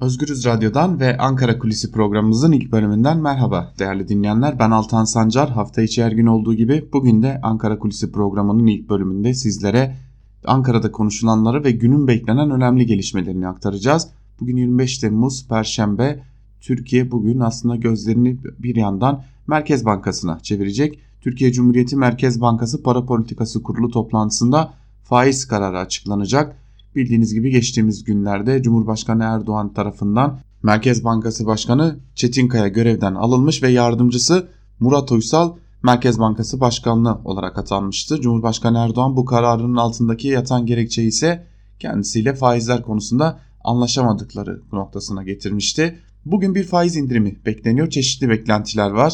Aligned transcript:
Özgürüz 0.00 0.46
Radyo'dan 0.46 1.00
ve 1.00 1.18
Ankara 1.18 1.58
Kulisi 1.58 1.92
programımızın 1.92 2.52
ilk 2.52 2.72
bölümünden 2.72 3.18
merhaba 3.20 3.72
değerli 3.78 4.08
dinleyenler. 4.08 4.58
Ben 4.58 4.70
Altan 4.70 5.04
Sancar. 5.04 5.50
Hafta 5.50 5.82
içi 5.82 6.04
her 6.04 6.12
gün 6.12 6.26
olduğu 6.26 6.54
gibi 6.54 6.88
bugün 6.92 7.22
de 7.22 7.40
Ankara 7.42 7.78
Kulisi 7.78 8.12
programının 8.12 8.66
ilk 8.66 8.88
bölümünde 8.88 9.34
sizlere 9.34 9.96
Ankara'da 10.44 10.92
konuşulanları 10.92 11.64
ve 11.64 11.70
günün 11.70 12.08
beklenen 12.08 12.50
önemli 12.50 12.86
gelişmelerini 12.86 13.48
aktaracağız. 13.48 14.08
Bugün 14.40 14.56
25 14.56 14.98
Temmuz 14.98 15.48
Perşembe. 15.48 16.22
Türkiye 16.60 17.10
bugün 17.10 17.40
aslında 17.40 17.76
gözlerini 17.76 18.38
bir 18.58 18.76
yandan 18.76 19.22
Merkez 19.46 19.84
Bankası'na 19.84 20.40
çevirecek. 20.40 20.98
Türkiye 21.20 21.52
Cumhuriyeti 21.52 21.96
Merkez 21.96 22.40
Bankası 22.40 22.82
Para 22.82 23.06
Politikası 23.06 23.62
Kurulu 23.62 23.90
toplantısında 23.90 24.72
faiz 25.04 25.48
kararı 25.48 25.78
açıklanacak. 25.78 26.56
Bildiğiniz 26.98 27.34
gibi 27.34 27.50
geçtiğimiz 27.50 28.04
günlerde 28.04 28.62
Cumhurbaşkanı 28.62 29.22
Erdoğan 29.24 29.72
tarafından 29.72 30.40
Merkez 30.62 31.04
Bankası 31.04 31.46
Başkanı 31.46 31.98
Çetinkaya 32.14 32.68
görevden 32.68 33.14
alınmış 33.14 33.62
ve 33.62 33.68
yardımcısı 33.68 34.48
Murat 34.80 35.12
Uysal 35.12 35.56
Merkez 35.82 36.18
Bankası 36.18 36.60
Başkanlığı 36.60 37.20
olarak 37.24 37.58
atanmıştı. 37.58 38.20
Cumhurbaşkanı 38.20 38.78
Erdoğan 38.78 39.16
bu 39.16 39.24
kararının 39.24 39.76
altındaki 39.76 40.28
yatan 40.28 40.66
gerekçe 40.66 41.02
ise 41.02 41.46
kendisiyle 41.78 42.34
faizler 42.34 42.82
konusunda 42.82 43.40
anlaşamadıkları 43.64 44.62
noktasına 44.72 45.22
getirmişti. 45.22 45.98
Bugün 46.24 46.54
bir 46.54 46.64
faiz 46.64 46.96
indirimi 46.96 47.36
bekleniyor. 47.46 47.90
Çeşitli 47.90 48.28
beklentiler 48.28 48.90
var. 48.90 49.12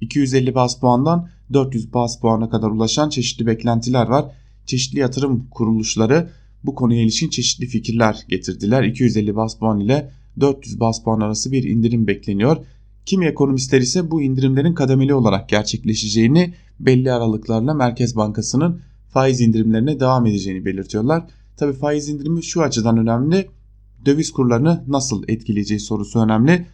250 0.00 0.54
bas 0.54 0.80
puandan 0.80 1.28
400 1.52 1.94
bas 1.94 2.20
puana 2.20 2.50
kadar 2.50 2.68
ulaşan 2.68 3.08
çeşitli 3.08 3.46
beklentiler 3.46 4.06
var. 4.06 4.24
Çeşitli 4.66 4.98
yatırım 4.98 5.46
kuruluşları 5.50 6.30
bu 6.64 6.74
konuya 6.74 7.02
ilişkin 7.02 7.28
çeşitli 7.28 7.66
fikirler 7.66 8.24
getirdiler. 8.28 8.82
250 8.82 9.36
bas 9.36 9.58
puan 9.58 9.80
ile 9.80 10.10
400 10.40 10.80
bas 10.80 11.04
puan 11.04 11.20
arası 11.20 11.52
bir 11.52 11.62
indirim 11.64 12.06
bekleniyor. 12.06 12.56
Kimi 13.06 13.26
ekonomistler 13.26 13.80
ise 13.80 14.10
bu 14.10 14.22
indirimlerin 14.22 14.74
kademeli 14.74 15.14
olarak 15.14 15.48
gerçekleşeceğini 15.48 16.54
belli 16.80 17.12
aralıklarla 17.12 17.74
Merkez 17.74 18.16
Bankası'nın 18.16 18.80
faiz 19.08 19.40
indirimlerine 19.40 20.00
devam 20.00 20.26
edeceğini 20.26 20.64
belirtiyorlar. 20.64 21.24
Tabi 21.56 21.72
faiz 21.72 22.08
indirimi 22.08 22.44
şu 22.44 22.62
açıdan 22.62 22.98
önemli. 22.98 23.48
Döviz 24.06 24.32
kurlarını 24.32 24.84
nasıl 24.88 25.24
etkileyeceği 25.28 25.80
sorusu 25.80 26.20
önemli. 26.20 26.66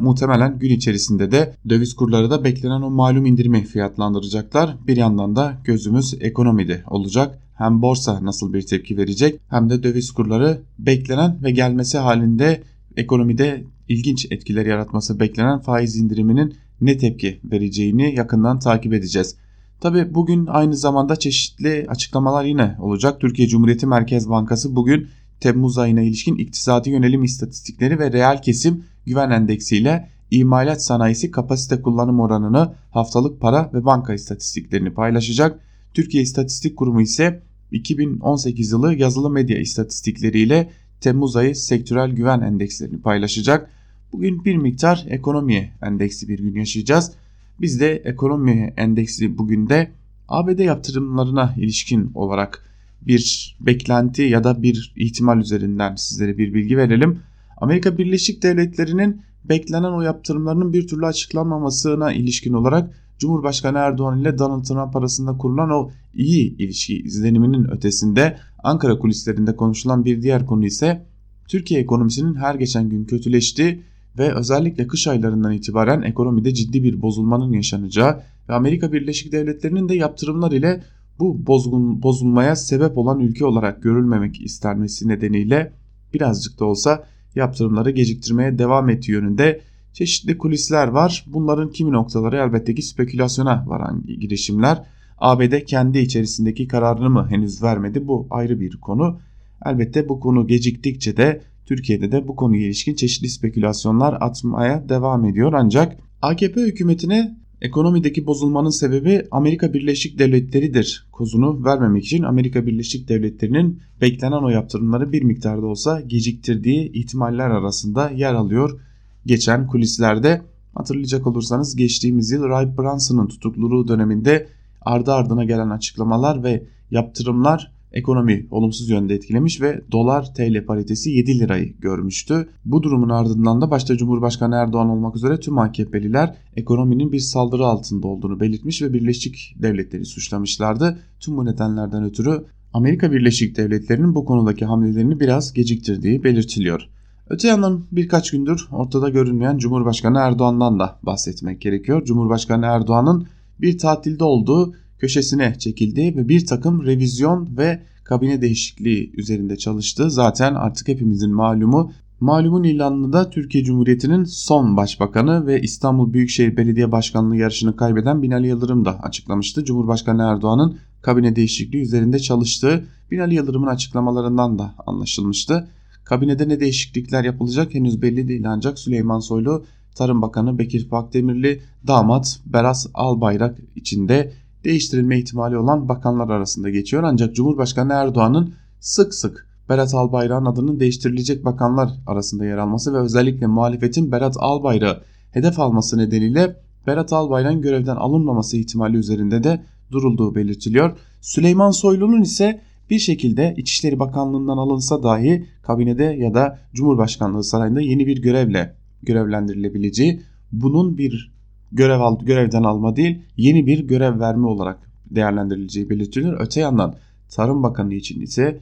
Muhtemelen 0.00 0.58
gün 0.58 0.70
içerisinde 0.70 1.30
de 1.30 1.56
döviz 1.68 1.94
kurları 1.94 2.30
da 2.30 2.44
beklenen 2.44 2.82
o 2.82 2.90
malum 2.90 3.26
indirimi 3.26 3.64
fiyatlandıracaklar. 3.64 4.76
Bir 4.86 4.96
yandan 4.96 5.36
da 5.36 5.60
gözümüz 5.64 6.14
ekonomide 6.20 6.82
olacak 6.86 7.38
hem 7.54 7.82
borsa 7.82 8.24
nasıl 8.24 8.52
bir 8.52 8.62
tepki 8.62 8.96
verecek 8.96 9.40
hem 9.48 9.70
de 9.70 9.82
döviz 9.82 10.10
kurları 10.10 10.60
beklenen 10.78 11.38
ve 11.42 11.50
gelmesi 11.50 11.98
halinde 11.98 12.62
ekonomide 12.96 13.64
ilginç 13.88 14.26
etkiler 14.30 14.66
yaratması 14.66 15.20
beklenen 15.20 15.58
faiz 15.58 15.96
indiriminin 15.96 16.54
ne 16.80 16.98
tepki 16.98 17.40
vereceğini 17.44 18.14
yakından 18.14 18.58
takip 18.58 18.92
edeceğiz. 18.92 19.36
Tabi 19.80 20.14
bugün 20.14 20.46
aynı 20.46 20.76
zamanda 20.76 21.16
çeşitli 21.16 21.86
açıklamalar 21.88 22.44
yine 22.44 22.76
olacak. 22.80 23.20
Türkiye 23.20 23.48
Cumhuriyeti 23.48 23.86
Merkez 23.86 24.28
Bankası 24.28 24.76
bugün 24.76 25.08
Temmuz 25.40 25.78
ayına 25.78 26.02
ilişkin 26.02 26.36
iktisadi 26.36 26.90
yönelim 26.90 27.24
istatistikleri 27.24 27.98
ve 27.98 28.12
reel 28.12 28.42
kesim 28.42 28.84
güven 29.06 29.30
endeksiyle 29.30 30.08
imalat 30.30 30.84
sanayisi 30.84 31.30
kapasite 31.30 31.82
kullanım 31.82 32.20
oranını 32.20 32.74
haftalık 32.90 33.40
para 33.40 33.70
ve 33.74 33.84
banka 33.84 34.14
istatistiklerini 34.14 34.94
paylaşacak. 34.94 35.60
Türkiye 35.94 36.22
İstatistik 36.22 36.76
Kurumu 36.76 37.02
ise 37.02 37.42
2018 37.72 38.72
yılı 38.72 38.94
yazılı 38.94 39.30
medya 39.30 39.58
istatistikleriyle 39.58 40.70
Temmuz 41.00 41.36
ayı 41.36 41.56
sektörel 41.56 42.10
güven 42.10 42.40
endekslerini 42.40 43.00
paylaşacak. 43.00 43.70
Bugün 44.12 44.44
bir 44.44 44.56
miktar 44.56 45.06
ekonomi 45.08 45.72
endeksi 45.82 46.28
bir 46.28 46.38
gün 46.38 46.54
yaşayacağız. 46.54 47.12
Biz 47.60 47.80
de 47.80 47.96
ekonomi 47.96 48.74
endeksi 48.76 49.38
bugün 49.38 49.68
de 49.68 49.90
ABD 50.28 50.58
yaptırımlarına 50.58 51.54
ilişkin 51.58 52.10
olarak 52.14 52.64
bir 53.02 53.56
beklenti 53.60 54.22
ya 54.22 54.44
da 54.44 54.62
bir 54.62 54.94
ihtimal 54.96 55.40
üzerinden 55.40 55.94
sizlere 55.96 56.38
bir 56.38 56.54
bilgi 56.54 56.76
verelim. 56.76 57.18
Amerika 57.56 57.98
Birleşik 57.98 58.42
Devletleri'nin 58.42 59.22
beklenen 59.44 59.92
o 59.92 60.02
yaptırımlarının 60.02 60.72
bir 60.72 60.88
türlü 60.88 61.06
açıklanmamasına 61.06 62.12
ilişkin 62.12 62.52
olarak 62.52 63.03
Cumhurbaşkanı 63.18 63.78
Erdoğan 63.78 64.20
ile 64.20 64.38
Donald 64.38 64.64
Trump 64.64 64.96
arasında 64.96 65.36
kurulan 65.36 65.70
o 65.70 65.90
iyi 66.14 66.56
ilişki 66.56 67.02
izleniminin 67.02 67.70
ötesinde 67.70 68.38
Ankara 68.62 68.98
kulislerinde 68.98 69.56
konuşulan 69.56 70.04
bir 70.04 70.22
diğer 70.22 70.46
konu 70.46 70.64
ise 70.64 71.06
Türkiye 71.48 71.80
ekonomisinin 71.80 72.34
her 72.34 72.54
geçen 72.54 72.88
gün 72.88 73.04
kötüleştiği 73.04 73.82
ve 74.18 74.34
özellikle 74.34 74.86
kış 74.86 75.06
aylarından 75.06 75.52
itibaren 75.52 76.02
ekonomide 76.02 76.54
ciddi 76.54 76.82
bir 76.82 77.02
bozulmanın 77.02 77.52
yaşanacağı 77.52 78.22
ve 78.48 78.54
Amerika 78.54 78.92
Birleşik 78.92 79.32
Devletleri'nin 79.32 79.88
de 79.88 79.94
yaptırımlar 79.94 80.52
ile 80.52 80.82
bu 81.18 81.46
bozgun, 81.46 82.02
bozulmaya 82.02 82.56
sebep 82.56 82.98
olan 82.98 83.20
ülke 83.20 83.44
olarak 83.44 83.82
görülmemek 83.82 84.40
istenmesi 84.40 85.08
nedeniyle 85.08 85.72
birazcık 86.14 86.60
da 86.60 86.64
olsa 86.64 87.04
yaptırımları 87.34 87.90
geciktirmeye 87.90 88.58
devam 88.58 88.90
ettiği 88.90 89.12
yönünde 89.12 89.60
çeşitli 89.94 90.38
kulisler 90.38 90.88
var. 90.88 91.24
Bunların 91.26 91.70
kimi 91.70 91.92
noktaları 91.92 92.36
elbette 92.36 92.74
ki 92.74 92.82
spekülasyona 92.82 93.64
varan 93.66 94.04
girişimler. 94.20 94.82
ABD 95.18 95.60
kendi 95.66 95.98
içerisindeki 95.98 96.68
kararını 96.68 97.10
mı 97.10 97.26
henüz 97.30 97.62
vermedi 97.62 98.08
bu 98.08 98.26
ayrı 98.30 98.60
bir 98.60 98.76
konu. 98.76 99.18
Elbette 99.66 100.08
bu 100.08 100.20
konu 100.20 100.46
geciktikçe 100.46 101.16
de 101.16 101.42
Türkiye'de 101.66 102.12
de 102.12 102.28
bu 102.28 102.36
konuya 102.36 102.66
ilişkin 102.66 102.94
çeşitli 102.94 103.28
spekülasyonlar 103.28 104.18
atmaya 104.20 104.88
devam 104.88 105.24
ediyor. 105.24 105.52
Ancak 105.52 105.96
AKP 106.22 106.60
hükümetine 106.60 107.36
ekonomideki 107.60 108.26
bozulmanın 108.26 108.70
sebebi 108.70 109.22
Amerika 109.30 109.74
Birleşik 109.74 110.18
Devletleri'dir 110.18 111.06
kozunu 111.12 111.64
vermemek 111.64 112.04
için 112.04 112.22
Amerika 112.22 112.66
Birleşik 112.66 113.08
Devletleri'nin 113.08 113.80
beklenen 114.00 114.42
o 114.42 114.48
yaptırımları 114.48 115.12
bir 115.12 115.22
miktarda 115.22 115.66
olsa 115.66 116.00
geciktirdiği 116.00 116.92
ihtimaller 116.92 117.50
arasında 117.50 118.10
yer 118.10 118.34
alıyor 118.34 118.80
geçen 119.26 119.66
kulislerde. 119.66 120.42
Hatırlayacak 120.74 121.26
olursanız 121.26 121.76
geçtiğimiz 121.76 122.30
yıl 122.30 122.44
Ray 122.44 122.78
Branson'ın 122.78 123.26
tutukluluğu 123.26 123.88
döneminde 123.88 124.48
ardı 124.80 125.12
ardına 125.12 125.44
gelen 125.44 125.70
açıklamalar 125.70 126.42
ve 126.42 126.66
yaptırımlar 126.90 127.74
ekonomi 127.94 128.46
olumsuz 128.50 128.90
yönde 128.90 129.14
etkilemiş 129.14 129.60
ve 129.60 129.80
dolar 129.92 130.34
TL 130.34 130.66
paritesi 130.66 131.10
7 131.10 131.38
lirayı 131.38 131.76
görmüştü. 131.78 132.48
Bu 132.64 132.82
durumun 132.82 133.08
ardından 133.08 133.60
da 133.60 133.70
başta 133.70 133.96
Cumhurbaşkanı 133.96 134.54
Erdoğan 134.54 134.88
olmak 134.88 135.16
üzere 135.16 135.40
tüm 135.40 135.58
AKP'liler 135.58 136.34
ekonominin 136.56 137.12
bir 137.12 137.18
saldırı 137.18 137.64
altında 137.64 138.06
olduğunu 138.06 138.40
belirtmiş 138.40 138.82
ve 138.82 138.92
Birleşik 138.92 139.56
Devletleri 139.62 140.04
suçlamışlardı. 140.04 140.98
Tüm 141.20 141.36
bu 141.36 141.44
nedenlerden 141.44 142.04
ötürü 142.04 142.44
Amerika 142.72 143.12
Birleşik 143.12 143.56
Devletleri'nin 143.56 144.14
bu 144.14 144.24
konudaki 144.24 144.64
hamlelerini 144.64 145.20
biraz 145.20 145.52
geciktirdiği 145.52 146.24
belirtiliyor. 146.24 146.88
Öte 147.30 147.48
yandan 147.48 147.84
birkaç 147.92 148.30
gündür 148.30 148.68
ortada 148.72 149.08
görünmeyen 149.08 149.58
Cumhurbaşkanı 149.58 150.18
Erdoğan'dan 150.18 150.78
da 150.78 150.98
bahsetmek 151.02 151.60
gerekiyor. 151.60 152.04
Cumhurbaşkanı 152.04 152.66
Erdoğan'ın 152.66 153.26
bir 153.60 153.78
tatilde 153.78 154.24
olduğu 154.24 154.74
köşesine 154.98 155.58
çekildiği 155.58 156.16
ve 156.16 156.28
bir 156.28 156.46
takım 156.46 156.86
revizyon 156.86 157.56
ve 157.56 157.82
kabine 158.04 158.40
değişikliği 158.40 159.12
üzerinde 159.16 159.56
çalıştı. 159.56 160.10
Zaten 160.10 160.54
artık 160.54 160.88
hepimizin 160.88 161.34
malumu 161.34 161.92
Malumun 162.20 162.64
ilanını 162.64 163.12
da 163.12 163.30
Türkiye 163.30 163.64
Cumhuriyeti'nin 163.64 164.24
son 164.24 164.76
başbakanı 164.76 165.46
ve 165.46 165.60
İstanbul 165.60 166.12
Büyükşehir 166.12 166.56
Belediye 166.56 166.92
Başkanlığı 166.92 167.36
yarışını 167.36 167.76
kaybeden 167.76 168.22
Binali 168.22 168.46
Yıldırım 168.46 168.84
da 168.84 169.00
açıklamıştı. 169.02 169.64
Cumhurbaşkanı 169.64 170.22
Erdoğan'ın 170.22 170.76
kabine 171.02 171.36
değişikliği 171.36 171.82
üzerinde 171.82 172.18
çalıştığı 172.18 172.84
Binali 173.10 173.34
Yıldırım'ın 173.34 173.66
açıklamalarından 173.66 174.58
da 174.58 174.74
anlaşılmıştı. 174.86 175.68
Kabinede 176.04 176.48
ne 176.48 176.60
değişiklikler 176.60 177.24
yapılacak 177.24 177.74
henüz 177.74 178.02
belli 178.02 178.28
değil 178.28 178.50
ancak 178.50 178.78
Süleyman 178.78 179.20
Soylu, 179.20 179.64
Tarım 179.94 180.22
Bakanı 180.22 180.58
Bekir 180.58 180.88
Pakdemirli, 180.88 181.60
damat 181.86 182.40
Beras 182.46 182.86
Albayrak 182.94 183.58
içinde 183.76 184.32
değiştirilme 184.64 185.18
ihtimali 185.18 185.56
olan 185.58 185.88
bakanlar 185.88 186.28
arasında 186.28 186.70
geçiyor. 186.70 187.02
Ancak 187.02 187.34
Cumhurbaşkanı 187.34 187.92
Erdoğan'ın 187.92 188.54
sık 188.80 189.14
sık 189.14 189.46
Berat 189.68 189.94
Albayrak'ın 189.94 190.44
adının 190.44 190.80
değiştirilecek 190.80 191.44
bakanlar 191.44 191.90
arasında 192.06 192.44
yer 192.44 192.58
alması 192.58 192.94
ve 192.94 192.98
özellikle 192.98 193.46
muhalefetin 193.46 194.12
Berat 194.12 194.36
Albayrak'ı 194.38 195.02
hedef 195.30 195.60
alması 195.60 195.98
nedeniyle 195.98 196.56
Berat 196.86 197.12
Albayrak'ın 197.12 197.62
görevden 197.62 197.96
alınmaması 197.96 198.56
ihtimali 198.56 198.96
üzerinde 198.96 199.44
de 199.44 199.64
durulduğu 199.90 200.34
belirtiliyor. 200.34 200.98
Süleyman 201.20 201.70
Soylu'nun 201.70 202.22
ise 202.22 202.60
bir 202.90 202.98
şekilde 202.98 203.54
İçişleri 203.56 203.98
Bakanlığı'ndan 203.98 204.56
alınsa 204.56 205.02
dahi 205.02 205.46
kabinede 205.62 206.04
ya 206.04 206.34
da 206.34 206.58
Cumhurbaşkanlığı 206.74 207.44
sarayında 207.44 207.80
yeni 207.80 208.06
bir 208.06 208.22
görevle 208.22 208.74
görevlendirilebileceği 209.02 210.20
bunun 210.52 210.98
bir 210.98 211.34
görev 211.72 212.00
al, 212.00 212.18
görevden 212.20 212.62
alma 212.62 212.96
değil 212.96 213.22
yeni 213.36 213.66
bir 213.66 213.78
görev 213.78 214.20
verme 214.20 214.46
olarak 214.46 214.90
değerlendirileceği 215.10 215.90
belirtiliyor. 215.90 216.40
Öte 216.40 216.60
yandan 216.60 216.94
Tarım 217.28 217.62
Bakanı 217.62 217.94
için 217.94 218.20
ise 218.20 218.60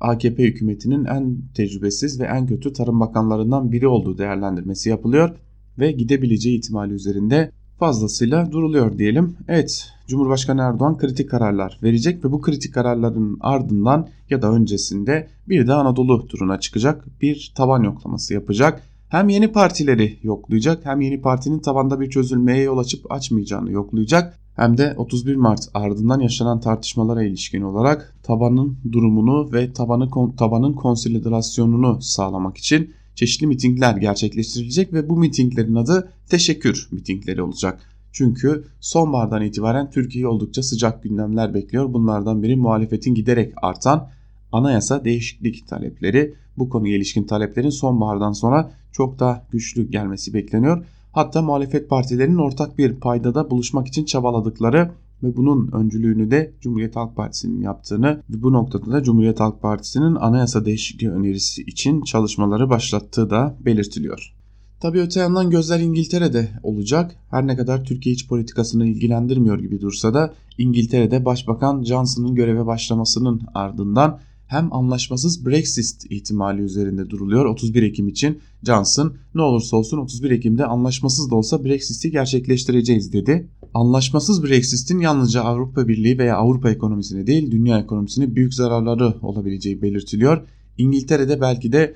AKP 0.00 0.44
hükümetinin 0.44 1.04
en 1.04 1.36
tecrübesiz 1.54 2.20
ve 2.20 2.24
en 2.24 2.46
kötü 2.46 2.72
tarım 2.72 3.00
bakanlarından 3.00 3.72
biri 3.72 3.88
olduğu 3.88 4.18
değerlendirmesi 4.18 4.90
yapılıyor 4.90 5.36
ve 5.78 5.92
gidebileceği 5.92 6.58
ihtimali 6.58 6.92
üzerinde 6.92 7.50
fazlasıyla 7.84 8.52
duruluyor 8.52 8.98
diyelim. 8.98 9.36
Evet 9.48 9.90
Cumhurbaşkanı 10.06 10.60
Erdoğan 10.62 10.98
kritik 10.98 11.30
kararlar 11.30 11.78
verecek 11.82 12.24
ve 12.24 12.32
bu 12.32 12.40
kritik 12.40 12.74
kararların 12.74 13.38
ardından 13.40 14.08
ya 14.30 14.42
da 14.42 14.52
öncesinde 14.52 15.28
bir 15.48 15.66
de 15.66 15.74
Anadolu 15.74 16.26
turuna 16.26 16.60
çıkacak 16.60 17.04
bir 17.22 17.52
taban 17.56 17.82
yoklaması 17.82 18.34
yapacak. 18.34 18.82
Hem 19.08 19.28
yeni 19.28 19.52
partileri 19.52 20.18
yoklayacak 20.22 20.86
hem 20.86 21.00
yeni 21.00 21.20
partinin 21.20 21.58
tabanda 21.58 22.00
bir 22.00 22.10
çözülmeye 22.10 22.62
yol 22.62 22.78
açıp 22.78 23.12
açmayacağını 23.12 23.70
yoklayacak 23.70 24.38
hem 24.56 24.78
de 24.78 24.94
31 24.96 25.36
Mart 25.36 25.68
ardından 25.74 26.20
yaşanan 26.20 26.60
tartışmalara 26.60 27.22
ilişkin 27.22 27.62
olarak 27.62 28.14
tabanın 28.22 28.76
durumunu 28.92 29.52
ve 29.52 29.72
tabanı 29.72 30.36
tabanın 30.36 30.72
konsolidasyonunu 30.72 31.98
sağlamak 32.00 32.56
için 32.56 32.94
çeşitli 33.14 33.46
mitingler 33.46 33.96
gerçekleştirilecek 33.96 34.92
ve 34.92 35.08
bu 35.08 35.16
mitinglerin 35.16 35.74
adı 35.74 36.12
teşekkür 36.28 36.88
mitingleri 36.92 37.42
olacak. 37.42 37.80
Çünkü 38.12 38.64
sonbahardan 38.80 39.42
itibaren 39.42 39.90
Türkiye'yi 39.90 40.26
oldukça 40.26 40.62
sıcak 40.62 41.02
gündemler 41.02 41.54
bekliyor. 41.54 41.92
Bunlardan 41.92 42.42
biri 42.42 42.56
muhalefetin 42.56 43.14
giderek 43.14 43.52
artan 43.62 44.10
anayasa 44.52 45.04
değişiklik 45.04 45.68
talepleri. 45.68 46.34
Bu 46.58 46.68
konuya 46.68 46.96
ilişkin 46.96 47.24
taleplerin 47.24 47.70
sonbahardan 47.70 48.32
sonra 48.32 48.70
çok 48.92 49.18
daha 49.18 49.46
güçlü 49.50 49.90
gelmesi 49.90 50.34
bekleniyor. 50.34 50.86
Hatta 51.12 51.42
muhalefet 51.42 51.90
partilerinin 51.90 52.38
ortak 52.38 52.78
bir 52.78 52.94
paydada 52.94 53.50
buluşmak 53.50 53.88
için 53.88 54.04
çabaladıkları 54.04 54.90
ve 55.22 55.36
bunun 55.36 55.72
öncülüğünü 55.72 56.30
de 56.30 56.52
Cumhuriyet 56.60 56.96
Halk 56.96 57.16
Partisi'nin 57.16 57.60
yaptığını 57.60 58.22
ve 58.30 58.42
bu 58.42 58.52
noktada 58.52 58.92
da 58.92 59.02
Cumhuriyet 59.02 59.40
Halk 59.40 59.62
Partisi'nin 59.62 60.14
anayasa 60.14 60.64
değişikliği 60.64 61.10
önerisi 61.10 61.62
için 61.62 62.02
çalışmaları 62.02 62.70
başlattığı 62.70 63.30
da 63.30 63.56
belirtiliyor. 63.60 64.34
Tabi 64.80 65.00
öte 65.00 65.20
yandan 65.20 65.50
gözler 65.50 65.80
İngiltere'de 65.80 66.48
olacak. 66.62 67.16
Her 67.30 67.46
ne 67.46 67.56
kadar 67.56 67.84
Türkiye 67.84 68.14
iç 68.14 68.28
politikasını 68.28 68.86
ilgilendirmiyor 68.86 69.58
gibi 69.58 69.80
dursa 69.80 70.14
da 70.14 70.34
İngiltere'de 70.58 71.24
Başbakan 71.24 71.84
Johnson'ın 71.84 72.34
göreve 72.34 72.66
başlamasının 72.66 73.40
ardından 73.54 74.20
hem 74.46 74.72
anlaşmasız 74.72 75.46
Brexit 75.46 76.10
ihtimali 76.10 76.62
üzerinde 76.62 77.10
duruluyor 77.10 77.44
31 77.44 77.82
Ekim 77.82 78.08
için. 78.08 78.38
Johnson 78.62 79.16
ne 79.34 79.42
olursa 79.42 79.76
olsun 79.76 79.98
31 79.98 80.30
Ekim'de 80.30 80.66
anlaşmasız 80.66 81.30
da 81.30 81.34
olsa 81.34 81.64
Brexit'i 81.64 82.10
gerçekleştireceğiz 82.10 83.12
dedi. 83.12 83.48
Anlaşmasız 83.74 84.44
Brexit'in 84.44 84.98
yalnızca 84.98 85.42
Avrupa 85.42 85.88
Birliği 85.88 86.18
veya 86.18 86.36
Avrupa 86.36 86.70
ekonomisine 86.70 87.26
değil 87.26 87.50
dünya 87.50 87.78
ekonomisine 87.78 88.36
büyük 88.36 88.54
zararları 88.54 89.14
olabileceği 89.22 89.82
belirtiliyor. 89.82 90.46
İngiltere'de 90.78 91.40
belki 91.40 91.72
de 91.72 91.94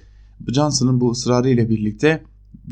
Johnson'ın 0.49 1.01
bu 1.01 1.11
ısrarı 1.11 1.51
ile 1.51 1.69
birlikte 1.69 2.23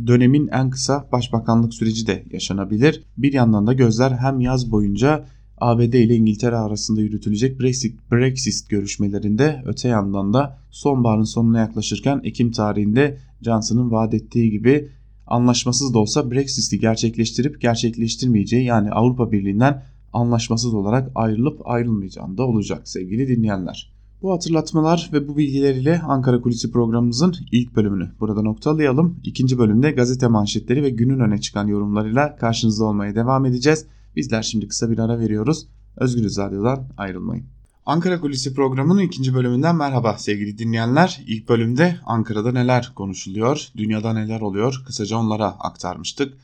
dönemin 0.06 0.48
en 0.48 0.70
kısa 0.70 1.08
başbakanlık 1.12 1.74
süreci 1.74 2.06
de 2.06 2.24
yaşanabilir. 2.32 3.02
Bir 3.18 3.32
yandan 3.32 3.66
da 3.66 3.72
gözler 3.72 4.10
hem 4.10 4.40
yaz 4.40 4.70
boyunca 4.70 5.26
ABD 5.58 5.92
ile 5.92 6.14
İngiltere 6.14 6.56
arasında 6.56 7.00
yürütülecek 7.00 7.60
Brexit, 7.60 8.12
Brexit 8.12 8.68
görüşmelerinde 8.68 9.62
öte 9.66 9.88
yandan 9.88 10.32
da 10.32 10.58
sonbaharın 10.70 11.24
sonuna 11.24 11.58
yaklaşırken 11.58 12.20
Ekim 12.24 12.50
tarihinde 12.50 13.18
Johnson'ın 13.42 13.90
vaat 13.90 14.14
ettiği 14.14 14.50
gibi 14.50 14.88
anlaşmasız 15.26 15.94
da 15.94 15.98
olsa 15.98 16.30
Brexit'i 16.30 16.80
gerçekleştirip 16.80 17.60
gerçekleştirmeyeceği 17.60 18.64
yani 18.64 18.90
Avrupa 18.90 19.32
Birliği'nden 19.32 19.82
anlaşmasız 20.12 20.74
olarak 20.74 21.10
ayrılıp 21.14 21.68
ayrılmayacağını 21.68 22.38
da 22.38 22.46
olacak 22.46 22.88
sevgili 22.88 23.28
dinleyenler. 23.28 23.96
Bu 24.22 24.32
hatırlatmalar 24.32 25.10
ve 25.12 25.28
bu 25.28 25.36
bilgiler 25.36 25.74
ile 25.74 26.00
Ankara 26.00 26.40
Kulisi 26.40 26.70
programımızın 26.70 27.34
ilk 27.52 27.76
bölümünü 27.76 28.10
burada 28.20 28.42
noktalayalım. 28.42 29.16
İkinci 29.24 29.58
bölümde 29.58 29.90
gazete 29.90 30.28
manşetleri 30.28 30.82
ve 30.82 30.90
günün 30.90 31.20
öne 31.20 31.40
çıkan 31.40 31.66
yorumlarıyla 31.66 32.36
karşınızda 32.36 32.84
olmaya 32.84 33.14
devam 33.14 33.46
edeceğiz. 33.46 33.86
Bizler 34.16 34.42
şimdi 34.42 34.68
kısa 34.68 34.90
bir 34.90 34.98
ara 34.98 35.18
veriyoruz. 35.18 35.66
Özgürüz 35.96 36.38
Radyo'dan 36.38 36.88
ayrılmayın. 36.96 37.46
Ankara 37.86 38.20
Kulisi 38.20 38.54
programının 38.54 39.02
ikinci 39.02 39.34
bölümünden 39.34 39.76
merhaba 39.76 40.18
sevgili 40.18 40.58
dinleyenler. 40.58 41.20
İlk 41.26 41.48
bölümde 41.48 41.96
Ankara'da 42.04 42.52
neler 42.52 42.92
konuşuluyor, 42.94 43.68
dünyada 43.76 44.12
neler 44.12 44.40
oluyor 44.40 44.82
kısaca 44.86 45.16
onlara 45.16 45.46
aktarmıştık. 45.46 46.34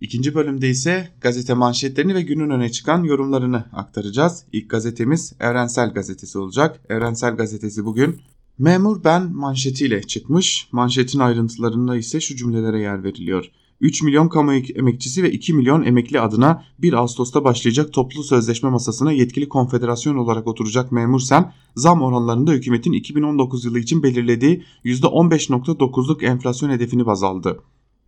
İkinci 0.00 0.34
bölümde 0.34 0.70
ise 0.70 1.08
gazete 1.20 1.54
manşetlerini 1.54 2.14
ve 2.14 2.22
günün 2.22 2.50
öne 2.50 2.70
çıkan 2.70 3.02
yorumlarını 3.02 3.64
aktaracağız. 3.72 4.44
İlk 4.52 4.70
gazetemiz 4.70 5.32
Evrensel 5.40 5.94
Gazetesi 5.94 6.38
olacak. 6.38 6.80
Evrensel 6.88 7.36
Gazetesi 7.36 7.84
bugün 7.84 8.20
Memur 8.58 9.04
Ben 9.04 9.36
manşetiyle 9.36 10.02
çıkmış. 10.02 10.68
Manşetin 10.72 11.18
ayrıntılarında 11.18 11.96
ise 11.96 12.20
şu 12.20 12.36
cümlelere 12.36 12.80
yer 12.80 13.04
veriliyor. 13.04 13.50
3 13.80 14.02
milyon 14.02 14.28
kamu 14.28 14.52
emekçisi 14.54 15.22
ve 15.22 15.32
2 15.32 15.54
milyon 15.54 15.82
emekli 15.82 16.20
adına 16.20 16.64
1 16.78 16.92
Ağustos'ta 16.92 17.44
başlayacak 17.44 17.92
toplu 17.92 18.22
sözleşme 18.22 18.70
masasına 18.70 19.12
yetkili 19.12 19.48
konfederasyon 19.48 20.16
olarak 20.16 20.46
oturacak 20.46 20.92
memur 20.92 21.20
Sem, 21.20 21.52
zam 21.76 22.02
oranlarında 22.02 22.52
hükümetin 22.52 22.92
2019 22.92 23.64
yılı 23.64 23.78
için 23.78 24.02
belirlediği 24.02 24.64
%15.9'luk 24.84 26.24
enflasyon 26.24 26.70
hedefini 26.70 27.06
baz 27.06 27.22
aldı. 27.22 27.60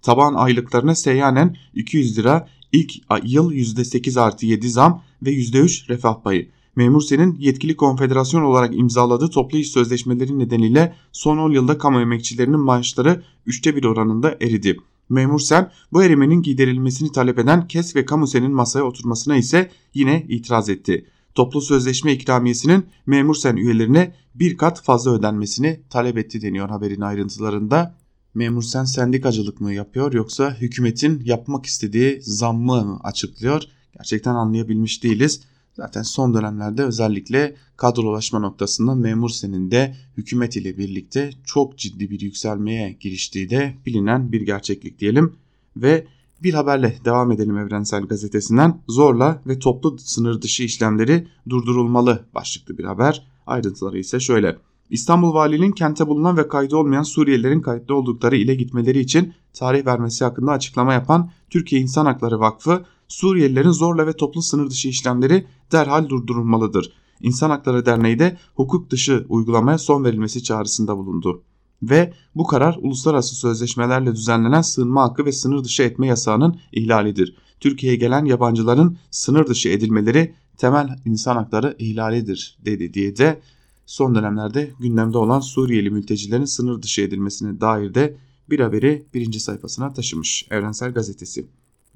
Taban 0.03 0.35
aylıklarına 0.35 0.95
seyyanen 0.95 1.57
200 1.75 2.19
lira, 2.19 2.49
ilk 2.73 2.93
yıl 3.25 3.53
%8 3.53 4.21
artı 4.21 4.47
7 4.47 4.71
zam 4.71 5.03
ve 5.23 5.31
%3 5.33 5.89
refah 5.89 6.23
payı. 6.23 6.49
Memur 6.77 7.03
Sen'in 7.03 7.37
yetkili 7.39 7.77
konfederasyon 7.77 8.43
olarak 8.43 8.77
imzaladığı 8.77 9.31
toplu 9.31 9.59
iş 9.59 9.71
sözleşmeleri 9.71 10.39
nedeniyle 10.39 10.95
son 11.13 11.39
10 11.39 11.51
yılda 11.51 11.79
kamu 11.79 12.01
emekçilerinin 12.01 12.61
maaşları 12.61 13.23
3'te 13.47 13.77
1 13.77 13.85
oranında 13.85 14.37
eridi. 14.41 14.77
Memur 15.09 15.41
Sen 15.41 15.71
bu 15.93 16.03
erimenin 16.03 16.43
giderilmesini 16.43 17.13
talep 17.13 17.39
eden 17.39 17.69
KES 17.69 17.97
ve 17.97 18.05
Kamusen'in 18.05 18.53
masaya 18.53 18.83
oturmasına 18.83 19.37
ise 19.37 19.71
yine 19.95 20.27
itiraz 20.29 20.69
etti. 20.69 21.07
Toplu 21.35 21.61
sözleşme 21.61 22.13
ikramiyesinin 22.13 22.87
memur 23.07 23.35
sen 23.35 23.57
üyelerine 23.57 24.15
bir 24.35 24.57
kat 24.57 24.83
fazla 24.83 25.11
ödenmesini 25.11 25.81
talep 25.91 26.19
etti 26.19 26.43
deniyor 26.43 26.69
haberin 26.69 27.01
ayrıntılarında. 27.01 27.95
Memur 28.35 28.63
sen 28.63 28.85
sendikacılık 28.85 29.61
mı 29.61 29.73
yapıyor 29.73 30.13
yoksa 30.13 30.57
hükümetin 30.61 31.23
yapmak 31.25 31.67
istediği 31.67 32.19
zammı 32.23 32.85
mı 32.85 33.01
açıklıyor? 33.03 33.63
Gerçekten 33.97 34.35
anlayabilmiş 34.35 35.03
değiliz. 35.03 35.41
Zaten 35.77 36.03
son 36.03 36.35
dönemlerde 36.35 36.83
özellikle 36.83 37.57
kadrolaşma 37.77 38.39
noktasında 38.39 38.95
memur 38.95 39.29
seninde 39.29 39.97
hükümet 40.17 40.57
ile 40.57 40.79
birlikte 40.79 41.31
çok 41.45 41.79
ciddi 41.79 42.11
bir 42.11 42.21
yükselmeye 42.21 42.97
giriştiği 43.01 43.51
de 43.51 43.75
bilinen 43.87 44.33
bir 44.33 44.41
gerçeklik 44.41 44.99
diyelim. 44.99 45.37
Ve 45.77 46.07
bir 46.43 46.55
haberle 46.55 46.97
devam 47.05 47.33
edelim 47.33 47.59
Evrensel 47.59 48.03
Gazetesi'nden. 48.03 48.81
Zorla 48.89 49.43
ve 49.47 49.59
toplu 49.59 49.99
sınır 49.99 50.43
dışı 50.43 50.63
işlemleri 50.63 51.29
durdurulmalı 51.49 52.25
başlıklı 52.35 52.79
bir 52.79 52.85
haber. 52.85 53.27
Ayrıntıları 53.47 53.99
ise 53.99 54.21
şöyle. 54.21 54.57
İstanbul 54.91 55.35
Valiliğinin 55.35 55.73
kente 55.73 56.07
bulunan 56.07 56.37
ve 56.37 56.49
kaydı 56.49 56.77
olmayan 56.77 57.03
Suriyelilerin 57.03 57.61
kayıtlı 57.61 57.95
oldukları 57.95 58.37
ile 58.37 58.55
gitmeleri 58.55 59.01
için 59.01 59.35
tarih 59.53 59.87
vermesi 59.87 60.25
hakkında 60.25 60.53
açıklama 60.53 60.93
yapan 60.93 61.31
Türkiye 61.51 61.81
İnsan 61.81 62.07
Hakları 62.07 62.41
Vakfı 62.41 62.85
Suriyelilerin 63.09 63.71
zorla 63.71 64.07
ve 64.07 64.13
toplu 64.13 64.43
sınır 64.43 64.71
dışı 64.71 64.89
işlemleri 64.89 65.47
derhal 65.73 66.09
durdurulmalıdır. 66.09 66.93
İnsan 67.21 67.51
Hakları 67.51 67.87
Derneği 67.87 68.19
de 68.19 68.39
hukuk 68.55 68.91
dışı 68.91 69.27
uygulamaya 69.29 69.79
son 69.79 70.05
verilmesi 70.05 70.43
çağrısında 70.43 70.97
bulundu. 70.97 71.43
Ve 71.83 72.13
bu 72.35 72.47
karar 72.47 72.79
uluslararası 72.81 73.35
sözleşmelerle 73.35 74.13
düzenlenen 74.13 74.63
sığınma 74.63 75.03
hakkı 75.03 75.25
ve 75.25 75.33
sınır 75.33 75.65
dışı 75.65 75.83
etme 75.83 76.07
yasağının 76.07 76.61
ihlalidir. 76.73 77.37
Türkiye'ye 77.61 77.99
gelen 77.99 78.25
yabancıların 78.25 78.99
sınır 79.11 79.47
dışı 79.47 79.69
edilmeleri 79.69 80.35
temel 80.57 80.99
insan 81.05 81.37
hakları 81.37 81.77
ihlalidir 81.79 82.59
dedi 82.65 82.95
diye 82.95 83.17
de 83.17 83.41
son 83.87 84.15
dönemlerde 84.15 84.71
gündemde 84.81 85.19
olan 85.19 85.41
Suriyeli 85.41 85.91
mültecilerin 85.91 86.45
sınır 86.45 86.83
dışı 86.83 87.03
edilmesine 87.03 87.61
dair 87.61 87.95
de 87.95 88.17
bir 88.51 88.61
haberi 88.61 89.07
birinci 89.15 89.41
sayfasına 89.41 89.93
taşımış 89.93 90.47
Evrensel 90.51 90.93
Gazetesi. 90.93 91.47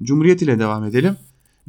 Cumhuriyet 0.03 0.41
ile 0.41 0.59
devam 0.59 0.83
edelim. 0.83 1.15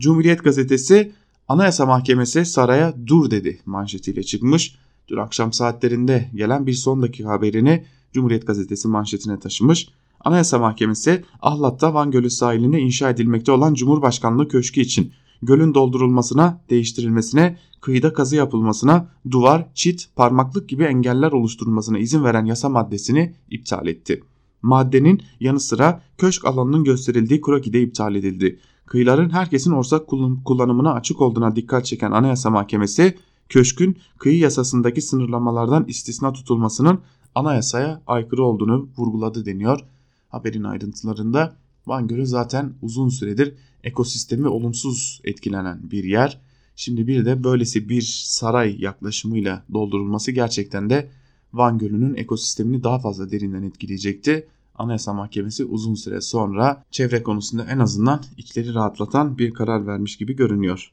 Cumhuriyet 0.00 0.44
gazetesi 0.44 1.12
Anayasa 1.48 1.86
Mahkemesi 1.86 2.44
saraya 2.44 2.94
dur 3.06 3.30
dedi 3.30 3.60
manşetiyle 3.66 4.22
çıkmış. 4.22 4.74
Dün 5.08 5.16
akşam 5.16 5.52
saatlerinde 5.52 6.30
gelen 6.34 6.66
bir 6.66 6.72
son 6.72 7.02
dakika 7.02 7.28
haberini 7.28 7.84
Cumhuriyet 8.12 8.46
gazetesi 8.46 8.88
manşetine 8.88 9.38
taşımış. 9.38 9.88
Anayasa 10.24 10.58
Mahkemesi 10.58 11.24
Ahlat'ta 11.42 11.94
Van 11.94 12.10
Gölü 12.10 12.30
sahilinde 12.30 12.78
inşa 12.78 13.10
edilmekte 13.10 13.52
olan 13.52 13.74
Cumhurbaşkanlığı 13.74 14.48
Köşkü 14.48 14.80
için 14.80 15.12
gölün 15.42 15.74
doldurulmasına, 15.74 16.60
değiştirilmesine, 16.70 17.58
kıyıda 17.80 18.12
kazı 18.12 18.36
yapılmasına, 18.36 19.08
duvar, 19.30 19.68
çit, 19.74 20.08
parmaklık 20.16 20.68
gibi 20.68 20.84
engeller 20.84 21.32
oluşturulmasına 21.32 21.98
izin 21.98 22.24
veren 22.24 22.44
yasa 22.44 22.68
maddesini 22.68 23.34
iptal 23.50 23.86
etti. 23.86 24.22
Maddenin 24.62 25.22
yanı 25.40 25.60
sıra 25.60 26.02
köşk 26.18 26.44
alanının 26.44 26.84
gösterildiği 26.84 27.40
kroki 27.40 27.72
de 27.72 27.82
iptal 27.82 28.14
edildi. 28.14 28.58
Kıyıların 28.86 29.30
herkesin 29.30 29.72
ortak 29.72 30.08
kullanımına 30.44 30.92
açık 30.92 31.20
olduğuna 31.20 31.56
dikkat 31.56 31.86
çeken 31.86 32.12
Anayasa 32.12 32.50
Mahkemesi 32.50 33.16
köşkün 33.48 33.98
kıyı 34.18 34.38
yasasındaki 34.38 35.02
sınırlamalardan 35.02 35.84
istisna 35.88 36.32
tutulmasının 36.32 37.00
anayasaya 37.34 38.02
aykırı 38.06 38.44
olduğunu 38.44 38.88
vurguladı 38.96 39.46
deniyor. 39.46 39.80
Haberin 40.28 40.64
ayrıntılarında 40.64 41.56
Van 41.86 42.08
Gölü 42.08 42.26
zaten 42.26 42.74
uzun 42.82 43.08
süredir 43.08 43.54
ekosistemi 43.84 44.48
olumsuz 44.48 45.20
etkilenen 45.24 45.90
bir 45.90 46.04
yer. 46.04 46.40
Şimdi 46.76 47.06
bir 47.06 47.24
de 47.24 47.44
böylesi 47.44 47.88
bir 47.88 48.02
saray 48.24 48.76
yaklaşımıyla 48.80 49.64
doldurulması 49.72 50.32
gerçekten 50.32 50.90
de 50.90 51.10
Van 51.54 51.78
Gölü'nün 51.78 52.14
ekosistemini 52.14 52.84
daha 52.84 52.98
fazla 52.98 53.30
derinden 53.30 53.62
etkileyecekti. 53.62 54.48
Anayasa 54.74 55.12
Mahkemesi 55.12 55.64
uzun 55.64 55.94
süre 55.94 56.20
sonra 56.20 56.84
çevre 56.90 57.22
konusunda 57.22 57.64
en 57.64 57.78
azından 57.78 58.20
içleri 58.36 58.74
rahatlatan 58.74 59.38
bir 59.38 59.54
karar 59.54 59.86
vermiş 59.86 60.16
gibi 60.16 60.36
görünüyor. 60.36 60.92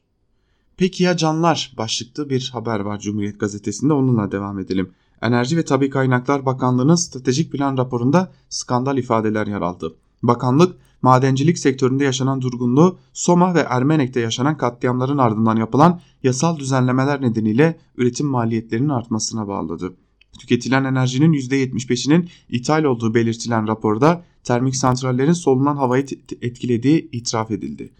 Peki 0.76 1.02
ya 1.02 1.16
canlar 1.16 1.74
başlıklı 1.78 2.30
bir 2.30 2.50
haber 2.52 2.80
var 2.80 2.98
Cumhuriyet 2.98 3.40
Gazetesi'nde 3.40 3.92
onunla 3.92 4.32
devam 4.32 4.58
edelim. 4.58 4.90
Enerji 5.22 5.56
ve 5.56 5.64
Tabi 5.64 5.90
Kaynaklar 5.90 6.46
Bakanlığı'nın 6.46 6.94
stratejik 6.94 7.52
plan 7.52 7.78
raporunda 7.78 8.32
skandal 8.48 8.98
ifadeler 8.98 9.46
yer 9.46 9.60
aldı. 9.60 9.94
Bakanlık 10.22 10.76
madencilik 11.02 11.58
sektöründe 11.58 12.04
yaşanan 12.04 12.42
durgunluğu 12.42 12.98
Soma 13.12 13.54
ve 13.54 13.60
Ermenek'te 13.60 14.20
yaşanan 14.20 14.56
katliamların 14.56 15.18
ardından 15.18 15.56
yapılan 15.56 16.00
yasal 16.22 16.58
düzenlemeler 16.58 17.22
nedeniyle 17.22 17.78
üretim 17.96 18.26
maliyetlerinin 18.26 18.88
artmasına 18.88 19.48
bağladı. 19.48 19.92
Tüketilen 20.40 20.84
enerjinin 20.84 21.32
%75'inin 21.32 22.28
ithal 22.48 22.84
olduğu 22.84 23.14
belirtilen 23.14 23.68
raporda 23.68 24.24
termik 24.44 24.76
santrallerin 24.76 25.32
solunan 25.32 25.76
havayı 25.76 26.06
etkilediği 26.42 27.08
itiraf 27.12 27.50
edildi. 27.50 27.92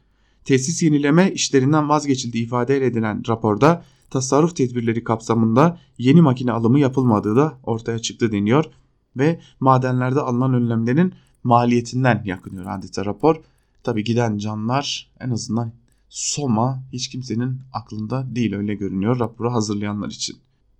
Tesis 0.45 0.83
yenileme 0.83 1.33
işlerinden 1.33 1.89
vazgeçildiği 1.89 2.45
ifade 2.45 2.87
edilen 2.87 3.23
raporda 3.29 3.85
tasarruf 4.11 4.57
tedbirleri 4.57 5.05
kapsamında 5.05 5.79
yeni 5.99 6.21
makine 6.21 6.53
alımı 6.53 6.81
yapılmadığı 6.81 7.37
da 7.37 7.59
ortaya 7.63 7.99
çıktı 7.99 8.33
deniyor 8.33 8.65
ve 9.17 9.41
madenlerde 9.61 10.21
alınan 10.21 10.55
önlemlerin 10.55 11.15
maliyetinden 11.45 12.23
yakınıyor 12.25 12.67
adeta 12.69 13.05
rapor. 13.05 13.37
Tabi 13.83 14.05
giden 14.05 14.39
canlar 14.39 15.11
en 15.21 15.31
azından 15.31 15.73
Soma 16.09 16.83
hiç 16.93 17.09
kimsenin 17.09 17.61
aklında 17.73 18.35
değil 18.35 18.55
öyle 18.55 18.75
görünüyor 18.75 19.21
raporu 19.21 19.53
hazırlayanlar 19.53 20.09
için. 20.09 20.37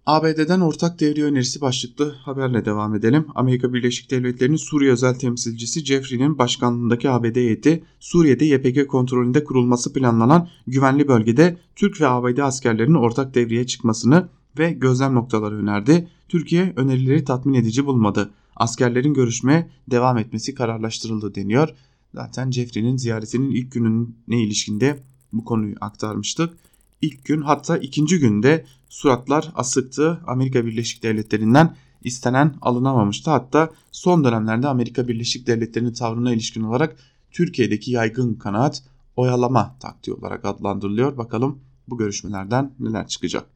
ABD'den 0.07 0.61
ortak 0.61 1.01
devriye 1.01 1.27
önerisi 1.27 1.61
başlıklı 1.61 2.11
haberle 2.11 2.65
devam 2.65 2.95
edelim. 2.95 3.27
Amerika 3.35 3.75
Birleşik 3.75 4.11
Devletleri'nin 4.11 4.57
Suriye 4.57 4.93
özel 4.93 5.15
temsilcisi 5.15 5.85
Jeffrey'nin 5.85 6.39
başkanlığındaki 6.39 7.11
ABD 7.11 7.37
heyeti 7.37 7.85
Suriye'de 8.01 8.45
YPG 8.45 8.87
kontrolünde 8.87 9.45
kurulması 9.45 9.93
planlanan 9.93 10.49
güvenli 10.67 11.09
bölgede 11.09 11.59
Türk 11.77 12.01
ve 12.01 12.07
ABD 12.07 12.39
askerlerinin 12.39 12.95
ortak 12.95 13.35
devreye 13.35 13.67
çıkmasını 13.67 14.29
ve 14.59 14.73
gözlem 14.73 15.15
noktaları 15.15 15.57
önerdi. 15.57 16.09
Türkiye 16.29 16.73
önerileri 16.77 17.25
tatmin 17.25 17.55
edici 17.55 17.87
bulmadı. 17.87 18.31
Askerlerin 18.57 19.15
görüşmeye 19.15 19.71
devam 19.91 20.19
etmesi 20.19 20.55
kararlaştırıldı 20.55 21.35
deniyor. 21.35 21.69
Zaten 22.15 22.51
Jeffrey'nin 22.51 22.97
ziyaretinin 22.97 23.51
ilk 23.51 23.73
gününe 23.73 24.43
ilişkinde 24.43 25.03
bu 25.33 25.45
konuyu 25.45 25.75
aktarmıştık 25.81 26.55
ilk 27.03 27.25
gün 27.25 27.41
hatta 27.41 27.77
ikinci 27.77 28.19
günde 28.19 28.65
suratlar 28.89 29.53
asıktı. 29.55 30.21
Amerika 30.27 30.67
Birleşik 30.67 31.03
Devletleri'nden 31.03 31.77
istenen 32.05 32.55
alınamamıştı. 32.63 33.31
Hatta 33.31 33.71
son 33.93 34.25
dönemlerde 34.25 34.69
Amerika 34.69 35.09
Birleşik 35.09 35.47
Devletleri'nin 35.47 35.93
tavrına 35.93 36.33
ilişkin 36.33 36.63
olarak 36.63 36.97
Türkiye'deki 37.31 37.91
yaygın 37.91 38.35
kanaat 38.35 38.83
oyalama 39.17 39.77
taktiği 39.81 40.13
olarak 40.15 40.45
adlandırılıyor. 40.45 41.17
Bakalım 41.17 41.59
bu 41.89 41.99
görüşmelerden 41.99 42.75
neler 42.79 43.09
çıkacak. 43.09 43.47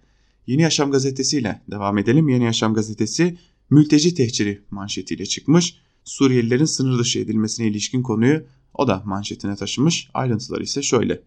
Yeni 0.47 0.63
Yaşam 0.63 0.91
Gazetesi 0.91 1.39
ile 1.39 1.63
devam 1.71 1.99
edelim. 1.99 2.29
Yeni 2.29 2.45
Yaşam 2.45 2.75
Gazetesi 2.75 3.39
mülteci 3.71 4.15
tehciri 4.15 4.63
manşetiyle 4.71 5.27
çıkmış. 5.27 5.77
Suriyelilerin 6.05 6.65
sınır 6.65 6.99
dışı 6.99 7.19
edilmesine 7.19 7.67
ilişkin 7.67 8.03
konuyu 8.03 8.43
o 8.75 8.89
da 8.89 9.03
manşetine 9.05 9.57
taşımış. 9.57 10.11
Ayrıntıları 10.15 10.63
ise 10.63 10.83
şöyle. 10.83 11.23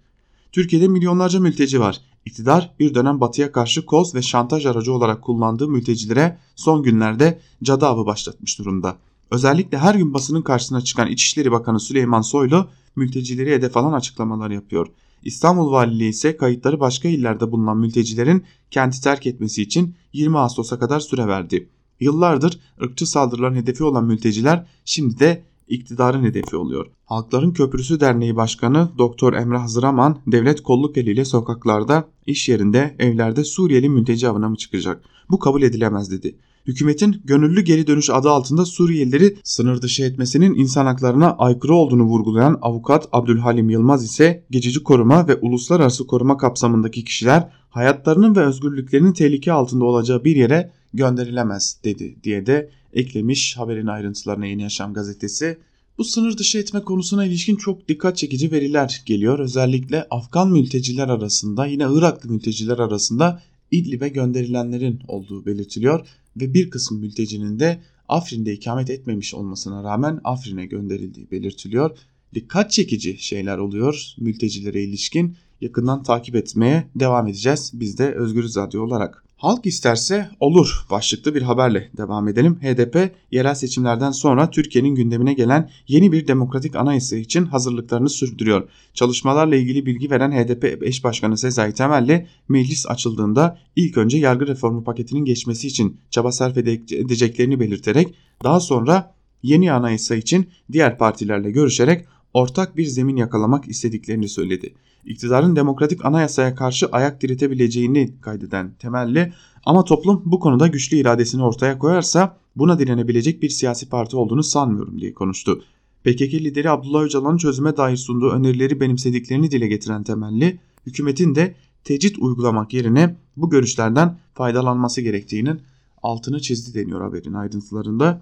Türkiye'de 0.51 0.87
milyonlarca 0.87 1.39
mülteci 1.39 1.79
var. 1.79 2.01
İktidar 2.25 2.73
bir 2.79 2.93
dönem 2.93 3.21
batıya 3.21 3.51
karşı 3.51 3.85
koz 3.85 4.15
ve 4.15 4.21
şantaj 4.21 4.65
aracı 4.65 4.93
olarak 4.93 5.21
kullandığı 5.21 5.67
mültecilere 5.67 6.37
son 6.55 6.83
günlerde 6.83 7.39
cadı 7.63 7.85
avı 7.85 8.05
başlatmış 8.05 8.59
durumda. 8.59 8.97
Özellikle 9.31 9.77
her 9.77 9.95
gün 9.95 10.13
basının 10.13 10.41
karşısına 10.41 10.81
çıkan 10.81 11.07
İçişleri 11.07 11.51
Bakanı 11.51 11.79
Süleyman 11.79 12.21
Soylu 12.21 12.67
mültecileri 12.95 13.51
hedef 13.51 13.77
alan 13.77 13.93
açıklamalar 13.93 14.51
yapıyor. 14.51 14.87
İstanbul 15.23 15.71
Valiliği 15.71 16.09
ise 16.09 16.37
kayıtları 16.37 16.79
başka 16.79 17.07
illerde 17.07 17.51
bulunan 17.51 17.77
mültecilerin 17.77 18.43
kenti 18.71 19.01
terk 19.01 19.27
etmesi 19.27 19.61
için 19.61 19.95
20 20.13 20.37
Ağustos'a 20.37 20.79
kadar 20.79 20.99
süre 20.99 21.27
verdi. 21.27 21.69
Yıllardır 21.99 22.59
ırkçı 22.81 23.05
saldırıların 23.05 23.55
hedefi 23.55 23.83
olan 23.83 24.05
mülteciler 24.05 24.65
şimdi 24.85 25.19
de 25.19 25.43
iktidarın 25.67 26.23
hedefi 26.23 26.55
oluyor. 26.55 26.85
Halkların 27.05 27.51
Köprüsü 27.51 27.99
Derneği 27.99 28.35
Başkanı 28.35 28.89
Doktor 28.97 29.33
Emrah 29.33 29.67
Zıraman 29.67 30.17
devlet 30.27 30.63
kolluk 30.63 30.97
eliyle 30.97 31.25
sokaklarda, 31.25 32.07
iş 32.25 32.49
yerinde, 32.49 32.95
evlerde 32.99 33.43
Suriyeli 33.43 33.89
mülteci 33.89 34.29
avına 34.29 34.49
mı 34.49 34.55
çıkacak? 34.55 35.03
Bu 35.29 35.39
kabul 35.39 35.61
edilemez 35.61 36.11
dedi. 36.11 36.35
Hükümetin 36.67 37.21
gönüllü 37.25 37.61
geri 37.61 37.87
dönüş 37.87 38.09
adı 38.09 38.29
altında 38.29 38.65
Suriyelileri 38.65 39.37
sınır 39.43 39.81
dışı 39.81 40.03
etmesinin 40.03 40.55
insan 40.55 40.85
haklarına 40.85 41.31
aykırı 41.31 41.73
olduğunu 41.73 42.03
vurgulayan 42.03 42.57
avukat 42.61 43.09
Abdülhalim 43.11 43.69
Yılmaz 43.69 44.05
ise 44.05 44.45
geçici 44.51 44.83
koruma 44.83 45.27
ve 45.27 45.35
uluslararası 45.35 46.07
koruma 46.07 46.37
kapsamındaki 46.37 47.03
kişiler 47.03 47.49
hayatlarının 47.69 48.35
ve 48.35 48.39
özgürlüklerinin 48.39 49.13
tehlike 49.13 49.51
altında 49.51 49.85
olacağı 49.85 50.23
bir 50.23 50.35
yere 50.35 50.71
gönderilemez 50.93 51.79
dedi 51.83 52.17
diye 52.23 52.45
de 52.45 52.69
eklemiş 52.93 53.57
haberin 53.57 53.87
ayrıntılarına 53.87 54.45
Yeni 54.45 54.61
Yaşam 54.61 54.93
gazetesi. 54.93 55.57
Bu 55.97 56.03
sınır 56.03 56.37
dışı 56.37 56.57
etme 56.57 56.81
konusuna 56.81 57.25
ilişkin 57.25 57.55
çok 57.55 57.87
dikkat 57.87 58.17
çekici 58.17 58.51
veriler 58.51 59.03
geliyor. 59.05 59.39
Özellikle 59.39 60.07
Afgan 60.09 60.51
mülteciler 60.51 61.07
arasında 61.07 61.65
yine 61.65 61.85
Iraklı 61.89 62.29
mülteciler 62.29 62.77
arasında 62.77 63.41
İdlib'e 63.71 64.09
gönderilenlerin 64.09 64.99
olduğu 65.07 65.45
belirtiliyor 65.45 66.07
ve 66.37 66.53
bir 66.53 66.69
kısım 66.69 66.99
mültecinin 66.99 67.59
de 67.59 67.81
Afrin'de 68.07 68.53
ikamet 68.53 68.89
etmemiş 68.89 69.33
olmasına 69.33 69.83
rağmen 69.83 70.19
Afrin'e 70.23 70.65
gönderildiği 70.65 71.31
belirtiliyor. 71.31 71.97
Dikkat 72.33 72.71
çekici 72.71 73.17
şeyler 73.19 73.57
oluyor 73.57 74.13
mültecilere 74.17 74.83
ilişkin 74.83 75.35
yakından 75.61 76.03
takip 76.03 76.35
etmeye 76.35 76.87
devam 76.95 77.27
edeceğiz 77.27 77.71
biz 77.73 77.97
de 77.97 78.13
Özgür 78.13 78.43
Radyo 78.43 78.83
olarak. 78.83 79.26
Halk 79.37 79.65
isterse 79.65 80.29
olur 80.39 80.85
başlıklı 80.91 81.35
bir 81.35 81.41
haberle 81.41 81.89
devam 81.97 82.27
edelim. 82.27 82.59
HDP 82.61 83.11
yerel 83.31 83.55
seçimlerden 83.55 84.11
sonra 84.11 84.49
Türkiye'nin 84.49 84.95
gündemine 84.95 85.33
gelen 85.33 85.69
yeni 85.87 86.11
bir 86.11 86.27
demokratik 86.27 86.75
anayasa 86.75 87.15
için 87.15 87.45
hazırlıklarını 87.45 88.09
sürdürüyor. 88.09 88.69
Çalışmalarla 88.93 89.55
ilgili 89.55 89.85
bilgi 89.85 90.11
veren 90.11 90.31
HDP 90.31 90.83
eş 90.83 91.03
başkanı 91.03 91.37
Sezai 91.37 91.73
Temelli 91.73 92.27
meclis 92.49 92.87
açıldığında 92.87 93.59
ilk 93.75 93.97
önce 93.97 94.17
yargı 94.17 94.47
reformu 94.47 94.83
paketinin 94.83 95.25
geçmesi 95.25 95.67
için 95.67 95.97
çaba 96.11 96.31
sarf 96.31 96.57
edeceklerini 96.57 97.59
belirterek 97.59 98.13
daha 98.43 98.59
sonra 98.59 99.15
yeni 99.43 99.71
anayasa 99.71 100.15
için 100.15 100.49
diğer 100.71 100.97
partilerle 100.97 101.51
görüşerek 101.51 102.05
ortak 102.37 102.77
bir 102.77 102.85
zemin 102.85 103.15
yakalamak 103.15 103.67
istediklerini 103.67 104.29
söyledi 104.29 104.73
iktidarın 105.07 105.55
demokratik 105.55 106.05
anayasaya 106.05 106.55
karşı 106.55 106.87
ayak 106.87 107.21
diretebileceğini 107.21 108.13
kaydeden 108.21 108.73
temelli 108.79 109.33
ama 109.65 109.83
toplum 109.83 110.21
bu 110.25 110.39
konuda 110.39 110.67
güçlü 110.67 110.97
iradesini 110.97 111.43
ortaya 111.43 111.79
koyarsa 111.79 112.37
buna 112.55 112.79
direnebilecek 112.79 113.41
bir 113.41 113.49
siyasi 113.49 113.89
parti 113.89 114.17
olduğunu 114.17 114.43
sanmıyorum 114.43 114.99
diye 115.01 115.13
konuştu. 115.13 115.61
PKK 116.03 116.33
lideri 116.33 116.69
Abdullah 116.69 117.03
Öcalan'ın 117.03 117.37
çözüme 117.37 117.77
dair 117.77 117.97
sunduğu 117.97 118.29
önerileri 118.29 118.79
benimsediklerini 118.79 119.51
dile 119.51 119.67
getiren 119.67 120.03
temelli, 120.03 120.59
hükümetin 120.85 121.35
de 121.35 121.55
tecrit 121.83 122.17
uygulamak 122.19 122.73
yerine 122.73 123.15
bu 123.37 123.49
görüşlerden 123.49 124.17
faydalanması 124.33 125.01
gerektiğinin 125.01 125.61
altını 126.03 126.41
çizdi 126.41 126.79
deniyor 126.79 127.01
haberin 127.01 127.33
ayrıntılarında. 127.33 128.21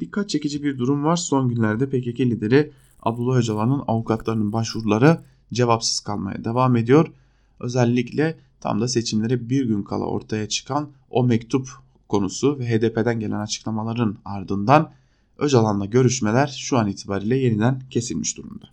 Dikkat 0.00 0.28
çekici 0.28 0.62
bir 0.62 0.78
durum 0.78 1.04
var. 1.04 1.16
Son 1.16 1.48
günlerde 1.48 1.86
PKK 1.86 2.20
lideri 2.20 2.70
Abdullah 3.02 3.36
Öcalan'ın 3.36 3.82
avukatlarının 3.86 4.52
başvuruları 4.52 5.20
cevapsız 5.52 6.00
kalmaya 6.00 6.44
devam 6.44 6.76
ediyor. 6.76 7.12
Özellikle 7.60 8.38
tam 8.60 8.80
da 8.80 8.88
seçimlere 8.88 9.50
bir 9.50 9.64
gün 9.64 9.82
kala 9.82 10.04
ortaya 10.04 10.48
çıkan 10.48 10.88
o 11.10 11.24
mektup 11.24 11.68
konusu 12.08 12.58
ve 12.58 12.68
HDP'den 12.68 13.20
gelen 13.20 13.40
açıklamaların 13.40 14.16
ardından 14.24 14.90
Öcalan'la 15.38 15.86
görüşmeler 15.86 16.56
şu 16.60 16.78
an 16.78 16.88
itibariyle 16.88 17.36
yeniden 17.36 17.82
kesilmiş 17.90 18.36
durumda. 18.36 18.68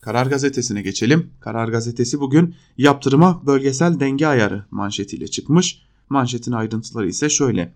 Karar 0.00 0.26
Gazetesi'ne 0.26 0.82
geçelim. 0.82 1.30
Karar 1.40 1.68
Gazetesi 1.68 2.20
bugün 2.20 2.54
yaptırıma 2.78 3.46
bölgesel 3.46 4.00
denge 4.00 4.26
ayarı 4.26 4.64
manşetiyle 4.70 5.28
çıkmış. 5.28 5.82
Manşetin 6.08 6.52
ayrıntıları 6.52 7.08
ise 7.08 7.28
şöyle. 7.28 7.72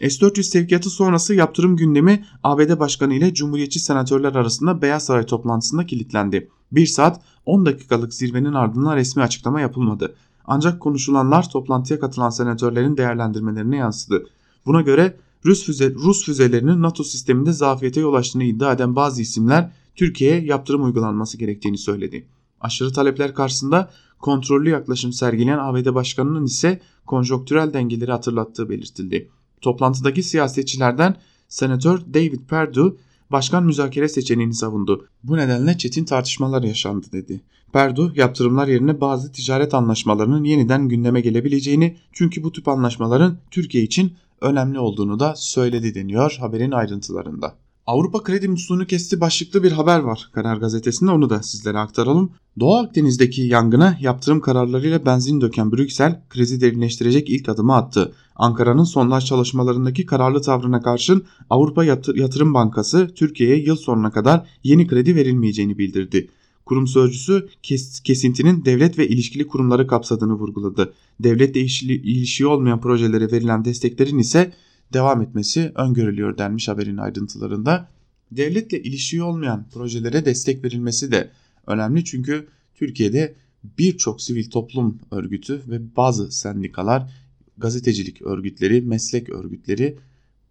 S-400 0.00 0.42
sevkiyatı 0.42 0.90
sonrası 0.90 1.34
yaptırım 1.34 1.76
gündemi 1.76 2.24
ABD 2.42 2.78
Başkanı 2.78 3.14
ile 3.14 3.34
Cumhuriyetçi 3.34 3.80
senatörler 3.80 4.34
arasında 4.34 4.82
Beyaz 4.82 5.04
Saray 5.04 5.26
toplantısında 5.26 5.86
kilitlendi. 5.86 6.48
1 6.72 6.86
saat 6.86 7.20
10 7.46 7.66
dakikalık 7.66 8.14
zirvenin 8.14 8.52
ardından 8.52 8.96
resmi 8.96 9.22
açıklama 9.22 9.60
yapılmadı. 9.60 10.14
Ancak 10.44 10.80
konuşulanlar 10.80 11.50
toplantıya 11.50 12.00
katılan 12.00 12.30
senatörlerin 12.30 12.96
değerlendirmelerine 12.96 13.76
yansıdı. 13.76 14.26
Buna 14.66 14.80
göre 14.80 15.16
Rus, 15.44 15.64
füze, 15.64 15.94
Rus 15.94 16.24
füzelerinin 16.24 16.82
NATO 16.82 17.04
sisteminde 17.04 17.52
zafiyete 17.52 18.00
yol 18.00 18.14
açtığını 18.14 18.44
iddia 18.44 18.72
eden 18.72 18.96
bazı 18.96 19.22
isimler 19.22 19.72
Türkiye'ye 19.96 20.44
yaptırım 20.44 20.84
uygulanması 20.84 21.38
gerektiğini 21.38 21.78
söyledi. 21.78 22.26
Aşırı 22.60 22.92
talepler 22.92 23.34
karşısında 23.34 23.90
kontrollü 24.18 24.70
yaklaşım 24.70 25.12
sergileyen 25.12 25.58
ABD 25.58 25.94
Başkanı'nın 25.94 26.44
ise 26.44 26.80
konjonktürel 27.06 27.72
dengeleri 27.72 28.10
hatırlattığı 28.10 28.70
belirtildi. 28.70 29.30
Toplantıdaki 29.64 30.22
siyasetçilerden 30.22 31.16
Senatör 31.48 32.00
David 32.14 32.40
Perdue 32.48 32.92
başkan 33.32 33.64
müzakere 33.64 34.08
seçeneğini 34.08 34.54
savundu. 34.54 35.08
Bu 35.22 35.36
nedenle 35.36 35.78
çetin 35.78 36.04
tartışmalar 36.04 36.62
yaşandı 36.62 37.06
dedi. 37.12 37.40
Perdue 37.72 38.12
yaptırımlar 38.14 38.68
yerine 38.68 39.00
bazı 39.00 39.32
ticaret 39.32 39.74
anlaşmalarının 39.74 40.44
yeniden 40.44 40.88
gündeme 40.88 41.20
gelebileceğini 41.20 41.96
çünkü 42.12 42.42
bu 42.42 42.52
tip 42.52 42.68
anlaşmaların 42.68 43.38
Türkiye 43.50 43.84
için 43.84 44.12
önemli 44.40 44.78
olduğunu 44.78 45.20
da 45.20 45.34
söyledi 45.36 45.94
deniyor 45.94 46.36
haberin 46.40 46.70
ayrıntılarında. 46.70 47.54
Avrupa 47.86 48.22
kredi 48.22 48.48
musluğunu 48.48 48.86
kesti 48.86 49.20
başlıklı 49.20 49.62
bir 49.62 49.72
haber 49.72 49.98
var 49.98 50.28
Karar 50.32 50.56
Gazetesi'nde 50.56 51.10
onu 51.10 51.30
da 51.30 51.42
sizlere 51.42 51.78
aktaralım. 51.78 52.32
Doğu 52.60 52.74
Akdeniz'deki 52.74 53.42
yangına 53.42 53.98
yaptırım 54.00 54.40
kararlarıyla 54.40 55.06
benzin 55.06 55.40
döken 55.40 55.72
Brüksel 55.72 56.22
krizi 56.30 56.60
derinleştirecek 56.60 57.30
ilk 57.30 57.48
adımı 57.48 57.74
attı. 57.76 58.12
Ankara'nın 58.36 58.84
sondaj 58.84 59.24
çalışmalarındaki 59.24 60.06
kararlı 60.06 60.42
tavrına 60.42 60.82
karşın 60.82 61.24
Avrupa 61.50 61.84
Yatırım 62.14 62.54
Bankası 62.54 63.10
Türkiye'ye 63.14 63.56
yıl 63.56 63.76
sonuna 63.76 64.10
kadar 64.10 64.48
yeni 64.62 64.86
kredi 64.86 65.16
verilmeyeceğini 65.16 65.78
bildirdi. 65.78 66.28
Kurum 66.66 66.86
sözcüsü 66.86 67.48
kes, 67.62 68.00
kesintinin 68.00 68.64
devlet 68.64 68.98
ve 68.98 69.08
ilişkili 69.08 69.46
kurumları 69.46 69.86
kapsadığını 69.86 70.34
vurguladı. 70.34 70.92
Devletle 71.20 71.60
ilişiği 71.60 72.46
olmayan 72.46 72.80
projelere 72.80 73.32
verilen 73.32 73.64
desteklerin 73.64 74.18
ise 74.18 74.52
devam 74.94 75.22
etmesi 75.22 75.72
öngörülüyor 75.74 76.38
denmiş 76.38 76.68
haberin 76.68 76.96
ayrıntılarında. 76.96 77.88
Devletle 78.32 78.82
ilişiği 78.82 79.22
olmayan 79.22 79.66
projelere 79.72 80.24
destek 80.24 80.64
verilmesi 80.64 81.12
de 81.12 81.30
önemli 81.66 82.04
çünkü 82.04 82.48
Türkiye'de 82.74 83.34
birçok 83.78 84.22
sivil 84.22 84.50
toplum 84.50 84.98
örgütü 85.10 85.62
ve 85.68 85.96
bazı 85.96 86.32
sendikalar, 86.32 87.12
gazetecilik 87.58 88.22
örgütleri, 88.22 88.82
meslek 88.82 89.30
örgütleri 89.30 89.98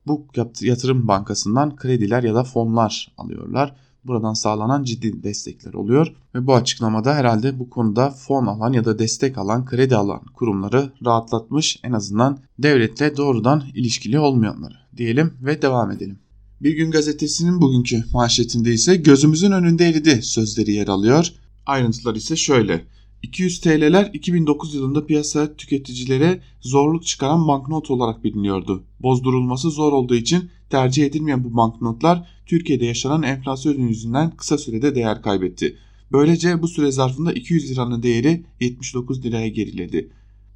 bu 0.07 0.27
yatırım 0.61 1.07
bankasından 1.07 1.75
krediler 1.75 2.23
ya 2.23 2.35
da 2.35 2.43
fonlar 2.43 3.11
alıyorlar. 3.17 3.75
Buradan 4.05 4.33
sağlanan 4.33 4.83
ciddi 4.83 5.23
destekler 5.23 5.73
oluyor 5.73 6.15
ve 6.35 6.47
bu 6.47 6.55
açıklamada 6.55 7.15
herhalde 7.15 7.59
bu 7.59 7.69
konuda 7.69 8.09
fon 8.09 8.45
alan 8.45 8.73
ya 8.73 8.85
da 8.85 8.99
destek 8.99 9.37
alan, 9.37 9.65
kredi 9.65 9.95
alan 9.95 10.21
kurumları 10.33 10.91
rahatlatmış 11.05 11.79
en 11.83 11.91
azından 11.91 12.39
devletle 12.59 13.17
doğrudan 13.17 13.63
ilişkili 13.75 14.19
olmayanları 14.19 14.75
diyelim 14.97 15.33
ve 15.41 15.61
devam 15.61 15.91
edelim. 15.91 16.19
Bir 16.61 16.75
gün 16.75 16.91
gazetesinin 16.91 17.61
bugünkü 17.61 18.03
manşetinde 18.13 18.73
ise 18.73 18.95
gözümüzün 18.95 19.51
önünde 19.51 19.85
eridi 19.85 20.21
sözleri 20.21 20.71
yer 20.71 20.87
alıyor. 20.87 21.33
Ayrıntılar 21.65 22.15
ise 22.15 22.35
şöyle. 22.35 22.85
200 23.23 23.61
TL'ler 23.61 24.09
2009 24.13 24.75
yılında 24.75 25.05
piyasaya 25.05 25.55
tüketicilere 25.55 26.41
zorluk 26.61 27.05
çıkaran 27.05 27.47
banknot 27.47 27.91
olarak 27.91 28.23
biliniyordu. 28.23 28.83
Bozdurulması 28.99 29.71
zor 29.71 29.93
olduğu 29.93 30.15
için 30.15 30.49
tercih 30.73 31.05
edilmeyen 31.05 31.43
bu 31.43 31.57
banknotlar 31.57 32.27
Türkiye'de 32.45 32.85
yaşanan 32.85 33.23
enflasyon 33.23 33.87
yüzünden 33.87 34.31
kısa 34.31 34.57
sürede 34.57 34.95
değer 34.95 35.21
kaybetti. 35.21 35.77
Böylece 36.11 36.61
bu 36.61 36.67
süre 36.67 36.91
zarfında 36.91 37.33
200 37.33 37.71
liranın 37.71 38.03
değeri 38.03 38.43
79 38.59 39.25
liraya 39.25 39.47
geriledi. 39.47 40.09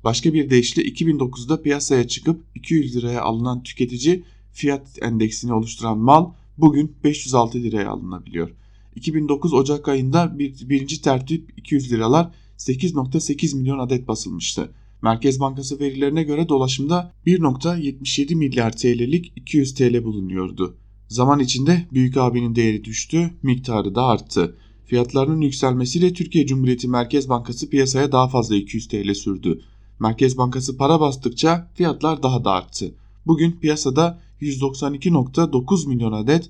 Başka 0.03 0.33
bir 0.33 0.49
deyişle 0.49 0.81
2009'da 0.81 1.61
piyasaya 1.61 2.07
çıkıp 2.07 2.43
200 2.55 2.95
liraya 2.95 3.21
alınan 3.21 3.63
tüketici 3.63 4.23
fiyat 4.53 4.87
endeksini 5.01 5.53
oluşturan 5.53 5.97
mal 5.97 6.31
bugün 6.57 6.95
506 7.03 7.57
liraya 7.57 7.89
alınabiliyor. 7.89 8.49
2009 8.95 9.53
Ocak 9.53 9.87
ayında 9.87 10.39
bir, 10.39 10.69
birinci 10.69 11.01
tertip 11.01 11.53
200 11.57 11.91
liralar 11.91 12.31
8.8 12.57 13.57
milyon 13.57 13.79
adet 13.79 14.07
basılmıştı. 14.07 14.69
Merkez 15.01 15.39
Bankası 15.39 15.79
verilerine 15.79 16.23
göre 16.23 16.49
dolaşımda 16.49 17.13
1.77 17.25 18.35
milyar 18.35 18.71
TL'lik 18.71 19.33
200 19.35 19.73
TL 19.73 20.03
bulunuyordu. 20.03 20.77
Zaman 21.07 21.39
içinde 21.39 21.85
büyük 21.93 22.17
abinin 22.17 22.55
değeri 22.55 22.83
düştü, 22.83 23.33
miktarı 23.43 23.95
da 23.95 24.03
arttı. 24.03 24.57
Fiyatlarının 24.85 25.41
yükselmesiyle 25.41 26.13
Türkiye 26.13 26.45
Cumhuriyeti 26.45 26.87
Merkez 26.87 27.29
Bankası 27.29 27.69
piyasaya 27.69 28.11
daha 28.11 28.27
fazla 28.27 28.55
200 28.55 28.87
TL 28.87 29.13
sürdü. 29.13 29.61
Merkez 29.99 30.37
Bankası 30.37 30.77
para 30.77 30.99
bastıkça 30.99 31.71
fiyatlar 31.75 32.23
daha 32.23 32.45
da 32.45 32.51
arttı. 32.51 32.95
Bugün 33.27 33.51
piyasada 33.51 34.19
192.9 34.41 35.87
milyon 35.87 36.11
adet 36.11 36.49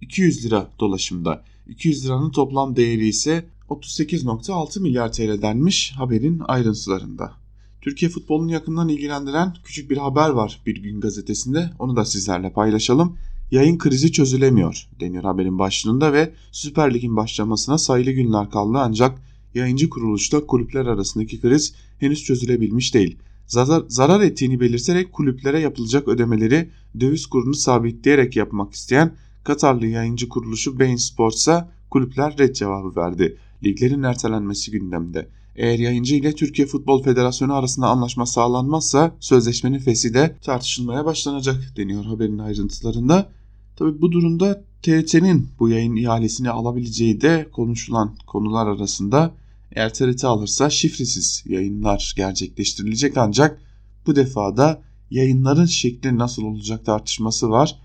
200 0.00 0.46
lira 0.46 0.70
dolaşımda. 0.80 1.44
200 1.68 2.04
liranın 2.06 2.30
toplam 2.30 2.76
değeri 2.76 3.08
ise 3.08 3.46
38.6 3.68 4.80
milyar 4.80 5.12
TL 5.12 5.42
denmiş 5.42 5.92
haberin 5.96 6.42
ayrıntılarında. 6.48 7.43
Türkiye 7.84 8.10
futbolunu 8.10 8.52
yakından 8.52 8.88
ilgilendiren 8.88 9.54
küçük 9.64 9.90
bir 9.90 9.96
haber 9.96 10.30
var 10.30 10.62
bir 10.66 10.82
gün 10.82 11.00
gazetesinde. 11.00 11.70
Onu 11.78 11.96
da 11.96 12.04
sizlerle 12.04 12.52
paylaşalım. 12.52 13.16
Yayın 13.50 13.78
krizi 13.78 14.12
çözülemiyor 14.12 14.88
deniyor 15.00 15.24
haberin 15.24 15.58
başlığında 15.58 16.12
ve 16.12 16.32
Süper 16.52 16.94
Lig'in 16.94 17.16
başlamasına 17.16 17.78
sayılı 17.78 18.10
günler 18.10 18.50
kaldı 18.50 18.78
ancak 18.78 19.18
yayıncı 19.54 19.90
kuruluşta 19.90 20.46
kulüpler 20.46 20.86
arasındaki 20.86 21.40
kriz 21.40 21.74
henüz 21.98 22.24
çözülebilmiş 22.24 22.94
değil. 22.94 23.18
Zarar, 23.46 23.84
zarar 23.88 24.20
ettiğini 24.20 24.60
belirterek 24.60 25.12
kulüplere 25.12 25.60
yapılacak 25.60 26.08
ödemeleri 26.08 26.70
döviz 27.00 27.26
kurunu 27.26 27.54
sabitleyerek 27.54 28.36
yapmak 28.36 28.72
isteyen 28.72 29.14
Katarlı 29.44 29.86
yayıncı 29.86 30.28
kuruluşu 30.28 30.78
Bein 30.78 30.96
Sports'a 30.96 31.72
kulüpler 31.90 32.38
red 32.38 32.54
cevabı 32.54 32.96
verdi. 32.96 33.36
Liglerin 33.64 34.02
ertelenmesi 34.02 34.70
gündemde. 34.70 35.28
Eğer 35.56 35.78
yayıncı 35.78 36.14
ile 36.14 36.34
Türkiye 36.34 36.66
Futbol 36.66 37.02
Federasyonu 37.02 37.54
arasında 37.54 37.86
anlaşma 37.86 38.26
sağlanmazsa 38.26 39.16
sözleşmenin 39.20 39.78
fesi 39.78 40.14
de 40.14 40.36
tartışılmaya 40.42 41.04
başlanacak 41.04 41.72
deniyor 41.76 42.04
haberin 42.04 42.38
ayrıntılarında. 42.38 43.28
Tabi 43.76 44.00
bu 44.02 44.12
durumda 44.12 44.64
TRT'nin 44.82 45.48
bu 45.58 45.68
yayın 45.68 45.96
ihalesini 45.96 46.50
alabileceği 46.50 47.20
de 47.20 47.48
konuşulan 47.52 48.16
konular 48.26 48.66
arasında 48.66 49.34
eğer 49.72 49.94
TRT 49.94 50.24
alırsa 50.24 50.70
şifresiz 50.70 51.44
yayınlar 51.46 52.14
gerçekleştirilecek 52.16 53.16
ancak 53.16 53.60
bu 54.06 54.16
defada 54.16 54.82
yayınların 55.10 55.66
şekli 55.66 56.18
nasıl 56.18 56.42
olacak 56.42 56.84
tartışması 56.84 57.50
var. 57.50 57.78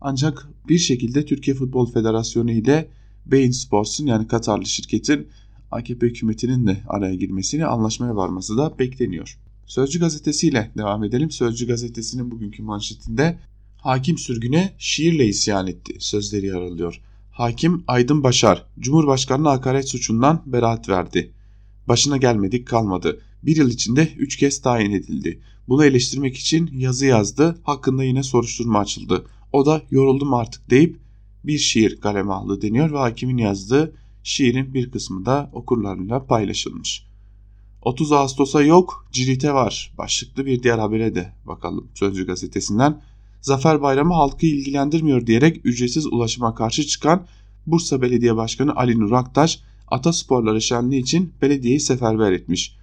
Ancak 0.00 0.48
bir 0.68 0.78
şekilde 0.78 1.24
Türkiye 1.24 1.56
Futbol 1.56 1.92
Federasyonu 1.92 2.50
ile 2.50 2.88
Bein 3.26 3.50
Sports'un 3.50 4.06
yani 4.06 4.28
Katarlı 4.28 4.66
şirketin 4.66 5.28
AKP 5.70 6.06
hükümetinin 6.06 6.66
de 6.66 6.76
araya 6.86 7.14
girmesini 7.14 7.66
anlaşmaya 7.66 8.16
varması 8.16 8.56
da 8.56 8.78
bekleniyor. 8.78 9.38
Sözcü 9.66 10.00
gazetesiyle 10.00 10.70
devam 10.78 11.04
edelim. 11.04 11.30
Sözcü 11.30 11.66
gazetesinin 11.66 12.30
bugünkü 12.30 12.62
manşetinde 12.62 13.38
hakim 13.76 14.18
sürgüne 14.18 14.74
şiirle 14.78 15.26
isyan 15.26 15.66
etti 15.66 15.96
sözleri 15.98 16.46
yer 16.46 16.60
alıyor. 16.60 17.00
Hakim 17.30 17.84
Aydın 17.86 18.22
Başar, 18.22 18.66
Cumhurbaşkanı'na 18.78 19.50
hakaret 19.50 19.88
suçundan 19.88 20.42
beraat 20.46 20.88
verdi. 20.88 21.32
Başına 21.88 22.16
gelmedik 22.16 22.66
kalmadı. 22.68 23.20
Bir 23.42 23.56
yıl 23.56 23.70
içinde 23.70 24.08
üç 24.18 24.36
kez 24.36 24.62
tayin 24.62 24.90
edildi. 24.90 25.40
Bunu 25.68 25.84
eleştirmek 25.84 26.36
için 26.36 26.70
yazı 26.72 27.06
yazdı, 27.06 27.58
hakkında 27.62 28.04
yine 28.04 28.22
soruşturma 28.22 28.78
açıldı. 28.78 29.24
O 29.52 29.66
da 29.66 29.82
yoruldum 29.90 30.34
artık 30.34 30.70
deyip 30.70 30.96
bir 31.44 31.58
şiir 31.58 32.00
kaleme 32.00 32.32
aldı 32.32 32.62
deniyor 32.62 32.92
ve 32.92 32.98
hakimin 32.98 33.36
yazdığı 33.36 33.94
şiirin 34.26 34.74
bir 34.74 34.90
kısmı 34.90 35.26
da 35.26 35.50
okurlarıyla 35.52 36.26
paylaşılmış. 36.26 37.06
30 37.82 38.12
Ağustos'a 38.12 38.62
yok, 38.62 39.08
Cirit'e 39.12 39.52
var 39.52 39.94
başlıklı 39.98 40.46
bir 40.46 40.62
diğer 40.62 40.78
habere 40.78 41.14
de 41.14 41.32
bakalım 41.44 41.88
Sözcü 41.94 42.26
gazetesinden. 42.26 43.02
Zafer 43.40 43.82
Bayramı 43.82 44.14
halkı 44.14 44.46
ilgilendirmiyor 44.46 45.26
diyerek 45.26 45.60
ücretsiz 45.66 46.06
ulaşıma 46.06 46.54
karşı 46.54 46.86
çıkan 46.86 47.26
Bursa 47.66 48.02
Belediye 48.02 48.36
Başkanı 48.36 48.76
Ali 48.76 49.00
Nur 49.00 49.12
Aktaş, 49.12 49.60
Atasporları 49.88 50.62
şenliği 50.62 51.02
için 51.02 51.32
belediyeyi 51.42 51.80
seferber 51.80 52.32
etmiş. 52.32 52.76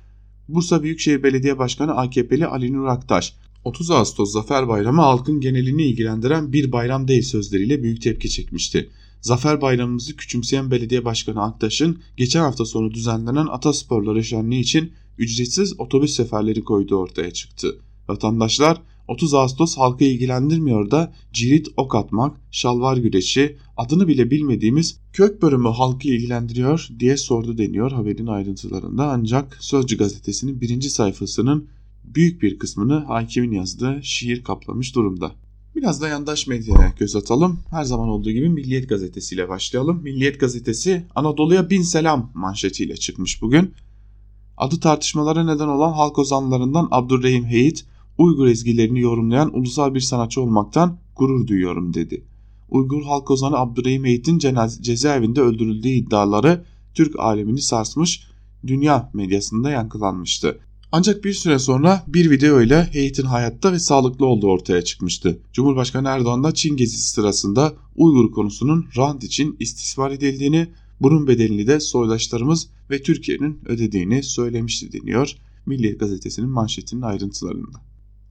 Bursa 0.49 0.83
Büyükşehir 0.83 1.23
Belediye 1.23 1.57
Başkanı 1.57 1.97
AKP'li 1.97 2.47
Ali 2.47 2.73
Nur 2.73 2.85
Aktaş, 2.85 3.33
30 3.63 3.91
Ağustos 3.91 4.33
Zafer 4.33 4.67
Bayramı 4.67 5.01
halkın 5.01 5.39
genelini 5.39 5.83
ilgilendiren 5.83 6.53
bir 6.53 6.71
bayram 6.71 7.07
değil 7.07 7.23
sözleriyle 7.23 7.83
büyük 7.83 8.01
tepki 8.01 8.29
çekmişti. 8.29 8.89
Zafer 9.23 9.61
Bayramımızı 9.61 10.15
küçümseyen 10.15 10.71
belediye 10.71 11.05
başkanı 11.05 11.43
Aktaş'ın 11.43 12.01
geçen 12.17 12.41
hafta 12.41 12.65
sonu 12.65 12.91
düzenlenen 12.91 13.47
Atasporları 13.47 14.23
şenliği 14.23 14.61
için 14.61 14.91
ücretsiz 15.17 15.79
otobüs 15.79 16.15
seferleri 16.15 16.63
koyduğu 16.63 16.95
ortaya 16.95 17.31
çıktı. 17.31 17.79
Vatandaşlar 18.07 18.81
30 19.07 19.33
Ağustos 19.33 19.77
halkı 19.77 20.03
ilgilendirmiyor 20.03 20.91
da 20.91 21.13
cirit 21.33 21.67
ok 21.77 21.95
atmak, 21.95 22.37
şalvar 22.51 22.97
güreşi, 22.97 23.57
adını 23.77 24.07
bile 24.07 24.31
bilmediğimiz 24.31 24.99
kök 25.13 25.41
bölümü 25.41 25.69
halkı 25.69 26.07
ilgilendiriyor 26.07 26.89
diye 26.99 27.17
sordu 27.17 27.57
deniyor 27.57 27.91
haberin 27.91 28.27
ayrıntılarında. 28.27 29.11
Ancak 29.11 29.57
Sözcü 29.59 29.97
gazetesinin 29.97 30.61
birinci 30.61 30.89
sayfasının 30.89 31.67
büyük 32.03 32.41
bir 32.41 32.59
kısmını 32.59 32.93
hakimin 32.93 33.51
yazdığı 33.51 33.99
şiir 34.03 34.43
kaplamış 34.43 34.95
durumda. 34.95 35.31
Biraz 35.83 36.01
da 36.01 36.07
yandaş 36.07 36.47
medyaya 36.47 36.93
göz 36.99 37.15
atalım. 37.15 37.59
Her 37.69 37.83
zaman 37.83 38.09
olduğu 38.09 38.31
gibi 38.31 38.49
Milliyet 38.49 38.89
Gazetesi 38.89 39.35
ile 39.35 39.49
başlayalım. 39.49 40.01
Milliyet 40.03 40.39
Gazetesi 40.39 41.05
Anadolu'ya 41.15 41.69
bin 41.69 41.81
selam 41.81 42.31
manşetiyle 42.33 42.97
çıkmış 42.97 43.41
bugün. 43.41 43.73
Adı 44.57 44.79
tartışmalara 44.79 45.43
neden 45.43 45.67
olan 45.67 45.93
halk 45.93 46.19
ozanlarından 46.19 46.87
Abdurrahim 46.91 47.45
Heyit, 47.45 47.85
Uygur 48.17 48.47
ezgilerini 48.47 48.99
yorumlayan 48.99 49.57
ulusal 49.57 49.93
bir 49.93 49.99
sanatçı 49.99 50.41
olmaktan 50.41 50.97
gurur 51.15 51.47
duyuyorum 51.47 51.93
dedi. 51.93 52.23
Uygur 52.69 53.03
halk 53.03 53.31
ozanı 53.31 53.57
Abdurrahim 53.57 54.05
Heyit'in 54.05 54.39
cezaevinde 54.81 55.41
öldürüldüğü 55.41 55.89
iddiaları 55.89 56.65
Türk 56.93 57.19
alemini 57.19 57.61
sarsmış, 57.61 58.27
dünya 58.67 59.11
medyasında 59.13 59.71
yankılanmıştı. 59.71 60.59
Ancak 60.95 61.23
bir 61.23 61.33
süre 61.33 61.59
sonra 61.59 62.03
bir 62.07 62.29
video 62.29 62.61
ile 62.61 62.89
Heyit'in 62.91 63.25
hayatta 63.25 63.73
ve 63.73 63.79
sağlıklı 63.79 64.25
olduğu 64.25 64.47
ortaya 64.47 64.81
çıkmıştı. 64.81 65.39
Cumhurbaşkanı 65.53 66.07
Erdoğan 66.07 66.43
da 66.43 66.53
Çin 66.53 66.77
gezisi 66.77 67.09
sırasında 67.09 67.73
Uygur 67.95 68.31
konusunun 68.31 68.85
rant 68.97 69.23
için 69.23 69.55
istismar 69.59 70.11
edildiğini, 70.11 70.67
bunun 71.01 71.27
bedelini 71.27 71.67
de 71.67 71.79
soydaşlarımız 71.79 72.69
ve 72.89 73.01
Türkiye'nin 73.01 73.59
ödediğini 73.65 74.23
söylemişti 74.23 74.91
deniyor 74.91 75.35
Milliyet 75.65 75.99
Gazetesi'nin 75.99 76.49
manşetinin 76.49 77.01
ayrıntılarında. 77.01 77.81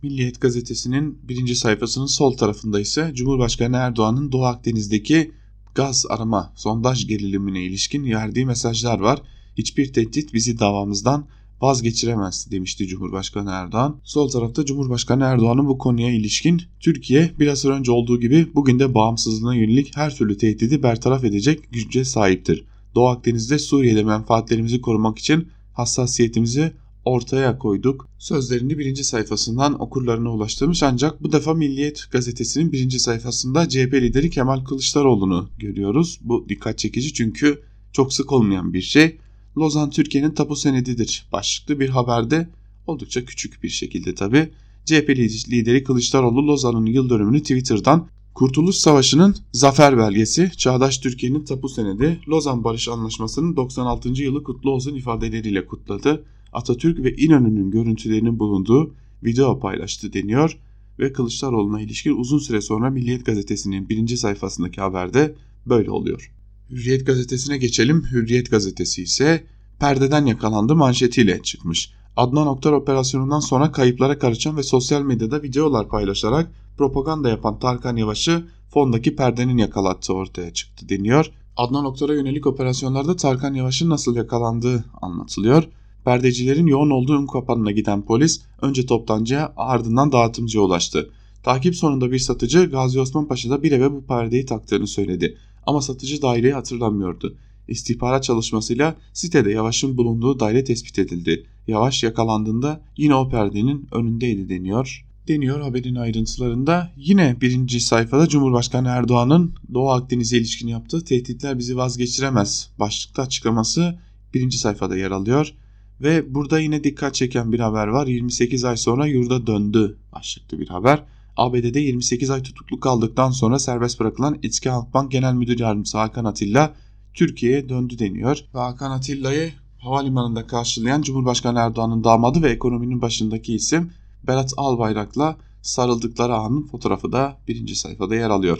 Milliyet 0.02 0.40
Gazetesi'nin 0.40 1.18
birinci 1.28 1.56
sayfasının 1.56 2.06
sol 2.06 2.36
tarafında 2.36 2.80
ise 2.80 3.12
Cumhurbaşkanı 3.14 3.76
Erdoğan'ın 3.76 4.32
Doğu 4.32 4.44
Akdeniz'deki 4.44 5.32
gaz 5.74 6.06
arama 6.08 6.52
sondaj 6.56 7.06
gerilimine 7.06 7.64
ilişkin 7.64 8.04
verdiği 8.04 8.46
mesajlar 8.46 9.00
var. 9.00 9.22
Hiçbir 9.58 9.92
tehdit 9.92 10.34
bizi 10.34 10.58
davamızdan 10.58 11.26
vazgeçiremez 11.62 12.50
demişti 12.50 12.86
Cumhurbaşkanı 12.86 13.50
Erdoğan. 13.50 14.00
Sol 14.04 14.28
tarafta 14.28 14.64
Cumhurbaşkanı 14.64 15.24
Erdoğan'ın 15.24 15.68
bu 15.68 15.78
konuya 15.78 16.10
ilişkin 16.10 16.62
Türkiye 16.80 17.30
biraz 17.38 17.64
önce 17.64 17.92
olduğu 17.92 18.20
gibi 18.20 18.46
bugün 18.54 18.78
de 18.78 18.94
bağımsızlığına 18.94 19.54
yönelik 19.54 19.96
her 19.96 20.16
türlü 20.16 20.38
tehdidi 20.38 20.82
bertaraf 20.82 21.24
edecek 21.24 21.72
güce 21.72 22.04
sahiptir. 22.04 22.64
Doğu 22.94 23.08
Akdeniz'de 23.08 23.58
Suriye'de 23.58 24.02
menfaatlerimizi 24.02 24.80
korumak 24.80 25.18
için 25.18 25.48
hassasiyetimizi 25.72 26.72
ortaya 27.04 27.58
koyduk. 27.58 28.08
Sözlerini 28.18 28.78
birinci 28.78 29.04
sayfasından 29.04 29.82
okurlarına 29.82 30.32
ulaştırmış 30.32 30.82
ancak 30.82 31.22
bu 31.22 31.32
defa 31.32 31.54
Milliyet 31.54 32.04
gazetesinin 32.10 32.72
birinci 32.72 33.00
sayfasında 33.00 33.68
CHP 33.68 33.94
lideri 33.94 34.30
Kemal 34.30 34.64
Kılıçdaroğlu'nu 34.64 35.48
görüyoruz. 35.58 36.20
Bu 36.22 36.46
dikkat 36.48 36.78
çekici 36.78 37.12
çünkü 37.12 37.62
çok 37.92 38.12
sık 38.12 38.32
olmayan 38.32 38.72
bir 38.72 38.82
şey. 38.82 39.18
Lozan 39.56 39.90
Türkiye'nin 39.90 40.30
tapu 40.30 40.56
senedidir 40.56 41.26
başlıklı 41.32 41.80
bir 41.80 41.88
haberde 41.88 42.48
oldukça 42.86 43.24
küçük 43.24 43.62
bir 43.62 43.68
şekilde 43.68 44.14
tabi. 44.14 44.50
CHP 44.84 45.08
lideri 45.50 45.84
Kılıçdaroğlu 45.84 46.46
Lozan'ın 46.46 46.86
yıl 46.86 47.10
dönümünü 47.10 47.40
Twitter'dan 47.40 48.08
Kurtuluş 48.34 48.76
Savaşı'nın 48.76 49.36
zafer 49.52 49.98
belgesi, 49.98 50.50
Çağdaş 50.56 50.98
Türkiye'nin 50.98 51.44
tapu 51.44 51.68
senedi, 51.68 52.20
Lozan 52.28 52.64
Barış 52.64 52.88
Anlaşması'nın 52.88 53.56
96. 53.56 54.08
yılı 54.08 54.42
kutlu 54.42 54.70
olsun 54.70 54.94
ifadeleriyle 54.94 55.66
kutladı. 55.66 56.24
Atatürk 56.52 57.04
ve 57.04 57.16
İnönü'nün 57.16 57.70
görüntülerinin 57.70 58.38
bulunduğu 58.38 58.94
video 59.24 59.58
paylaştı 59.58 60.12
deniyor 60.12 60.58
ve 60.98 61.12
Kılıçdaroğlu'na 61.12 61.80
ilişkin 61.80 62.16
uzun 62.16 62.38
süre 62.38 62.60
sonra 62.60 62.90
Milliyet 62.90 63.26
Gazetesi'nin 63.26 63.88
birinci 63.88 64.16
sayfasındaki 64.16 64.80
haberde 64.80 65.34
böyle 65.66 65.90
oluyor. 65.90 66.32
Hürriyet 66.70 67.06
gazetesine 67.06 67.58
geçelim. 67.58 68.04
Hürriyet 68.10 68.50
gazetesi 68.50 69.02
ise 69.02 69.44
perdeden 69.80 70.26
yakalandı 70.26 70.76
manşetiyle 70.76 71.42
çıkmış. 71.42 71.92
Adnan 72.16 72.46
Oktar 72.46 72.72
operasyonundan 72.72 73.40
sonra 73.40 73.72
kayıplara 73.72 74.18
karışan 74.18 74.56
ve 74.56 74.62
sosyal 74.62 75.02
medyada 75.02 75.42
videolar 75.42 75.88
paylaşarak 75.88 76.50
propaganda 76.78 77.28
yapan 77.28 77.58
Tarkan 77.58 77.96
Yavaş'ı 77.96 78.44
fondaki 78.70 79.16
perdenin 79.16 79.56
yakalattığı 79.56 80.14
ortaya 80.14 80.52
çıktı 80.52 80.88
deniyor. 80.88 81.30
Adnan 81.56 81.84
Oktar'a 81.84 82.14
yönelik 82.14 82.46
operasyonlarda 82.46 83.16
Tarkan 83.16 83.54
Yavaş'ın 83.54 83.90
nasıl 83.90 84.16
yakalandığı 84.16 84.84
anlatılıyor. 85.02 85.68
Perdecilerin 86.04 86.66
yoğun 86.66 86.90
olduğu 86.90 87.18
ön 87.18 87.26
kapanına 87.26 87.70
giden 87.70 88.02
polis 88.02 88.40
önce 88.62 88.86
toptancıya 88.86 89.52
ardından 89.56 90.12
dağıtımcıya 90.12 90.64
ulaştı. 90.64 91.10
Takip 91.42 91.76
sonunda 91.76 92.12
bir 92.12 92.18
satıcı 92.18 92.70
Gazi 92.70 93.00
Osman 93.00 93.28
Paşa'da 93.28 93.62
bir 93.62 93.72
eve 93.72 93.92
bu 93.92 94.04
perdeyi 94.06 94.46
taktığını 94.46 94.86
söyledi. 94.86 95.36
Ama 95.66 95.80
satıcı 95.80 96.22
daireyi 96.22 96.52
hatırlamıyordu. 96.52 97.36
İstihbarat 97.68 98.24
çalışmasıyla 98.24 98.96
sitede 99.12 99.50
Yavaş'ın 99.50 99.96
bulunduğu 99.96 100.40
daire 100.40 100.64
tespit 100.64 100.98
edildi. 100.98 101.46
Yavaş 101.66 102.02
yakalandığında 102.02 102.80
yine 102.96 103.14
o 103.14 103.28
perdenin 103.28 103.86
önündeydi 103.92 104.48
deniyor. 104.48 105.04
Deniyor 105.28 105.60
haberin 105.60 105.94
ayrıntılarında. 105.94 106.92
Yine 106.96 107.36
birinci 107.40 107.80
sayfada 107.80 108.28
Cumhurbaşkanı 108.28 108.88
Erdoğan'ın 108.88 109.54
Doğu 109.74 109.90
Akdeniz'e 109.90 110.38
ilişkin 110.38 110.68
yaptığı 110.68 111.04
tehditler 111.04 111.58
bizi 111.58 111.76
vazgeçiremez 111.76 112.70
başlıkta 112.78 113.22
açıklaması 113.22 113.98
birinci 114.34 114.58
sayfada 114.58 114.96
yer 114.96 115.10
alıyor. 115.10 115.54
Ve 116.00 116.34
burada 116.34 116.60
yine 116.60 116.84
dikkat 116.84 117.14
çeken 117.14 117.52
bir 117.52 117.60
haber 117.60 117.86
var. 117.86 118.06
28 118.06 118.64
ay 118.64 118.76
sonra 118.76 119.06
yurda 119.06 119.46
döndü 119.46 119.96
başlıklı 120.12 120.58
bir 120.58 120.68
haber. 120.68 121.02
ABD'de 121.36 121.80
28 121.80 122.30
ay 122.30 122.42
tutuklu 122.42 122.80
kaldıktan 122.80 123.30
sonra 123.30 123.58
serbest 123.58 124.00
bırakılan 124.00 124.38
İçki 124.42 124.70
Halkbank 124.70 125.12
Genel 125.12 125.34
Müdür 125.34 125.58
Yardımcısı 125.58 125.98
Hakan 125.98 126.24
Atilla 126.24 126.74
Türkiye'ye 127.14 127.68
döndü 127.68 127.98
deniyor. 127.98 128.44
Ve 128.54 128.58
Hakan 128.58 128.90
Atilla'yı 128.90 129.52
havalimanında 129.78 130.46
karşılayan 130.46 131.02
Cumhurbaşkanı 131.02 131.58
Erdoğan'ın 131.58 132.04
damadı 132.04 132.42
ve 132.42 132.50
ekonominin 132.50 133.02
başındaki 133.02 133.54
isim 133.54 133.92
Berat 134.26 134.52
Albayrak'la 134.56 135.36
sarıldıkları 135.62 136.34
anın 136.34 136.66
fotoğrafı 136.66 137.12
da 137.12 137.38
birinci 137.48 137.76
sayfada 137.76 138.14
yer 138.14 138.30
alıyor. 138.30 138.58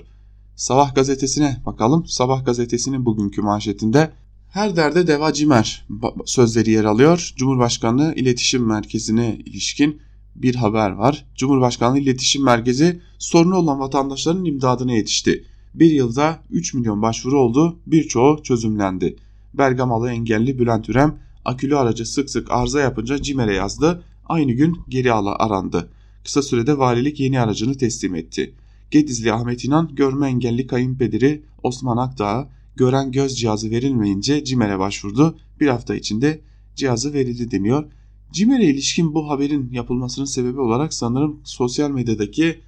Sabah 0.56 0.94
gazetesine 0.94 1.62
bakalım. 1.66 2.06
Sabah 2.06 2.44
gazetesinin 2.44 3.04
bugünkü 3.06 3.42
manşetinde 3.42 4.11
her 4.48 4.76
derde 4.76 5.06
deva 5.06 5.32
cimer 5.32 5.87
sözleri 6.26 6.70
yer 6.70 6.85
alıyor. 6.85 7.32
Cumhurbaşkanlığı 7.37 8.14
İletişim 8.14 8.66
Merkezi'ne 8.66 9.37
ilişkin 9.37 10.00
bir 10.37 10.55
haber 10.55 10.90
var. 10.90 11.27
Cumhurbaşkanlığı 11.37 11.99
İletişim 11.99 12.45
Merkezi 12.45 13.01
sorunu 13.18 13.57
olan 13.57 13.81
vatandaşların 13.81 14.45
imdadına 14.45 14.92
yetişti. 14.92 15.45
Bir 15.75 15.90
yılda 15.90 16.42
3 16.51 16.75
milyon 16.75 17.03
başvuru 17.03 17.40
oldu, 17.40 17.79
birçoğu 17.87 18.42
çözümlendi. 18.42 19.16
Bergamalı 19.55 20.11
engelli 20.11 20.59
Bülent 20.59 20.88
Ürem 20.88 21.18
akülü 21.45 21.77
aracı 21.77 22.07
sık 22.07 22.31
sık 22.31 22.51
arıza 22.51 22.81
yapınca 22.81 23.23
CİMER'e 23.23 23.55
yazdı. 23.55 24.05
Aynı 24.27 24.53
gün 24.53 24.79
geri 24.88 25.12
ala 25.12 25.37
arandı. 25.37 25.88
Kısa 26.25 26.42
sürede 26.42 26.79
valilik 26.79 27.21
yeni 27.21 27.40
aracını 27.40 27.77
teslim 27.77 28.14
etti. 28.14 28.55
Gedizli 28.90 29.33
Ahmet 29.33 29.64
İnan 29.64 29.95
görme 29.95 30.27
engelli 30.29 30.66
kayınpederi 30.66 31.42
Osman 31.62 31.97
Akdağ'a 31.97 32.49
gören 32.77 33.12
göz 33.12 33.38
cihazı 33.38 33.71
verilmeyince 33.71 34.45
CİMER'e 34.45 34.79
başvurdu. 34.79 35.38
Bir 35.61 35.66
hafta 35.66 35.95
içinde 35.95 36.40
cihazı 36.77 37.12
verildi 37.12 37.51
deniyor. 37.51 37.85
Cimer'e 38.33 38.64
ilişkin 38.64 39.14
bu 39.14 39.31
haberin 39.31 39.73
yapılmasının 39.73 40.27
sebebi 40.27 40.61
olarak 40.61 40.95
sanırım 40.95 41.40
sosyal 41.45 41.90
medyadaki 41.90 42.61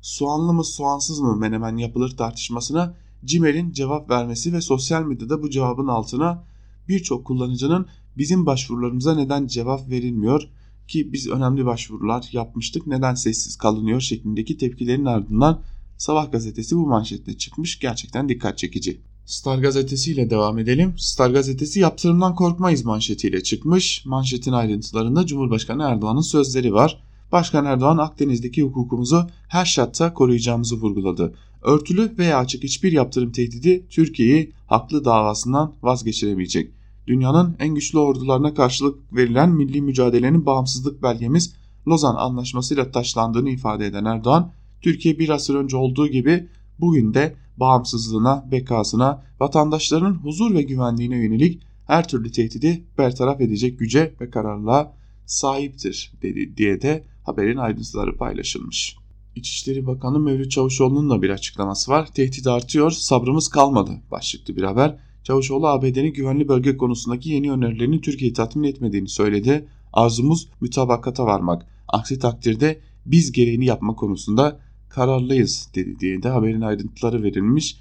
soğanlı 0.00 0.52
mı 0.52 0.64
soğansız 0.64 1.20
mı 1.20 1.36
menemen 1.36 1.76
yapılır 1.76 2.16
tartışmasına 2.16 2.94
Cimer'in 3.24 3.72
cevap 3.72 4.10
vermesi 4.10 4.52
ve 4.52 4.60
sosyal 4.60 5.02
medyada 5.02 5.42
bu 5.42 5.50
cevabın 5.50 5.88
altına 5.88 6.44
birçok 6.88 7.24
kullanıcının 7.24 7.86
bizim 8.16 8.46
başvurularımıza 8.46 9.14
neden 9.14 9.46
cevap 9.46 9.90
verilmiyor 9.90 10.48
ki 10.88 11.12
biz 11.12 11.28
önemli 11.28 11.66
başvurular 11.66 12.28
yapmıştık 12.32 12.86
neden 12.86 13.14
sessiz 13.14 13.56
kalınıyor 13.56 14.00
şeklindeki 14.00 14.56
tepkilerin 14.56 15.04
ardından 15.04 15.62
Sabah 15.98 16.32
gazetesi 16.32 16.76
bu 16.76 16.86
manşetle 16.86 17.38
çıkmış 17.38 17.78
gerçekten 17.78 18.28
dikkat 18.28 18.58
çekici. 18.58 19.00
Star 19.28 19.58
gazetesiyle 19.58 20.30
devam 20.30 20.58
edelim. 20.58 20.94
Star 20.96 21.30
gazetesi 21.30 21.80
yaptırımdan 21.80 22.34
korkmayız 22.34 22.84
manşetiyle 22.84 23.42
çıkmış. 23.42 24.06
Manşetin 24.06 24.52
ayrıntılarında 24.52 25.26
Cumhurbaşkanı 25.26 25.82
Erdoğan'ın 25.82 26.20
sözleri 26.20 26.74
var. 26.74 27.02
Başkan 27.32 27.64
Erdoğan 27.64 27.98
Akdeniz'deki 27.98 28.62
hukukumuzu 28.62 29.26
her 29.48 29.64
şartta 29.64 30.14
koruyacağımızı 30.14 30.76
vurguladı. 30.76 31.34
Örtülü 31.62 32.18
veya 32.18 32.38
açık 32.38 32.62
hiçbir 32.62 32.92
yaptırım 32.92 33.32
tehdidi 33.32 33.86
Türkiye'yi 33.90 34.52
haklı 34.66 35.04
davasından 35.04 35.74
vazgeçiremeyecek. 35.82 36.72
Dünyanın 37.06 37.56
en 37.58 37.74
güçlü 37.74 37.98
ordularına 37.98 38.54
karşılık 38.54 39.12
verilen 39.12 39.50
milli 39.50 39.82
mücadelenin 39.82 40.46
bağımsızlık 40.46 41.02
belgemiz 41.02 41.54
Lozan 41.88 42.14
Anlaşması'yla 42.14 42.90
taşlandığını 42.90 43.50
ifade 43.50 43.86
eden 43.86 44.04
Erdoğan, 44.04 44.52
Türkiye 44.82 45.18
bir 45.18 45.28
asır 45.28 45.54
önce 45.54 45.76
olduğu 45.76 46.08
gibi 46.08 46.48
bugün 46.80 47.14
de 47.14 47.36
bağımsızlığına, 47.56 48.48
bekasına, 48.52 49.24
vatandaşlarının 49.40 50.14
huzur 50.14 50.54
ve 50.54 50.62
güvenliğine 50.62 51.16
yönelik 51.16 51.62
her 51.86 52.08
türlü 52.08 52.32
tehdidi 52.32 52.84
bertaraf 52.98 53.40
edecek 53.40 53.78
güce 53.78 54.14
ve 54.20 54.30
kararlılığa 54.30 54.92
sahiptir 55.26 56.12
dedi 56.22 56.56
diye 56.56 56.82
de 56.82 57.04
haberin 57.24 57.56
ayrıntıları 57.56 58.16
paylaşılmış. 58.16 58.96
İçişleri 59.34 59.86
Bakanı 59.86 60.18
Mevlüt 60.18 60.50
Çavuşoğlu'nun 60.50 61.10
da 61.10 61.22
bir 61.22 61.30
açıklaması 61.30 61.90
var. 61.90 62.06
Tehdit 62.06 62.46
artıyor, 62.46 62.90
sabrımız 62.90 63.48
kalmadı 63.48 63.90
başlıklı 64.10 64.56
bir 64.56 64.62
haber. 64.62 64.98
Çavuşoğlu 65.22 65.66
ABD'nin 65.66 66.12
güvenli 66.12 66.48
bölge 66.48 66.76
konusundaki 66.76 67.30
yeni 67.30 67.52
önerilerinin 67.52 68.00
Türkiye'yi 68.00 68.34
tatmin 68.34 68.68
etmediğini 68.68 69.08
söyledi. 69.08 69.68
Arzumuz 69.92 70.48
mütabakata 70.60 71.26
varmak. 71.26 71.66
Aksi 71.88 72.18
takdirde 72.18 72.80
biz 73.06 73.32
gereğini 73.32 73.64
yapma 73.64 73.94
konusunda 73.94 74.60
kararlıyız 74.88 75.68
dedi 75.74 76.00
diye 76.00 76.22
de 76.22 76.28
haberin 76.28 76.60
ayrıntıları 76.60 77.22
verilmiş. 77.22 77.76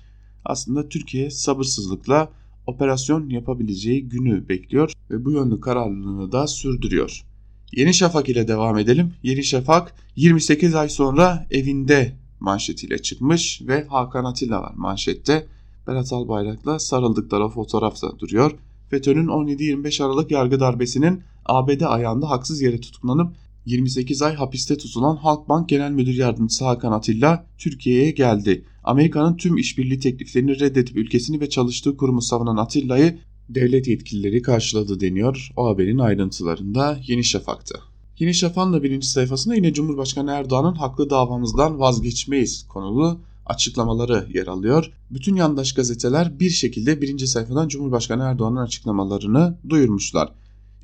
Aslında 0.46 0.90
Türkiye 0.90 1.32
sabırsızlıkla 1.32 2.30
operasyon 2.68 3.30
yapabileceği 3.30 4.10
günü 4.10 4.50
bekliyor 4.50 4.92
ve 5.12 5.26
bu 5.26 5.32
yönlü 5.32 5.60
kararlılığını 5.60 6.32
da 6.32 6.48
sürdürüyor. 6.48 7.24
Yeni 7.72 7.94
Şafak 7.94 8.30
ile 8.30 8.48
devam 8.48 8.78
edelim. 8.78 9.14
Yeni 9.24 9.44
Şafak 9.44 9.96
28 10.16 10.76
ay 10.76 10.90
sonra 10.90 11.48
evinde 11.52 12.16
manşetiyle 12.40 13.02
çıkmış 13.02 13.62
ve 13.68 13.88
Hakan 13.88 14.26
Atilla 14.26 14.62
var 14.62 14.74
manşette. 14.76 15.48
Berat 15.88 16.14
Albayrak'la 16.14 16.80
sarıldıkları 16.80 17.50
fotoğrafta 17.50 18.20
duruyor. 18.20 18.52
FETÖ'nün 18.90 19.28
17-25 19.28 20.04
Aralık 20.04 20.32
yargı 20.32 20.60
darbesinin 20.60 21.24
ABD 21.46 21.82
ayağında 21.82 22.30
haksız 22.30 22.62
yere 22.62 22.82
tutuklanıp 22.82 23.34
28 23.68 24.22
ay 24.22 24.36
hapiste 24.36 24.78
tutulan 24.78 25.16
Halkbank 25.16 25.70
Genel 25.70 25.92
Müdür 25.92 26.14
Yardımcısı 26.14 26.66
Hakan 26.66 26.92
Atilla 26.92 27.46
Türkiye'ye 27.58 28.12
geldi. 28.12 28.66
Amerika'nın 28.84 29.38
tüm 29.38 29.58
işbirliği 29.58 30.00
tekliflerini 30.00 30.60
reddedip 30.60 30.96
ülkesini 30.96 31.42
ve 31.42 31.50
çalıştığı 31.50 31.98
kurumu 31.98 32.22
savunan 32.22 32.58
Atilla'yı 32.58 33.20
devlet 33.50 33.88
yetkilileri 33.88 34.42
karşıladı 34.42 35.00
deniyor 35.00 35.50
o 35.56 35.68
haberin 35.68 35.98
ayrıntılarında 35.98 37.00
Yeni 37.08 37.24
Şafak'ta. 37.24 37.80
Yeni 38.20 38.34
Şafak'ın 38.34 38.74
da 38.74 38.84
birinci 38.84 39.08
sayfasında 39.08 39.56
yine 39.56 39.74
Cumhurbaşkanı 39.74 40.32
Erdoğan'ın 40.32 40.76
haklı 40.76 41.10
davamızdan 41.10 41.80
vazgeçmeyiz 41.80 42.68
konulu 42.68 43.20
açıklamaları 43.46 44.28
yer 44.34 44.48
alıyor. 44.48 44.92
Bütün 45.12 45.36
yandaş 45.36 45.74
gazeteler 45.74 46.40
bir 46.40 46.50
şekilde 46.50 47.02
birinci 47.02 47.28
sayfadan 47.28 47.68
Cumhurbaşkanı 47.68 48.24
Erdoğan'ın 48.24 48.58
açıklamalarını 48.58 49.58
duyurmuşlar. 49.70 50.30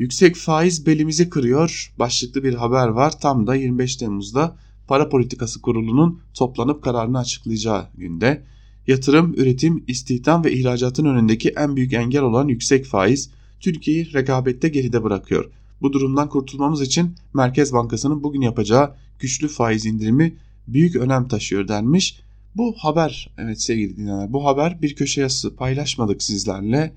Yüksek 0.04 0.36
faiz 0.36 0.86
belimizi 0.86 1.30
kırıyor 1.30 1.94
başlıklı 2.00 2.44
bir 2.44 2.54
haber 2.54 2.88
var. 2.88 3.20
Tam 3.20 3.48
da 3.48 3.56
25 3.56 3.96
Temmuz'da 3.96 4.56
Para 4.88 5.10
Politikası 5.10 5.62
Kurulu'nun 5.62 6.22
toplanıp 6.34 6.84
kararını 6.84 7.18
açıklayacağı 7.20 7.88
günde. 7.98 8.44
Yatırım, 8.88 9.34
üretim, 9.34 9.84
istihdam 9.88 10.44
ve 10.44 10.54
ihracatın 10.54 11.06
önündeki 11.06 11.50
en 11.50 11.76
büyük 11.76 11.94
engel 11.94 12.22
olan 12.22 12.48
yüksek 12.48 12.86
faiz 12.86 13.30
Türkiye'yi 13.60 14.14
rekabette 14.14 14.70
geride 14.70 15.04
bırakıyor. 15.04 15.52
Bu 15.82 15.94
durumdan 15.94 16.30
kurtulmamız 16.30 16.82
için 16.82 17.16
Merkez 17.34 17.74
Bankası'nın 17.74 18.24
bugün 18.24 18.42
yapacağı 18.42 18.96
güçlü 19.20 19.48
faiz 19.48 19.86
indirimi 19.86 20.36
büyük 20.68 20.96
önem 20.96 21.28
taşıyor 21.28 21.68
denmiş. 21.68 22.20
Bu 22.56 22.76
haber 22.78 23.30
evet 23.38 23.62
sevgili 23.62 23.98
dinleyenler 23.98 24.34
bu 24.34 24.46
haber 24.46 24.82
bir 24.82 24.96
köşe 24.96 25.22
yazısı 25.22 25.56
paylaşmadık 25.56 26.24
sizlerle. 26.24 26.94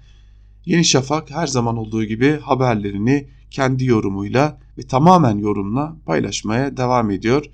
Yeni 0.66 0.85
Şafak 0.85 1.31
her 1.31 1.46
zaman 1.46 1.76
olduğu 1.76 2.05
gibi 2.05 2.38
haberlerini 2.40 3.29
kendi 3.50 3.85
yorumuyla 3.85 4.61
ve 4.79 4.83
tamamen 4.83 5.38
yorumla 5.38 5.96
paylaşmaya 6.07 6.76
devam 6.76 7.11
ediyor. 7.11 7.44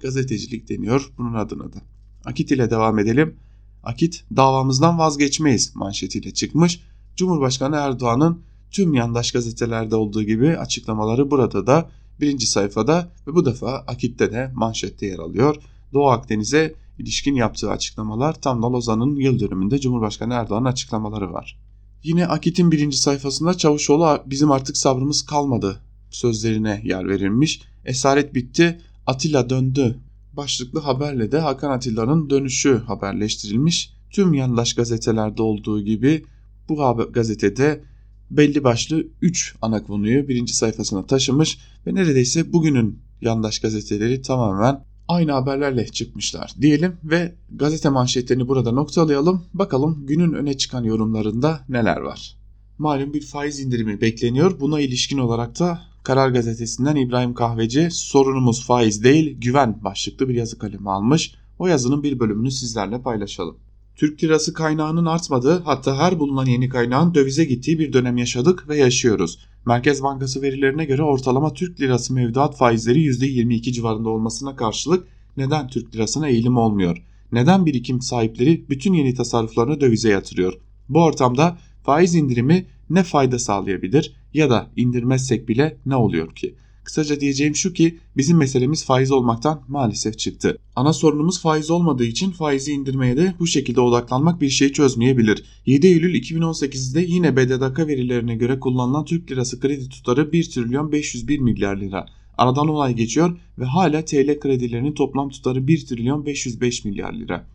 Gazetecilik 0.00 0.68
deniyor 0.68 1.12
bunun 1.18 1.34
adına 1.34 1.72
da. 1.72 1.78
Akit 2.24 2.50
ile 2.50 2.70
devam 2.70 2.98
edelim. 2.98 3.36
Akit 3.82 4.24
davamızdan 4.36 4.98
vazgeçmeyiz 4.98 5.76
manşetiyle 5.76 6.34
çıkmış. 6.34 6.80
Cumhurbaşkanı 7.16 7.76
Erdoğan'ın 7.76 8.42
tüm 8.70 8.94
yandaş 8.94 9.32
gazetelerde 9.32 9.96
olduğu 9.96 10.22
gibi 10.22 10.58
açıklamaları 10.58 11.30
burada 11.30 11.66
da 11.66 11.90
birinci 12.20 12.46
sayfada 12.46 13.12
ve 13.26 13.34
bu 13.34 13.46
defa 13.46 13.84
Akit'te 13.86 14.32
de 14.32 14.52
manşette 14.54 15.06
yer 15.06 15.18
alıyor. 15.18 15.56
Doğu 15.92 16.08
Akdeniz'e 16.08 16.74
ilişkin 16.98 17.34
yaptığı 17.34 17.70
açıklamalar 17.70 18.40
tam 18.40 18.62
da 18.62 18.72
Lozan'ın 18.72 19.16
yıl 19.16 19.40
dönümünde 19.40 19.78
Cumhurbaşkanı 19.78 20.34
Erdoğan'ın 20.34 20.64
açıklamaları 20.64 21.32
var. 21.32 21.67
Yine 22.02 22.26
Akit'in 22.26 22.72
birinci 22.72 22.98
sayfasında 22.98 23.54
Çavuşoğlu 23.54 24.22
bizim 24.26 24.50
artık 24.50 24.76
sabrımız 24.76 25.24
kalmadı 25.24 25.80
sözlerine 26.10 26.82
yer 26.84 27.08
verilmiş. 27.08 27.62
Esaret 27.84 28.34
bitti, 28.34 28.80
Atilla 29.06 29.50
döndü 29.50 29.98
başlıklı 30.32 30.80
haberle 30.80 31.32
de 31.32 31.38
Hakan 31.38 31.70
Atilla'nın 31.70 32.30
dönüşü 32.30 32.78
haberleştirilmiş. 32.78 33.92
Tüm 34.10 34.34
yandaş 34.34 34.74
gazetelerde 34.74 35.42
olduğu 35.42 35.80
gibi 35.80 36.24
bu 36.68 36.76
gazetede 37.12 37.84
belli 38.30 38.64
başlı 38.64 39.06
3 39.22 39.54
ana 39.62 39.82
konuyu 39.82 40.28
birinci 40.28 40.54
sayfasına 40.54 41.06
taşımış 41.06 41.58
ve 41.86 41.94
neredeyse 41.94 42.52
bugünün 42.52 42.98
yandaş 43.20 43.58
gazeteleri 43.58 44.22
tamamen 44.22 44.84
aynı 45.08 45.32
haberlerle 45.32 45.86
çıkmışlar 45.86 46.54
diyelim 46.60 46.96
ve 47.04 47.34
gazete 47.50 47.88
manşetlerini 47.88 48.48
burada 48.48 48.72
noktalayalım. 48.72 49.44
Bakalım 49.54 50.06
günün 50.06 50.32
öne 50.32 50.56
çıkan 50.56 50.84
yorumlarında 50.84 51.60
neler 51.68 51.96
var. 51.96 52.36
Malum 52.78 53.14
bir 53.14 53.22
faiz 53.22 53.60
indirimi 53.60 54.00
bekleniyor. 54.00 54.60
Buna 54.60 54.80
ilişkin 54.80 55.18
olarak 55.18 55.58
da 55.58 55.80
Karar 56.02 56.30
Gazetesi'nden 56.30 56.96
İbrahim 56.96 57.34
Kahveci 57.34 57.88
sorunumuz 57.90 58.66
faiz 58.66 59.04
değil 59.04 59.40
güven 59.40 59.84
başlıklı 59.84 60.28
bir 60.28 60.34
yazı 60.34 60.58
kalemi 60.58 60.90
almış. 60.90 61.34
O 61.58 61.66
yazının 61.66 62.02
bir 62.02 62.20
bölümünü 62.20 62.50
sizlerle 62.50 63.02
paylaşalım. 63.02 63.56
Türk 63.96 64.24
lirası 64.24 64.52
kaynağının 64.52 65.06
artmadığı 65.06 65.62
hatta 65.64 65.96
her 65.96 66.18
bulunan 66.18 66.46
yeni 66.46 66.68
kaynağın 66.68 67.14
dövize 67.14 67.44
gittiği 67.44 67.78
bir 67.78 67.92
dönem 67.92 68.16
yaşadık 68.16 68.68
ve 68.68 68.76
yaşıyoruz. 68.76 69.38
Merkez 69.68 70.02
Bankası 70.02 70.42
verilerine 70.42 70.84
göre 70.84 71.02
ortalama 71.02 71.52
Türk 71.52 71.80
lirası 71.80 72.14
mevduat 72.14 72.56
faizleri 72.56 72.98
%22 72.98 73.72
civarında 73.72 74.08
olmasına 74.08 74.56
karşılık 74.56 75.08
neden 75.36 75.68
Türk 75.68 75.94
lirasına 75.94 76.28
eğilim 76.28 76.56
olmuyor? 76.56 77.04
Neden 77.32 77.66
birikim 77.66 78.00
sahipleri 78.00 78.64
bütün 78.68 78.92
yeni 78.92 79.14
tasarruflarını 79.14 79.80
dövize 79.80 80.10
yatırıyor? 80.10 80.52
Bu 80.88 81.04
ortamda 81.04 81.58
faiz 81.82 82.14
indirimi 82.14 82.66
ne 82.90 83.02
fayda 83.02 83.38
sağlayabilir 83.38 84.14
ya 84.34 84.50
da 84.50 84.70
indirmezsek 84.76 85.48
bile 85.48 85.76
ne 85.86 85.96
oluyor 85.96 86.34
ki? 86.34 86.54
Kısaca 86.88 87.20
diyeceğim 87.20 87.56
şu 87.56 87.72
ki 87.72 87.98
bizim 88.16 88.38
meselemiz 88.38 88.84
faiz 88.84 89.10
olmaktan 89.10 89.62
maalesef 89.68 90.18
çıktı. 90.18 90.58
Ana 90.76 90.92
sorunumuz 90.92 91.40
faiz 91.40 91.70
olmadığı 91.70 92.04
için 92.04 92.30
faizi 92.30 92.72
indirmeye 92.72 93.16
de 93.16 93.34
bu 93.38 93.46
şekilde 93.46 93.80
odaklanmak 93.80 94.40
bir 94.40 94.48
şey 94.48 94.72
çözmeyebilir. 94.72 95.44
7 95.66 95.86
Eylül 95.86 96.14
2018'de 96.14 97.00
yine 97.00 97.36
BDDK 97.36 97.78
verilerine 97.78 98.36
göre 98.36 98.60
kullanılan 98.60 99.04
Türk 99.04 99.30
lirası 99.30 99.60
kredi 99.60 99.88
tutarı 99.88 100.32
1 100.32 100.50
trilyon 100.50 100.92
501 100.92 101.38
milyar 101.38 101.76
lira. 101.76 102.06
Aradan 102.38 102.68
olay 102.68 102.94
geçiyor 102.94 103.38
ve 103.58 103.64
hala 103.64 104.04
TL 104.04 104.40
kredilerinin 104.40 104.92
toplam 104.92 105.28
tutarı 105.28 105.66
1 105.66 105.86
trilyon 105.86 106.26
505 106.26 106.84
milyar 106.84 107.12
lira. 107.12 107.46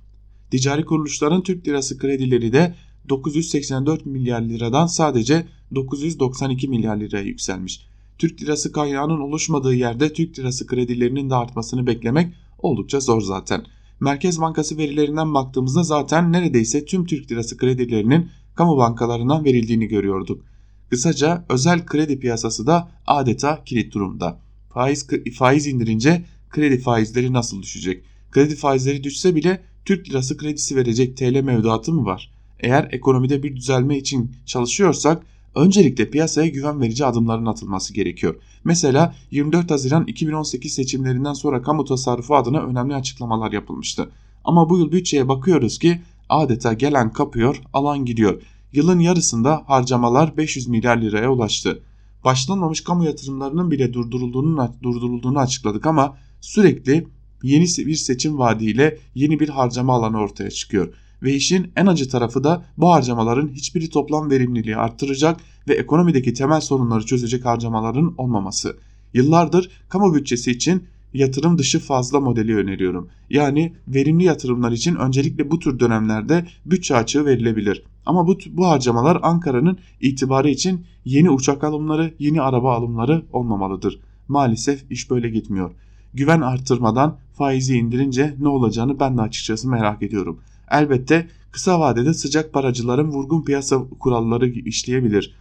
Ticari 0.51 0.85
kuruluşların 0.85 1.43
Türk 1.43 1.67
lirası 1.67 1.97
kredileri 1.97 2.53
de 2.53 2.75
984 3.09 4.05
milyar 4.05 4.41
liradan 4.41 4.87
sadece 4.87 5.45
992 5.75 6.67
milyar 6.67 6.97
liraya 6.97 7.23
yükselmiş. 7.23 7.92
Türk 8.17 8.41
lirası 8.41 8.71
kaynağının 8.71 9.19
oluşmadığı 9.19 9.73
yerde 9.73 10.13
Türk 10.13 10.39
lirası 10.39 10.67
kredilerinin 10.67 11.30
de 11.30 11.36
artmasını 11.36 11.88
beklemek 11.88 12.34
oldukça 12.60 12.99
zor 12.99 13.21
zaten. 13.21 13.65
Merkez 13.99 14.41
Bankası 14.41 14.78
verilerinden 14.78 15.34
baktığımızda 15.34 15.84
zaten 15.84 16.32
neredeyse 16.32 16.86
tüm 16.86 17.06
Türk 17.06 17.32
lirası 17.32 17.58
kredilerinin 17.58 18.30
kamu 18.56 18.78
bankalarından 18.78 19.45
verildiğini 19.45 19.88
görüyorduk. 19.88 20.45
Kısaca 20.89 21.45
özel 21.49 21.86
kredi 21.86 22.19
piyasası 22.19 22.67
da 22.67 22.91
adeta 23.08 23.63
kilit 23.63 23.93
durumda. 23.93 24.39
Faiz, 24.73 25.08
faiz 25.38 25.67
indirince 25.67 26.26
kredi 26.49 26.80
faizleri 26.80 27.34
nasıl 27.34 27.62
düşecek? 27.62 28.04
Kredi 28.32 28.56
faizleri 28.56 29.04
düşse 29.04 29.36
bile 29.36 29.63
Türk 29.86 30.10
lirası 30.10 30.38
kredisi 30.38 30.76
verecek 30.76 31.17
TL 31.17 31.41
mevduatı 31.41 31.93
mı 31.93 32.06
var? 32.06 32.32
Eğer 32.60 32.89
ekonomide 32.91 33.43
bir 33.43 33.56
düzelme 33.56 33.97
için 33.97 34.32
çalışıyorsak 34.45 35.23
öncelikle 35.55 36.09
piyasaya 36.09 36.47
güven 36.47 36.81
verici 36.81 37.05
adımların 37.05 37.45
atılması 37.45 37.93
gerekiyor. 37.93 38.35
Mesela 38.63 39.15
24 39.31 39.71
Haziran 39.71 40.07
2018 40.07 40.73
seçimlerinden 40.73 41.33
sonra 41.33 41.61
kamu 41.61 41.85
tasarrufu 41.85 42.35
adına 42.35 42.61
önemli 42.61 42.95
açıklamalar 42.95 43.51
yapılmıştı. 43.51 44.09
Ama 44.43 44.69
bu 44.69 44.77
yıl 44.77 44.91
bütçeye 44.91 45.27
bakıyoruz 45.27 45.79
ki 45.79 46.01
adeta 46.29 46.73
gelen 46.73 47.13
kapıyor, 47.13 47.61
alan 47.73 48.05
gidiyor. 48.05 48.41
Yılın 48.73 48.99
yarısında 48.99 49.63
harcamalar 49.67 50.37
500 50.37 50.67
milyar 50.67 50.97
liraya 50.97 51.31
ulaştı. 51.31 51.83
Başlanmamış 52.25 52.81
kamu 52.81 53.05
yatırımlarının 53.05 53.71
bile 53.71 53.93
durdurulduğunu, 53.93 54.71
durdurulduğunu 54.83 55.39
açıkladık 55.39 55.85
ama 55.85 56.17
sürekli 56.41 57.07
yeni 57.43 57.63
bir 57.63 57.95
seçim 57.95 58.37
vaadiyle 58.37 58.97
yeni 59.15 59.39
bir 59.39 59.49
harcama 59.49 59.93
alanı 59.93 60.17
ortaya 60.19 60.51
çıkıyor. 60.51 60.93
Ve 61.23 61.33
işin 61.33 61.71
en 61.75 61.86
acı 61.86 62.09
tarafı 62.09 62.43
da 62.43 62.65
bu 62.77 62.91
harcamaların 62.91 63.47
hiçbiri 63.47 63.89
toplam 63.89 64.29
verimliliği 64.29 64.77
arttıracak 64.77 65.39
ve 65.67 65.73
ekonomideki 65.73 66.33
temel 66.33 66.62
sorunları 66.62 67.05
çözecek 67.05 67.45
harcamaların 67.45 68.13
olmaması. 68.17 68.77
Yıllardır 69.13 69.69
kamu 69.89 70.15
bütçesi 70.15 70.51
için 70.51 70.83
yatırım 71.13 71.57
dışı 71.57 71.79
fazla 71.79 72.19
modeli 72.19 72.55
öneriyorum. 72.55 73.09
Yani 73.29 73.73
verimli 73.88 74.23
yatırımlar 74.23 74.71
için 74.71 74.95
öncelikle 74.95 75.51
bu 75.51 75.59
tür 75.59 75.79
dönemlerde 75.79 76.45
bütçe 76.65 76.95
açığı 76.95 77.25
verilebilir. 77.25 77.83
Ama 78.05 78.27
bu, 78.27 78.38
bu 78.51 78.67
harcamalar 78.67 79.19
Ankara'nın 79.21 79.77
itibarı 80.01 80.49
için 80.49 80.86
yeni 81.05 81.29
uçak 81.29 81.63
alımları, 81.63 82.13
yeni 82.19 82.41
araba 82.41 82.75
alımları 82.75 83.25
olmamalıdır. 83.33 83.99
Maalesef 84.27 84.91
iş 84.91 85.09
böyle 85.09 85.29
gitmiyor. 85.29 85.71
Güven 86.13 86.41
arttırmadan 86.41 87.17
faizi 87.33 87.77
indirince 87.77 88.36
ne 88.39 88.47
olacağını 88.47 88.99
ben 88.99 89.17
de 89.17 89.21
açıkçası 89.21 89.69
merak 89.69 90.03
ediyorum. 90.03 90.39
Elbette 90.71 91.28
kısa 91.52 91.80
vadede 91.80 92.13
sıcak 92.13 92.54
paracıların 92.54 93.08
vurgun 93.12 93.41
piyasa 93.41 93.88
kuralları 93.99 94.49
işleyebilir. 94.49 95.36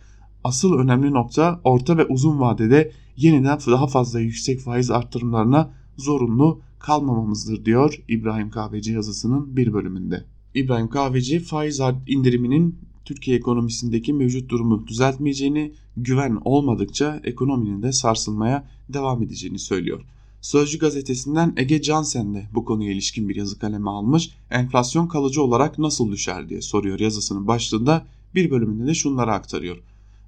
Asıl 0.44 0.78
önemli 0.78 1.12
nokta 1.12 1.60
orta 1.64 1.98
ve 1.98 2.04
uzun 2.04 2.40
vadede 2.40 2.92
yeniden 3.16 3.58
daha 3.66 3.86
fazla 3.86 4.20
yüksek 4.20 4.60
faiz 4.60 4.90
arttırımlarına 4.90 5.70
zorunlu 5.96 6.60
kalmamamızdır 6.78 7.64
diyor 7.64 8.02
İbrahim 8.08 8.50
Kahveci 8.50 8.92
yazısının 8.92 9.56
bir 9.56 9.72
bölümünde. 9.72 10.24
İbrahim 10.54 10.88
Kahveci 10.88 11.40
faiz 11.40 11.80
indiriminin 12.06 12.78
Türkiye 13.04 13.36
ekonomisindeki 13.36 14.12
mevcut 14.12 14.50
durumu 14.50 14.86
düzeltmeyeceğini, 14.86 15.72
güven 15.96 16.38
olmadıkça 16.44 17.20
ekonominin 17.24 17.82
de 17.82 17.92
sarsılmaya 17.92 18.68
devam 18.88 19.22
edeceğini 19.22 19.58
söylüyor. 19.58 20.04
Sözcü 20.42 20.78
gazetesinden 20.78 21.52
Ege 21.56 21.82
Cansen 21.82 22.34
de 22.34 22.48
bu 22.54 22.64
konuya 22.64 22.92
ilişkin 22.92 23.28
bir 23.28 23.36
yazı 23.36 23.58
kaleme 23.58 23.90
almış. 23.90 24.30
Enflasyon 24.50 25.06
kalıcı 25.06 25.42
olarak 25.42 25.78
nasıl 25.78 26.12
düşer 26.12 26.48
diye 26.48 26.62
soruyor 26.62 27.00
yazısının 27.00 27.46
başlığında 27.46 28.06
bir 28.34 28.50
bölümünde 28.50 28.86
de 28.86 28.94
şunları 28.94 29.32
aktarıyor. 29.32 29.76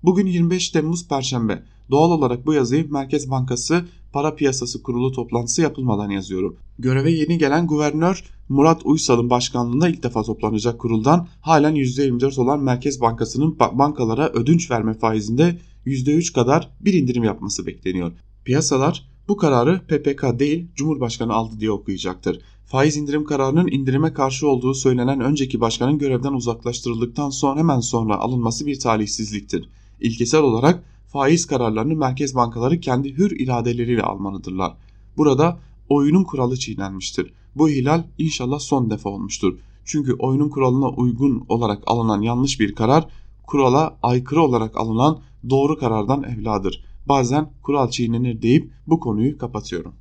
Bugün 0.03 0.27
25 0.27 0.69
Temmuz 0.69 1.09
Perşembe. 1.09 1.63
Doğal 1.91 2.11
olarak 2.11 2.47
bu 2.47 2.55
yazıyı 2.55 2.93
Merkez 2.93 3.31
Bankası 3.31 3.85
Para 4.13 4.35
Piyasası 4.35 4.83
Kurulu 4.83 5.13
toplantısı 5.13 5.63
yapılmadan 5.63 6.11
yazıyorum. 6.11 6.57
Göreve 6.79 7.11
yeni 7.11 7.39
gelen 7.39 7.67
guvernör 7.67 8.25
Murat 8.49 8.81
Uysal'ın 8.85 9.31
başkanlığında 9.31 9.89
ilk 9.89 10.03
defa 10.03 10.23
toplanacak 10.23 10.79
kuruldan 10.81 11.29
halen 11.41 11.75
%24 11.75 12.41
olan 12.41 12.61
Merkez 12.61 13.01
Bankası'nın 13.01 13.59
bankalara 13.59 14.29
ödünç 14.29 14.71
verme 14.71 14.95
faizinde 14.95 15.59
%3 15.87 16.33
kadar 16.33 16.71
bir 16.81 16.93
indirim 16.93 17.25
yapması 17.25 17.67
bekleniyor. 17.67 18.13
Piyasalar 18.45 19.14
bu 19.29 19.37
kararı 19.37 19.81
PPK 19.89 20.39
değil 20.39 20.67
Cumhurbaşkanı 20.75 21.33
aldı 21.33 21.61
diye 21.61 21.71
okuyacaktır. 21.71 22.41
Faiz 22.67 22.97
indirim 22.97 23.25
kararının 23.25 23.69
indirime 23.69 24.13
karşı 24.13 24.49
olduğu 24.49 24.75
söylenen 24.75 25.21
önceki 25.21 25.61
başkanın 25.61 25.99
görevden 25.99 26.33
uzaklaştırıldıktan 26.33 27.31
sonra 27.31 27.61
hemen 27.61 27.81
sonra 27.81 28.17
alınması 28.17 28.67
bir 28.67 28.81
talihsizliktir. 28.81 29.69
İlkesel 30.01 30.43
olarak 30.43 30.85
faiz 31.09 31.47
kararlarını 31.47 31.95
merkez 31.95 32.35
bankaları 32.35 32.81
kendi 32.81 33.17
hür 33.17 33.41
iradeleriyle 33.41 34.03
almalıdırlar. 34.03 34.73
Burada 35.17 35.59
oyunun 35.89 36.25
kuralı 36.25 36.57
çiğnenmiştir. 36.57 37.33
Bu 37.57 37.71
ihlal 37.71 38.03
inşallah 38.19 38.59
son 38.59 38.91
defa 38.91 39.11
olmuştur. 39.11 39.59
Çünkü 39.85 40.13
oyunun 40.13 40.49
kuralına 40.49 40.89
uygun 40.89 41.45
olarak 41.49 41.83
alınan 41.87 42.23
yanlış 42.23 42.61
bir 42.61 42.75
karar 42.75 43.09
kurala 43.47 43.99
aykırı 44.03 44.43
olarak 44.43 44.77
alınan 44.77 45.21
doğru 45.51 45.79
karardan 45.79 46.23
evladır. 46.23 46.85
Bazen 47.09 47.51
kural 47.63 47.91
çiğnenir 47.91 48.43
deyip 48.43 48.71
bu 48.87 49.01
konuyu 49.01 49.39
kapatıyorum. 49.39 49.95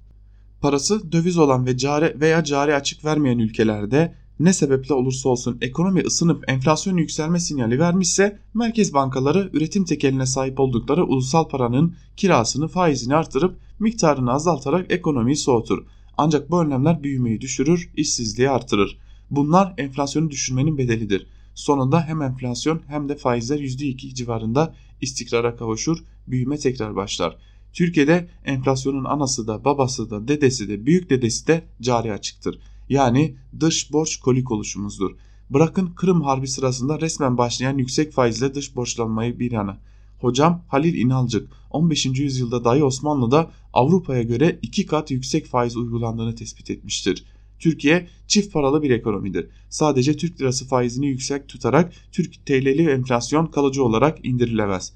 Parası 0.62 1.12
döviz 1.12 1.38
olan 1.38 1.66
ve 1.66 1.78
cari 1.78 2.20
veya 2.20 2.44
cari 2.44 2.76
açık 2.76 3.06
vermeyen 3.06 3.40
ülkelerde 3.40 4.16
ne 4.40 4.54
sebeple 4.54 4.94
olursa 4.94 5.30
olsun 5.30 5.58
ekonomi 5.62 6.02
ısınıp 6.02 6.50
enflasyon 6.50 6.98
yükselme 6.98 7.40
sinyali 7.40 7.80
vermişse 7.80 8.40
merkez 8.54 8.94
bankaları 8.94 9.50
üretim 9.54 9.86
tekeline 9.86 10.26
sahip 10.26 10.60
oldukları 10.60 11.06
ulusal 11.06 11.48
paranın 11.48 11.96
kirasını 12.18 12.68
faizini 12.68 13.16
artırıp 13.16 13.58
miktarını 13.80 14.32
azaltarak 14.32 14.92
ekonomiyi 14.92 15.36
soğutur. 15.36 15.86
Ancak 16.18 16.52
bu 16.52 16.62
önlemler 16.62 17.04
büyümeyi 17.04 17.42
düşürür, 17.42 17.90
işsizliği 17.98 18.50
artırır. 18.50 18.98
Bunlar 19.32 19.74
enflasyonu 19.78 20.32
düşürmenin 20.32 20.78
bedelidir. 20.78 21.28
Sonunda 21.56 22.02
hem 22.02 22.22
enflasyon 22.22 22.82
hem 22.88 23.10
de 23.10 23.16
faizler 23.16 23.60
%2 23.60 24.14
civarında 24.16 24.76
istikrara 25.02 25.56
kavuşur, 25.56 26.04
büyüme 26.28 26.58
tekrar 26.58 26.96
başlar. 26.96 27.38
Türkiye'de 27.74 28.30
enflasyonun 28.46 29.04
anası 29.04 29.48
da 29.48 29.66
babası 29.66 30.10
da 30.10 30.28
dedesi 30.28 30.70
de 30.70 30.86
büyük 30.86 31.10
dedesi 31.10 31.48
de 31.48 31.64
cari 31.82 32.14
açıktır. 32.14 32.60
Yani 32.90 33.36
dış 33.60 33.94
borç 33.94 34.20
kolik 34.20 34.52
oluşumuzdur. 34.52 35.12
Bırakın 35.50 35.88
Kırım 35.96 36.22
Harbi 36.22 36.48
sırasında 36.48 37.02
resmen 37.02 37.38
başlayan 37.38 37.78
yüksek 37.78 38.12
faizle 38.12 38.54
dış 38.54 38.76
borçlanmayı 38.76 39.40
bir 39.40 39.52
yana. 39.52 39.78
Hocam 40.20 40.64
Halil 40.68 40.96
İnalcık 40.96 41.50
15. 41.72 42.06
yüzyılda 42.06 42.64
dahi 42.64 42.84
Osmanlı'da 42.84 43.52
Avrupa'ya 43.74 44.24
göre 44.24 44.60
iki 44.62 44.86
kat 44.86 45.12
yüksek 45.12 45.46
faiz 45.46 45.78
uygulandığını 45.78 46.36
tespit 46.36 46.70
etmiştir. 46.70 47.26
Türkiye 47.60 48.08
çift 48.28 48.54
paralı 48.54 48.82
bir 48.82 48.90
ekonomidir. 48.90 49.48
Sadece 49.70 50.18
Türk 50.18 50.42
lirası 50.42 50.68
faizini 50.68 51.08
yüksek 51.08 51.48
tutarak 51.48 51.94
Türk 52.12 52.46
TL'li 52.46 52.90
enflasyon 52.90 53.46
kalıcı 53.46 53.84
olarak 53.84 54.26
indirilemez. 54.26 54.94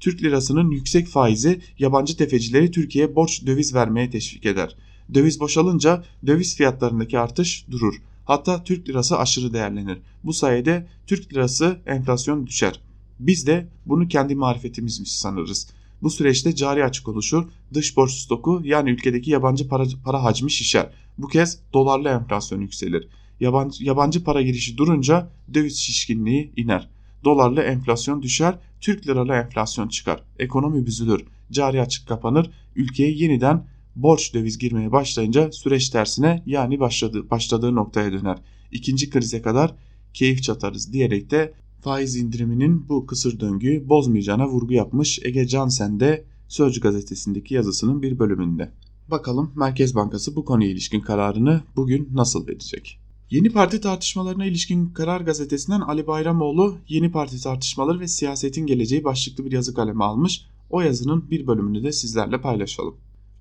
Türk 0.00 0.22
lirasının 0.22 0.70
yüksek 0.70 1.08
faizi 1.08 1.60
yabancı 1.78 2.16
tefecileri 2.16 2.70
Türkiye'ye 2.70 3.14
borç 3.14 3.46
döviz 3.46 3.74
vermeye 3.74 4.10
teşvik 4.10 4.46
eder. 4.46 4.76
Döviz 5.14 5.40
boşalınca 5.40 6.04
döviz 6.26 6.56
fiyatlarındaki 6.56 7.18
artış 7.18 7.66
durur. 7.70 7.94
Hatta 8.24 8.64
Türk 8.64 8.88
lirası 8.88 9.18
aşırı 9.18 9.52
değerlenir. 9.52 9.98
Bu 10.24 10.32
sayede 10.32 10.86
Türk 11.06 11.32
lirası 11.32 11.80
enflasyon 11.86 12.46
düşer. 12.46 12.80
Biz 13.18 13.46
de 13.46 13.68
bunu 13.86 14.08
kendi 14.08 14.34
marifetimizmiş 14.34 15.12
sanırız. 15.12 15.68
Bu 16.02 16.10
süreçte 16.10 16.54
cari 16.54 16.84
açık 16.84 17.08
oluşur, 17.08 17.44
dış 17.74 17.96
borç 17.96 18.12
stoku 18.12 18.60
yani 18.64 18.90
ülkedeki 18.90 19.30
yabancı 19.30 19.68
para, 19.68 19.84
para 20.04 20.24
hacmi 20.24 20.50
şişer. 20.50 20.90
Bu 21.18 21.28
kez 21.28 21.58
dolarlı 21.72 22.08
enflasyon 22.08 22.60
yükselir. 22.60 23.08
Yabancı, 23.40 23.84
yabancı 23.84 24.24
para 24.24 24.42
girişi 24.42 24.76
durunca 24.76 25.30
döviz 25.54 25.78
şişkinliği 25.78 26.52
iner. 26.56 26.88
Dolarlı 27.24 27.60
enflasyon 27.60 28.22
düşer, 28.22 28.58
Türk 28.80 29.06
liralı 29.06 29.32
enflasyon 29.32 29.88
çıkar. 29.88 30.24
Ekonomi 30.38 30.86
büzülür, 30.86 31.24
cari 31.50 31.80
açık 31.80 32.08
kapanır, 32.08 32.50
ülkeye 32.76 33.10
yeniden 33.10 33.66
borç 33.96 34.34
döviz 34.34 34.58
girmeye 34.58 34.92
başlayınca 34.92 35.52
süreç 35.52 35.88
tersine 35.88 36.42
yani 36.46 36.80
başladığı, 36.80 37.30
başladığı 37.30 37.74
noktaya 37.74 38.12
döner. 38.12 38.38
İkinci 38.72 39.10
krize 39.10 39.42
kadar 39.42 39.74
keyif 40.14 40.42
çatarız 40.42 40.92
diyerek 40.92 41.30
de 41.30 41.54
faiz 41.80 42.16
indiriminin 42.16 42.88
bu 42.88 43.06
kısır 43.06 43.40
döngüyü 43.40 43.88
bozmayacağına 43.88 44.48
vurgu 44.48 44.72
yapmış 44.72 45.18
Ege 45.22 45.46
Cansen 45.46 46.00
de 46.00 46.24
Sözcü 46.50 46.80
gazetesindeki 46.80 47.54
yazısının 47.54 48.02
bir 48.02 48.18
bölümünde. 48.18 48.72
Bakalım 49.10 49.52
Merkez 49.56 49.94
Bankası 49.94 50.36
bu 50.36 50.44
konuya 50.44 50.70
ilişkin 50.70 51.00
kararını 51.00 51.62
bugün 51.76 52.08
nasıl 52.12 52.46
verecek? 52.46 52.99
Yeni 53.30 53.50
Parti 53.50 53.80
tartışmalarına 53.80 54.46
ilişkin 54.46 54.88
Karar 54.88 55.20
Gazetesi'nden 55.20 55.80
Ali 55.80 56.06
Bayramoğlu 56.06 56.78
Yeni 56.88 57.10
Parti 57.12 57.42
tartışmaları 57.42 58.00
ve 58.00 58.08
siyasetin 58.08 58.66
geleceği 58.66 59.04
başlıklı 59.04 59.44
bir 59.44 59.52
yazı 59.52 59.74
kaleme 59.74 60.04
almış. 60.04 60.42
O 60.70 60.80
yazının 60.80 61.30
bir 61.30 61.46
bölümünü 61.46 61.82
de 61.82 61.92
sizlerle 61.92 62.40
paylaşalım. 62.40 62.94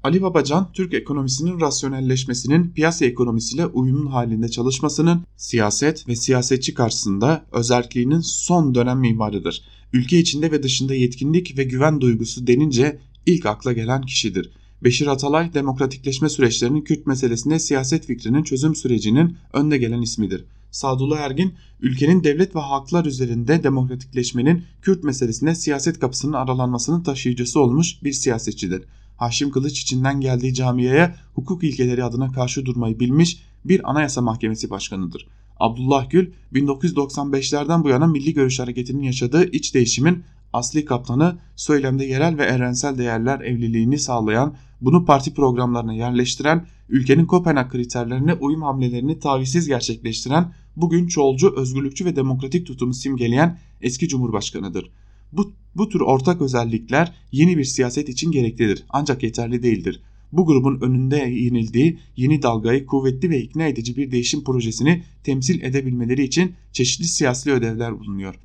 Ali 0.04 0.22
Babacan, 0.22 0.72
Türk 0.74 0.94
ekonomisinin 0.94 1.62
rasyonelleşmesinin 1.62 2.70
piyasa 2.70 3.06
ekonomisiyle 3.06 3.66
uyumlu 3.66 4.14
halinde 4.14 4.50
çalışmasının 4.50 5.24
siyaset 5.38 6.08
ve 6.08 6.16
siyasetçi 6.16 6.74
karşısında 6.74 7.46
özerkliğinin 7.52 8.20
son 8.20 8.76
dönem 8.76 9.00
mimarıdır. 9.00 9.64
Ülke 9.94 10.20
içinde 10.20 10.52
ve 10.52 10.64
dışında 10.64 10.94
yetkinlik 10.94 11.58
ve 11.58 11.64
güven 11.64 12.02
duygusu 12.02 12.48
denince 12.48 13.00
ilk 13.26 13.46
akla 13.46 13.74
gelen 13.74 14.02
kişidir. 14.02 14.52
Beşir 14.84 15.08
Atalay 15.08 15.54
demokratikleşme 15.54 16.30
süreçlerinin 16.30 16.82
Kürt 16.82 17.08
meselesinde 17.08 17.60
siyaset 17.60 18.06
fikrinin 18.06 18.44
çözüm 18.44 18.76
sürecinin 18.76 19.38
önde 19.54 19.78
gelen 19.78 20.02
ismidir. 20.02 20.46
Sadullah 20.72 21.20
Ergin, 21.20 21.54
ülkenin 21.80 22.24
devlet 22.24 22.56
ve 22.56 22.60
haklar 22.60 23.06
üzerinde 23.06 23.64
demokratikleşmenin 23.64 24.64
Kürt 24.82 25.04
meselesinde 25.04 25.56
siyaset 25.56 26.00
kapısının 26.00 26.34
aralanmasının 26.34 27.04
taşıyıcısı 27.04 27.60
olmuş 27.60 28.04
bir 28.04 28.12
siyasetçidir. 28.12 28.84
Haşim 29.18 29.52
Kılıç 29.52 29.82
içinden 29.82 30.22
geldiği 30.22 30.54
camiye 30.54 31.16
hukuk 31.34 31.64
ilkeleri 31.64 32.04
adına 32.04 32.32
karşı 32.32 32.66
durmayı 32.66 33.00
bilmiş 33.00 33.44
bir 33.66 33.90
anayasa 33.90 34.22
mahkemesi 34.22 34.70
başkanıdır. 34.70 35.28
Abdullah 35.60 36.10
Gül 36.10 36.32
1995'lerden 36.54 37.84
bu 37.84 37.90
yana 37.90 38.08
Milli 38.08 38.34
Görüş 38.34 38.60
Hareketi'nin 38.60 39.04
yaşadığı 39.04 39.52
iç 39.52 39.74
değişimin 39.76 40.24
asli 40.54 40.86
kaptanı 40.86 41.38
söylemde 41.56 42.06
yerel 42.06 42.38
ve 42.38 42.44
evrensel 42.46 42.98
değerler 42.98 43.40
evliliğini 43.40 44.00
sağlayan, 44.00 44.56
bunu 44.82 45.06
parti 45.06 45.34
programlarına 45.34 45.94
yerleştiren, 45.94 46.68
ülkenin 46.90 47.26
Kopenhag 47.26 47.72
kriterlerine 47.72 48.34
uyum 48.34 48.62
hamlelerini 48.62 49.20
tavizsiz 49.20 49.68
gerçekleştiren, 49.68 50.54
bugün 50.76 51.08
çoğulcu, 51.08 51.56
özgürlükçü 51.56 52.06
ve 52.06 52.16
demokratik 52.16 52.68
tutumu 52.68 52.94
simgeleyen 52.94 53.60
eski 53.82 54.08
cumhurbaşkanıdır. 54.08 54.92
Bu, 55.32 55.52
bu 55.76 55.90
tür 55.90 56.02
ortak 56.02 56.42
özellikler 56.42 57.14
yeni 57.32 57.58
bir 57.58 57.64
siyaset 57.64 58.10
için 58.10 58.32
gereklidir 58.32 58.84
ancak 58.90 59.24
yeterli 59.24 59.64
değildir. 59.64 60.02
Bu 60.32 60.46
grubun 60.46 60.82
önünde 60.82 61.18
yenildiği 61.18 62.00
yeni 62.16 62.42
dalgayı 62.42 62.86
kuvvetli 62.86 63.30
ve 63.30 63.42
ikna 63.42 63.68
edici 63.68 63.98
bir 63.98 64.12
değişim 64.12 64.44
projesini 64.44 65.04
temsil 65.24 65.62
edebilmeleri 65.62 66.24
için 66.24 66.54
çeşitli 66.72 67.06
siyasi 67.06 67.52
ödevler 67.52 68.00
bulunuyor. 68.00 68.36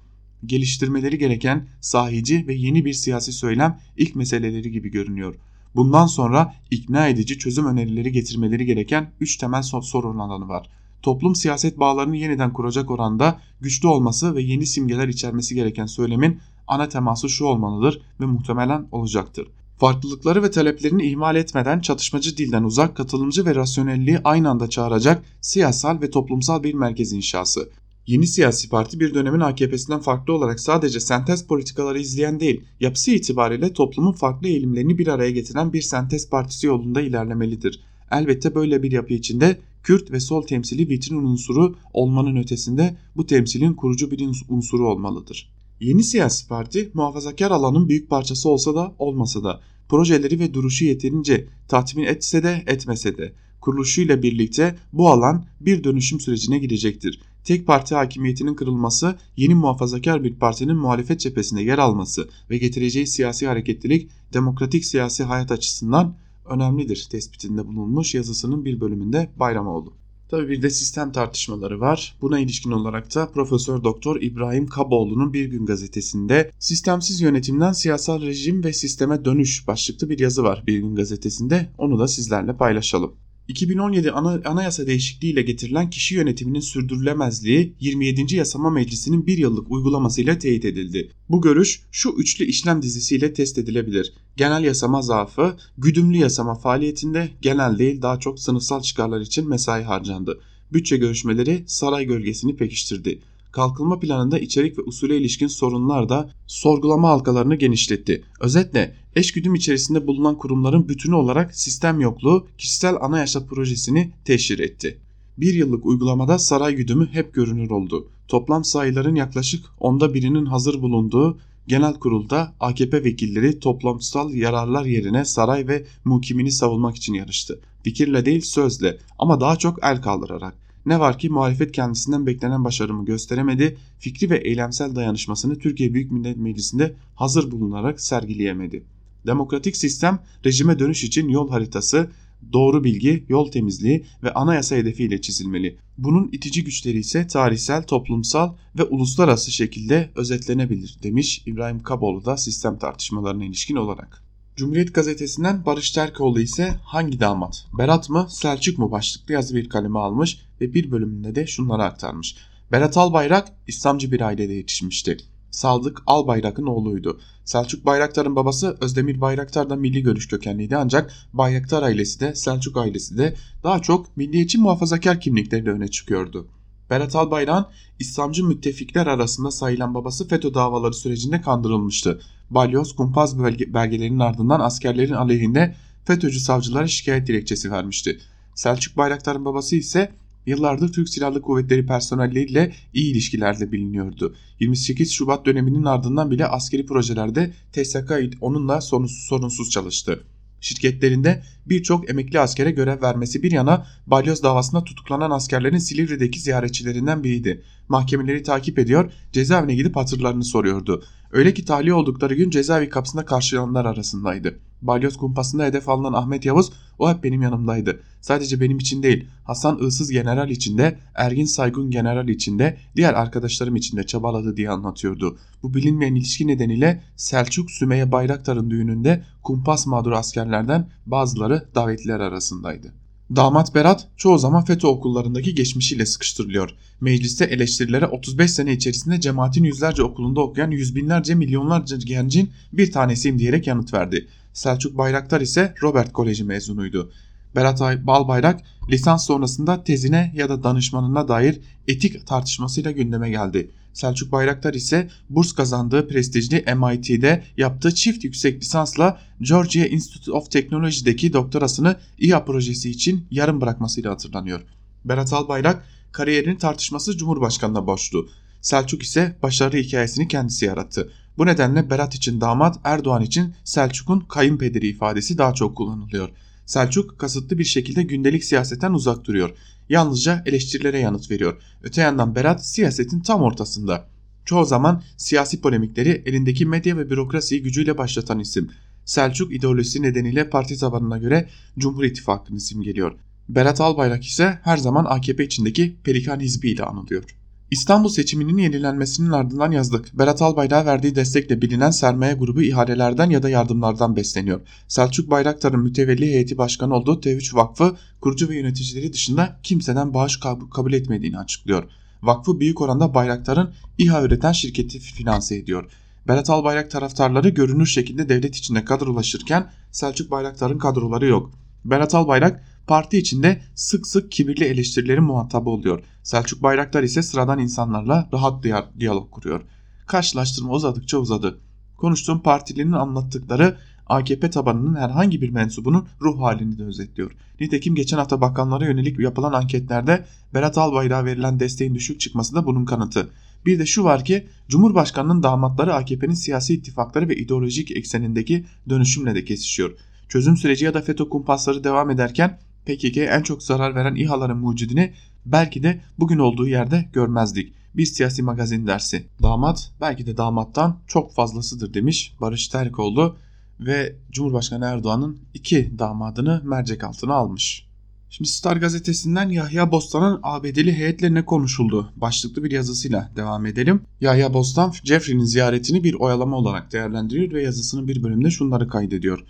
Geliştirmeleri 0.47 1.19
gereken 1.19 1.69
sahici 1.81 2.47
ve 2.47 2.55
yeni 2.55 2.85
bir 2.85 2.93
siyasi 2.93 3.33
söylem 3.33 3.79
ilk 3.97 4.17
meseleleri 4.17 4.71
gibi 4.71 4.91
görünüyor. 4.91 5.35
Bundan 5.77 6.07
sonra 6.07 6.55
ikna 6.71 7.09
edici 7.09 7.39
çözüm 7.39 7.67
önerileri 7.67 8.13
getirmeleri 8.13 8.67
gereken 8.67 9.13
3 9.21 9.37
temel 9.37 9.63
sorun 9.63 10.19
alanı 10.19 10.49
var 10.49 10.71
toplum 11.05 11.35
siyaset 11.35 11.79
bağlarını 11.79 12.17
yeniden 12.17 12.53
kuracak 12.53 12.91
oranda 12.91 13.39
güçlü 13.61 13.89
olması 13.89 14.35
ve 14.35 14.43
yeni 14.43 14.67
simgeler 14.67 15.09
içermesi 15.09 15.55
gereken 15.55 15.87
söylemin 15.87 16.41
ana 16.67 16.89
teması 16.89 17.29
şu 17.29 17.45
olmalıdır 17.45 18.03
ve 18.21 18.27
muhtemelen 18.27 18.89
olacaktır. 18.93 19.49
Farklılıkları 19.77 20.43
ve 20.43 20.51
taleplerini 20.51 21.07
ihmal 21.07 21.37
etmeden 21.37 21.81
çatışmacı 21.81 22.37
dilden 22.37 22.63
uzak, 22.63 22.97
katılımcı 22.97 23.47
ve 23.47 23.55
rasyonelliği 23.55 24.19
aynı 24.25 24.51
anda 24.51 24.71
çağıracak 24.71 25.23
siyasal 25.41 26.01
ve 26.01 26.11
toplumsal 26.11 26.63
bir 26.63 26.75
merkez 26.75 27.13
inşası. 27.13 27.71
Yeni 28.07 28.27
siyasi 28.27 28.69
parti 28.69 29.01
bir 29.01 29.15
dönemin 29.15 29.41
AKP'sinden 29.41 30.01
farklı 30.01 30.33
olarak 30.33 30.61
sadece 30.61 31.01
sentez 31.01 31.47
politikaları 31.47 32.01
izleyen 32.01 32.41
değil, 32.41 32.61
yapısı 32.81 33.11
itibariyle 33.11 33.73
toplumun 33.73 34.13
farklı 34.13 34.49
eğilimlerini 34.49 34.99
bir 34.99 35.07
araya 35.07 35.31
getiren 35.31 35.73
bir 35.73 35.83
sentez 35.83 36.31
partisi 36.31 36.67
yolunda 36.67 37.01
ilerlemelidir. 37.01 37.81
Elbette 38.11 38.55
böyle 38.55 38.83
bir 38.83 38.93
yapı 38.93 39.15
içinde 39.15 39.59
Kürt 39.83 40.11
ve 40.11 40.21
sol 40.21 40.43
temsili 40.43 40.89
vitrin 40.89 41.17
unsuru 41.17 41.77
olmanın 41.93 42.37
ötesinde 42.37 42.97
bu 43.17 43.27
temsilin 43.27 43.75
kurucu 43.75 44.11
bir 44.11 44.29
unsuru 44.49 44.89
olmalıdır. 44.89 45.51
Yeni 45.81 46.03
siyasi 46.03 46.49
parti 46.49 46.91
muhafazakar 46.95 47.51
alanın 47.51 47.89
büyük 47.89 48.11
parçası 48.11 48.49
olsa 48.49 48.75
da 48.75 48.95
olmasa 48.99 49.45
da 49.45 49.61
projeleri 49.89 50.41
ve 50.41 50.55
duruşu 50.55 50.85
yeterince 50.85 51.47
tatmin 51.69 52.05
etse 52.05 52.43
de 52.43 52.65
etmese 52.67 53.17
de 53.17 53.33
kuruluşuyla 53.61 54.23
birlikte 54.23 54.77
bu 54.93 55.09
alan 55.09 55.47
bir 55.61 55.85
dönüşüm 55.85 56.21
sürecine 56.21 56.59
girecektir. 56.59 57.21
Tek 57.45 57.67
parti 57.67 57.95
hakimiyetinin 57.95 58.55
kırılması, 58.55 59.19
yeni 59.37 59.55
muhafazakar 59.55 60.25
bir 60.25 60.35
partinin 60.35 60.77
muhalefet 60.77 61.21
cephesinde 61.21 61.63
yer 61.63 61.79
alması 61.79 62.29
ve 62.51 62.59
getireceği 62.59 63.07
siyasi 63.07 63.47
hareketlilik 63.47 64.11
demokratik 64.33 64.85
siyasi 64.85 65.25
hayat 65.25 65.53
açısından 65.53 66.17
önemlidir 66.47 67.07
tespitinde 67.11 67.67
bulunmuş 67.67 68.15
yazısının 68.15 68.65
bir 68.65 68.81
bölümünde 68.81 69.31
Bayramoğlu. 69.37 69.93
Tabii 70.29 70.49
bir 70.49 70.63
de 70.63 70.71
sistem 70.71 71.13
tartışmaları 71.13 71.81
var. 71.81 72.17
Buna 72.21 72.39
ilişkin 72.39 72.71
olarak 72.71 73.15
da 73.15 73.29
Profesör 73.33 73.85
Doktor 73.85 74.21
İbrahim 74.21 74.67
Kaboğlu'nun 74.67 75.33
Bir 75.33 75.45
Gün 75.45 75.67
gazetesinde 75.67 76.51
sistemsiz 76.59 77.21
yönetimden 77.21 77.73
siyasal 77.73 78.23
rejim 78.23 78.65
ve 78.65 78.73
sisteme 78.73 79.25
dönüş 79.25 79.69
başlıklı 79.69 80.11
bir 80.11 80.19
yazı 80.19 80.43
var 80.43 80.65
Bir 80.67 80.79
Gün 80.79 80.95
gazetesinde. 80.95 81.69
Onu 81.79 81.99
da 81.99 82.09
sizlerle 82.09 82.57
paylaşalım. 82.57 83.13
2017 83.49 84.11
ana, 84.11 84.41
anayasa 84.45 84.87
değişikliği 84.87 85.33
ile 85.33 85.43
getirilen 85.43 85.91
kişi 85.91 86.15
yönetiminin 86.15 86.61
sürdürülemezliği 86.61 87.75
27. 87.81 88.37
Yasama 88.37 88.71
Meclisi'nin 88.71 89.27
bir 89.27 89.39
yıllık 89.39 89.71
uygulamasıyla 89.71 90.39
teyit 90.39 90.65
edildi. 90.65 91.11
Bu 91.29 91.41
görüş 91.41 91.81
şu 91.93 92.11
üçlü 92.11 92.45
işlem 92.45 92.83
dizisiyle 92.83 93.33
test 93.33 93.59
edilebilir. 93.59 94.13
Genel 94.37 94.65
yasama 94.65 95.03
zaafı, 95.03 95.57
güdümlü 95.79 96.17
yasama 96.17 96.55
faaliyetinde 96.55 97.31
genel 97.43 97.79
değil 97.79 98.03
daha 98.03 98.21
çok 98.21 98.41
sınıfsal 98.41 98.83
çıkarlar 98.83 99.21
için 99.21 99.49
mesai 99.49 99.83
harcandı. 99.83 100.41
Bütçe 100.73 100.97
görüşmeleri 100.97 101.65
saray 101.67 102.05
gölgesini 102.05 102.57
pekiştirdi 102.57 103.21
kalkınma 103.55 103.99
planında 103.99 104.39
içerik 104.39 104.79
ve 104.79 104.83
usule 104.83 105.19
ilişkin 105.19 105.47
sorunlar 105.47 106.09
da 106.09 106.31
sorgulama 106.47 107.09
halkalarını 107.09 107.55
genişletti. 107.55 108.25
Özetle 108.41 108.97
eşgüdüm 109.17 109.55
içerisinde 109.55 110.07
bulunan 110.07 110.39
kurumların 110.39 110.89
bütünü 110.89 111.15
olarak 111.15 111.55
sistem 111.55 112.01
yokluğu 112.01 112.47
kişisel 112.59 112.97
anayasa 113.01 113.47
projesini 113.47 114.13
teşhir 114.25 114.59
etti. 114.59 114.99
Bir 115.39 115.55
yıllık 115.55 115.87
uygulamada 115.87 116.39
saray 116.39 116.75
güdümü 116.75 117.09
hep 117.13 117.35
görünür 117.35 117.71
oldu. 117.71 118.09
Toplam 118.29 118.65
sayıların 118.65 119.15
yaklaşık 119.15 119.65
onda 119.81 120.15
birinin 120.15 120.47
hazır 120.47 120.83
bulunduğu 120.83 121.39
genel 121.67 121.95
kurulda 121.95 122.55
AKP 122.61 123.05
vekilleri 123.05 123.59
toplamsal 123.59 124.35
yararlar 124.35 124.85
yerine 124.85 125.25
saray 125.25 125.69
ve 125.69 125.85
muhkimini 126.05 126.53
savunmak 126.53 126.97
için 126.97 127.15
yarıştı. 127.15 127.61
Fikirle 127.83 128.27
değil 128.27 128.41
sözle 128.41 128.99
ama 129.19 129.41
daha 129.41 129.57
çok 129.57 129.85
el 129.85 130.03
kaldırarak. 130.03 130.64
Ne 130.87 131.01
var 131.01 131.19
ki 131.19 131.29
muhalefet 131.29 131.73
kendisinden 131.73 132.27
beklenen 132.27 132.65
başarımı 132.65 133.05
gösteremedi, 133.05 133.77
fikri 133.99 134.31
ve 134.31 134.39
eylemsel 134.39 134.95
dayanışmasını 134.95 135.59
Türkiye 135.59 135.95
Büyük 135.95 136.13
Millet 136.13 136.37
Meclisi'nde 136.37 136.95
hazır 137.15 137.51
bulunarak 137.51 138.01
sergileyemedi. 138.01 138.85
Demokratik 139.27 139.77
sistem 139.77 140.19
rejime 140.45 140.79
dönüş 140.79 141.05
için 141.05 141.29
yol 141.29 141.51
haritası, 141.51 142.11
doğru 142.53 142.85
bilgi, 142.85 143.25
yol 143.29 143.51
temizliği 143.51 144.05
ve 144.23 144.33
anayasa 144.35 144.77
hedefiyle 144.77 145.21
çizilmeli. 145.21 145.77
Bunun 145.99 146.29
itici 146.33 146.65
güçleri 146.65 146.99
ise 146.99 147.27
tarihsel, 147.27 147.83
toplumsal 147.83 148.55
ve 148.79 148.83
uluslararası 148.83 149.53
şekilde 149.53 150.11
özetlenebilir 150.17 150.99
demiş 151.03 151.43
İbrahim 151.47 151.83
Kaboğlu 151.83 152.25
da 152.25 152.37
sistem 152.37 152.79
tartışmalarına 152.79 153.45
ilişkin 153.45 153.77
olarak. 153.77 154.24
Cumhuriyet 154.57 154.95
gazetesinden 154.95 155.67
Barış 155.67 155.91
Terkoğlu 155.91 156.41
ise 156.41 156.75
hangi 156.85 157.21
damat? 157.21 157.67
Berat 157.79 158.11
mı 158.11 158.27
Selçuk 158.31 158.79
mu 158.79 158.91
başlıklı 158.91 159.35
yazı 159.35 159.55
bir 159.55 159.69
kaleme 159.69 159.99
almış 159.99 160.39
ve 160.61 160.75
bir 160.75 160.91
bölümünde 160.91 161.35
de 161.35 161.47
şunları 161.47 161.83
aktarmış. 161.83 162.37
Berat 162.73 162.97
Albayrak 162.97 163.49
İslamcı 163.67 164.13
bir 164.13 164.21
ailede 164.21 164.53
yetişmişti. 164.53 165.17
Sadık 165.51 166.03
Albayrak'ın 166.07 166.67
oğluydu. 166.67 167.21
Selçuk 167.45 167.87
Bayraktar'ın 167.87 168.37
babası 168.37 168.77
Özdemir 168.81 169.21
Bayraktar 169.21 169.71
da 169.71 169.77
milli 169.77 170.03
görüş 170.03 170.29
kökenliydi 170.29 170.77
ancak 170.77 171.13
Bayraktar 171.33 171.83
ailesi 171.83 172.21
de 172.21 172.35
Selçuk 172.35 172.77
ailesi 172.77 173.19
de 173.19 173.35
daha 173.63 173.83
çok 173.83 174.17
milliyetçi 174.17 174.59
muhafazakar 174.59 175.21
kimlikleri 175.21 175.71
öne 175.71 175.89
çıkıyordu. 175.89 176.49
Berat 176.91 177.17
Albayrak'ın 177.17 177.67
İslamcı 177.99 178.45
müttefikler 178.45 179.07
arasında 179.07 179.51
sayılan 179.51 179.95
babası 179.95 180.29
FETÖ 180.29 180.55
davaları 180.55 180.95
sürecinde 180.95 181.41
kandırılmıştı. 181.41 182.21
Balyoz 182.51 182.97
kumpas 182.97 183.39
belgelerinin 183.75 184.19
ardından 184.19 184.61
askerlerin 184.61 185.13
aleyhinde 185.13 185.75
FETÖ'cü 186.05 186.41
savcılara 186.41 186.87
şikayet 186.87 187.27
dilekçesi 187.27 187.71
vermişti. 187.71 188.19
Selçuk 188.55 188.97
Bayraktar'ın 188.97 189.45
babası 189.45 189.77
ise 189.77 190.13
yıllardır 190.47 190.93
Türk 190.93 191.09
Silahlı 191.09 191.43
Kuvvetleri 191.43 191.87
personelleriyle 191.87 192.73
iyi 192.95 193.13
ilişkilerle 193.13 193.73
biliniyordu. 193.73 194.35
28 194.61 195.13
Şubat 195.13 195.47
döneminin 195.47 195.85
ardından 195.85 196.31
bile 196.31 196.47
askeri 196.47 196.87
projelerde 196.87 197.53
TSK 197.73 198.13
onunla 198.41 198.81
sorunsuz 198.81 199.71
çalıştı 199.71 200.25
şirketlerinde 200.65 201.43
birçok 201.67 202.11
emekli 202.11 202.41
askere 202.41 202.71
görev 202.71 203.03
vermesi 203.03 203.43
bir 203.43 203.53
yana 203.53 203.87
balyoz 204.07 204.43
davasında 204.43 204.85
tutuklanan 204.85 205.31
askerlerin 205.31 205.79
Silivri'deki 205.79 206.41
ziyaretçilerinden 206.41 207.25
biriydi. 207.25 207.63
Mahkemeleri 207.89 208.43
takip 208.43 208.79
ediyor, 208.79 209.13
cezaevine 209.33 209.75
gidip 209.75 209.97
hatırlarını 209.97 210.45
soruyordu. 210.45 211.05
Öyle 211.33 211.55
ki 211.55 211.65
tahliye 211.65 211.95
oldukları 211.95 212.35
gün 212.35 212.51
cezaevi 212.51 212.89
kapısında 212.89 213.25
karşılananlar 213.25 213.85
arasındaydı. 213.85 214.59
Balyoz 214.87 215.17
kumpasında 215.17 215.65
hedef 215.65 215.89
alınan 215.89 216.13
Ahmet 216.13 216.45
Yavuz 216.45 216.73
o 216.99 217.11
hep 217.11 217.25
benim 217.25 217.43
yanımdaydı. 217.43 218.01
Sadece 218.21 218.61
benim 218.61 218.79
için 218.79 219.03
değil 219.03 219.27
Hasan 219.45 219.79
Iğsız 219.83 220.11
General 220.11 220.51
içinde, 220.51 220.99
Ergin 221.15 221.45
Saygun 221.45 221.91
General 221.91 222.29
içinde, 222.29 222.77
diğer 222.97 223.15
arkadaşlarım 223.15 223.77
içinde 223.77 224.07
çabaladı 224.07 224.57
diye 224.57 224.71
anlatıyordu. 224.71 225.39
Bu 225.63 225.75
bilinmeyen 225.75 226.15
ilişki 226.15 226.47
nedeniyle 226.47 227.03
Selçuk 227.17 227.71
Sümeyye 227.71 228.13
Bayraktar'ın 228.13 228.71
düğününde 228.71 229.23
kumpas 229.43 229.87
mağduru 229.87 230.17
askerlerden 230.17 230.89
bazıları 231.07 231.69
davetliler 231.75 232.21
arasındaydı. 232.21 232.93
Damat 233.37 233.75
Berat 233.75 234.09
çoğu 234.17 234.39
zaman 234.39 234.65
FETÖ 234.65 234.87
okullarındaki 234.87 235.55
geçmişiyle 235.55 236.07
sıkıştırılıyor. 236.07 236.71
Mecliste 237.01 237.45
eleştirilere 237.45 238.07
35 238.07 238.51
sene 238.51 238.73
içerisinde 238.73 239.21
cemaatin 239.21 239.65
yüzlerce 239.65 240.03
okulunda 240.03 240.41
okuyan 240.41 240.71
yüz 240.71 240.97
binlerce 240.97 241.35
milyonlarca 241.35 241.97
gencin 241.97 242.51
bir 242.73 242.93
tanesiyim 242.93 243.39
diyerek 243.39 243.67
yanıt 243.67 243.95
verdi. 243.95 244.29
Selçuk 244.55 244.99
Bayraktar 244.99 245.41
ise 245.41 245.75
Robert 245.83 246.13
Koleji 246.13 246.45
mezunuydu. 246.45 247.13
Berat 247.57 247.81
Balbayrak 247.81 248.61
lisans 248.91 249.27
sonrasında 249.27 249.85
tezine 249.85 250.33
ya 250.37 250.49
da 250.49 250.63
danışmanına 250.63 251.29
dair 251.29 251.61
etik 251.89 252.27
tartışmasıyla 252.27 252.91
gündeme 252.91 253.31
geldi. 253.31 253.71
Selçuk 253.93 254.33
Bayraktar 254.33 254.75
ise 254.75 255.09
burs 255.31 255.53
kazandığı 255.53 256.09
prestijli 256.09 256.65
MIT'de 256.77 257.43
yaptığı 257.57 257.95
çift 257.95 258.25
yüksek 258.25 258.63
lisansla 258.63 259.21
Georgia 259.41 259.87
Institute 259.87 260.33
of 260.33 260.51
Technology'deki 260.51 261.33
doktorasını 261.33 261.97
İHA 262.19 262.45
projesi 262.45 262.91
için 262.91 263.27
yarım 263.31 263.61
bırakmasıyla 263.61 264.11
hatırlanıyor. 264.11 264.61
Berat 265.05 265.33
Albayrak 265.33 265.85
kariyerini 266.13 266.59
tartışması 266.59 267.17
Cumhurbaşkanı'na 267.17 267.87
borçlu. 267.87 268.29
Selçuk 268.61 269.03
ise 269.03 269.37
başarı 269.43 269.77
hikayesini 269.77 270.29
kendisi 270.29 270.65
yarattı. 270.65 271.13
Bu 271.39 271.47
nedenle 271.47 271.91
Berat 271.91 272.15
için 272.15 272.41
damat, 272.41 272.81
Erdoğan 272.85 273.23
için 273.23 273.55
Selçuk'un 273.65 274.21
kayınpederi 274.21 274.89
ifadesi 274.89 275.39
daha 275.39 275.55
çok 275.55 275.77
kullanılıyor. 275.77 276.29
Selçuk 276.67 277.19
kasıtlı 277.19 277.59
bir 277.59 277.65
şekilde 277.65 278.03
gündelik 278.03 278.45
siyasetten 278.45 278.93
uzak 278.93 279.25
duruyor. 279.25 279.51
Yalnızca 279.89 280.43
eleştirilere 280.47 280.99
yanıt 280.99 281.31
veriyor. 281.31 281.63
Öte 281.83 282.01
yandan 282.01 282.35
Berat 282.35 282.67
siyasetin 282.67 283.21
tam 283.21 283.43
ortasında. 283.43 284.09
Çoğu 284.45 284.65
zaman 284.65 285.03
siyasi 285.17 285.61
polemikleri 285.61 286.23
elindeki 286.27 286.67
medya 286.67 286.97
ve 286.97 287.11
bürokrasiyi 287.11 287.63
gücüyle 287.63 287.99
başlatan 287.99 288.39
isim. 288.39 288.71
Selçuk 289.05 289.55
ideolojisi 289.55 290.03
nedeniyle 290.03 290.51
parti 290.51 290.79
tabanına 290.79 291.19
göre 291.19 291.49
Cumhur 291.79 292.05
İttifakı'nı 292.05 292.61
simgeliyor. 292.61 293.13
Berat 293.49 293.81
Albayrak 293.81 294.25
ise 294.27 294.59
her 294.63 294.77
zaman 294.77 295.05
AKP 295.05 295.45
içindeki 295.45 295.97
Pelikan 296.05 296.41
Hizbi 296.41 296.71
ile 296.71 296.85
anılıyor. 296.85 297.25
İstanbul 297.71 298.09
seçiminin 298.09 298.59
yenilenmesinin 298.59 299.31
ardından 299.31 299.73
yazdık. 299.73 300.19
Berat 300.19 300.43
Albayrak'a 300.43 300.87
verdiği 300.87 301.15
destekle 301.15 301.63
bilinen 301.63 301.91
sermaye 301.91 302.35
grubu 302.35 302.63
ihalelerden 302.63 303.31
ya 303.31 303.43
da 303.43 303.49
yardımlardan 303.49 304.17
besleniyor. 304.17 304.61
Selçuk 304.89 305.31
Bayraktar'ın 305.31 305.81
mütevelli 305.81 306.27
heyeti 306.27 306.59
başkanı 306.59 306.95
olduğu 306.95 307.21
T3 307.21 307.57
Vakfı 307.57 307.97
kurucu 308.21 308.49
ve 308.49 308.57
yöneticileri 308.57 309.13
dışında 309.13 309.61
kimseden 309.63 310.15
bağış 310.15 310.41
kabul 310.75 310.93
etmediğini 310.93 311.39
açıklıyor. 311.39 311.85
Vakfı 312.23 312.61
büyük 312.61 312.81
oranda 312.81 313.15
Bayraktar'ın 313.15 313.75
İHA 313.99 314.23
üreten 314.23 314.53
şirketi 314.53 314.99
finanse 314.99 315.57
ediyor. 315.57 315.91
Berat 316.29 316.51
Albayrak 316.51 316.91
taraftarları 316.91 317.49
görünür 317.49 317.87
şekilde 317.87 318.29
devlet 318.29 318.57
içinde 318.57 318.85
kadrolaşırken 318.85 319.71
Selçuk 319.93 320.31
Bayraktar'ın 320.31 320.79
kadroları 320.79 321.27
yok. 321.27 321.51
Berat 321.85 322.15
Albayrak 322.15 322.65
parti 322.87 323.19
içinde 323.19 323.63
sık 323.75 324.07
sık 324.07 324.33
kibirli 324.33 324.65
eleştirilerin 324.65 325.25
muhatabı 325.25 325.71
oluyor. 325.71 326.03
Selçuk 326.23 326.63
Bayraktar 326.63 327.03
ise 327.03 327.23
sıradan 327.23 327.59
insanlarla 327.59 328.29
rahat 328.33 328.65
diyalog 329.01 329.31
kuruyor. 329.31 329.63
Karşılaştırma 330.07 330.73
uzadıkça 330.73 331.19
uzadı. 331.19 331.61
Konuştuğum 331.97 332.43
partilerin 332.43 332.93
anlattıkları 332.93 333.79
AKP 334.07 334.51
tabanının 334.51 334.97
herhangi 334.97 335.43
bir 335.43 335.51
mensubunun 335.51 336.09
ruh 336.23 336.41
halini 336.41 336.79
de 336.79 336.85
özetliyor. 336.85 337.33
Nitekim 337.61 337.95
geçen 337.95 338.19
hafta 338.19 338.41
bakanlara 338.41 338.85
yönelik 338.85 339.21
yapılan 339.21 339.53
anketlerde 339.53 340.25
Berat 340.55 340.79
Albayrak'a 340.79 341.25
verilen 341.25 341.61
desteğin 341.61 341.95
düşük 341.95 342.21
çıkması 342.21 342.55
da 342.55 342.67
bunun 342.67 342.85
kanıtı. 342.85 343.31
Bir 343.67 343.79
de 343.79 343.87
şu 343.87 344.05
var 344.05 344.25
ki 344.25 344.47
Cumhurbaşkanının 344.69 345.43
damatları 345.43 345.95
AKP'nin 345.95 346.35
siyasi 346.35 346.75
ittifakları 346.75 347.29
ve 347.29 347.37
ideolojik 347.37 347.91
eksenindeki 347.91 348.65
dönüşümle 348.89 349.35
de 349.35 349.45
kesişiyor. 349.45 349.91
Çözüm 350.29 350.57
süreci 350.57 350.85
ya 350.85 350.95
da 350.95 351.01
FETÖ 351.03 351.29
kumpasları 351.29 351.85
devam 351.85 352.11
ederken 352.11 352.59
PKK 352.87 353.17
en 353.17 353.43
çok 353.43 353.63
zarar 353.63 353.95
veren 353.95 354.15
İHA'ların 354.15 354.59
mucidini 354.59 355.13
belki 355.47 355.83
de 355.83 356.01
bugün 356.19 356.39
olduğu 356.39 356.69
yerde 356.69 357.09
görmezdik. 357.13 357.73
Bir 357.95 358.07
siyasi 358.07 358.43
magazin 358.43 358.87
dersi. 358.87 359.27
Damat 359.43 359.91
belki 360.01 360.27
de 360.27 360.37
damattan 360.37 360.99
çok 361.07 361.35
fazlasıdır 361.35 361.95
demiş 361.95 362.35
Barış 362.41 362.69
Terkoğlu 362.69 363.37
ve 363.81 364.17
Cumhurbaşkanı 364.31 364.85
Erdoğan'ın 364.85 365.39
iki 365.55 365.99
damadını 365.99 366.63
mercek 366.65 367.05
altına 367.05 367.35
almış. 367.35 367.87
Şimdi 368.31 368.51
Star 368.51 368.77
gazetesinden 368.77 369.49
Yahya 369.49 369.93
Bostan'ın 369.93 370.41
ABD'li 370.43 370.93
heyetle 370.93 371.35
ne 371.35 371.45
konuşuldu 371.45 372.13
başlıklı 372.17 372.65
bir 372.65 372.71
yazısıyla 372.71 373.31
devam 373.37 373.67
edelim. 373.67 374.01
Yahya 374.21 374.55
Bostan 374.55 374.93
Jeffrey'nin 375.05 375.45
ziyaretini 375.45 376.05
bir 376.05 376.15
oyalama 376.15 376.57
olarak 376.57 376.93
değerlendiriyor 376.93 377.53
ve 377.53 377.63
yazısının 377.63 378.09
bir 378.09 378.23
bölümünde 378.23 378.51
şunları 378.51 378.89
kaydediyor. 378.89 379.45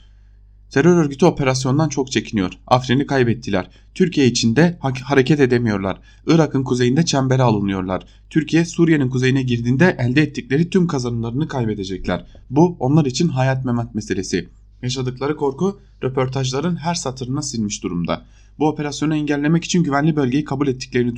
Terör 0.71 0.97
örgütü 0.97 1.27
operasyondan 1.27 1.89
çok 1.89 2.13
çekiniyor. 2.13 2.53
Afrin'i 2.67 3.07
kaybettiler. 3.07 3.71
Türkiye 3.95 4.27
içinde 4.27 4.79
ha 4.81 4.93
hareket 5.03 5.41
edemiyorlar. 5.41 6.01
Irak'ın 6.27 6.65
kuzeyinde 6.65 7.05
çembere 7.05 7.43
alınıyorlar. 7.43 8.05
Türkiye 8.31 8.65
Suriye'nin 8.65 9.09
kuzeyine 9.09 9.43
girdiğinde 9.43 9.97
elde 9.99 10.23
ettikleri 10.23 10.71
tüm 10.71 10.87
kazanımlarını 10.87 11.49
kaybedecekler. 11.49 12.27
Bu 12.51 12.77
onlar 12.81 13.05
için 13.05 13.29
hayat 13.29 13.65
memat 13.65 13.95
meselesi. 13.95 14.49
Yaşadıkları 14.83 15.37
korku 15.37 15.81
röportajların 16.03 16.77
her 16.77 16.95
satırına 16.95 17.43
silmiş 17.43 17.83
durumda. 17.83 18.25
Bu 18.59 18.69
operasyonu 18.69 19.15
engellemek 19.15 19.65
için 19.65 19.83
güvenli 19.83 20.17
bölgeyi 20.17 20.45
kabul 20.45 20.69
ettiklerini 20.69 21.17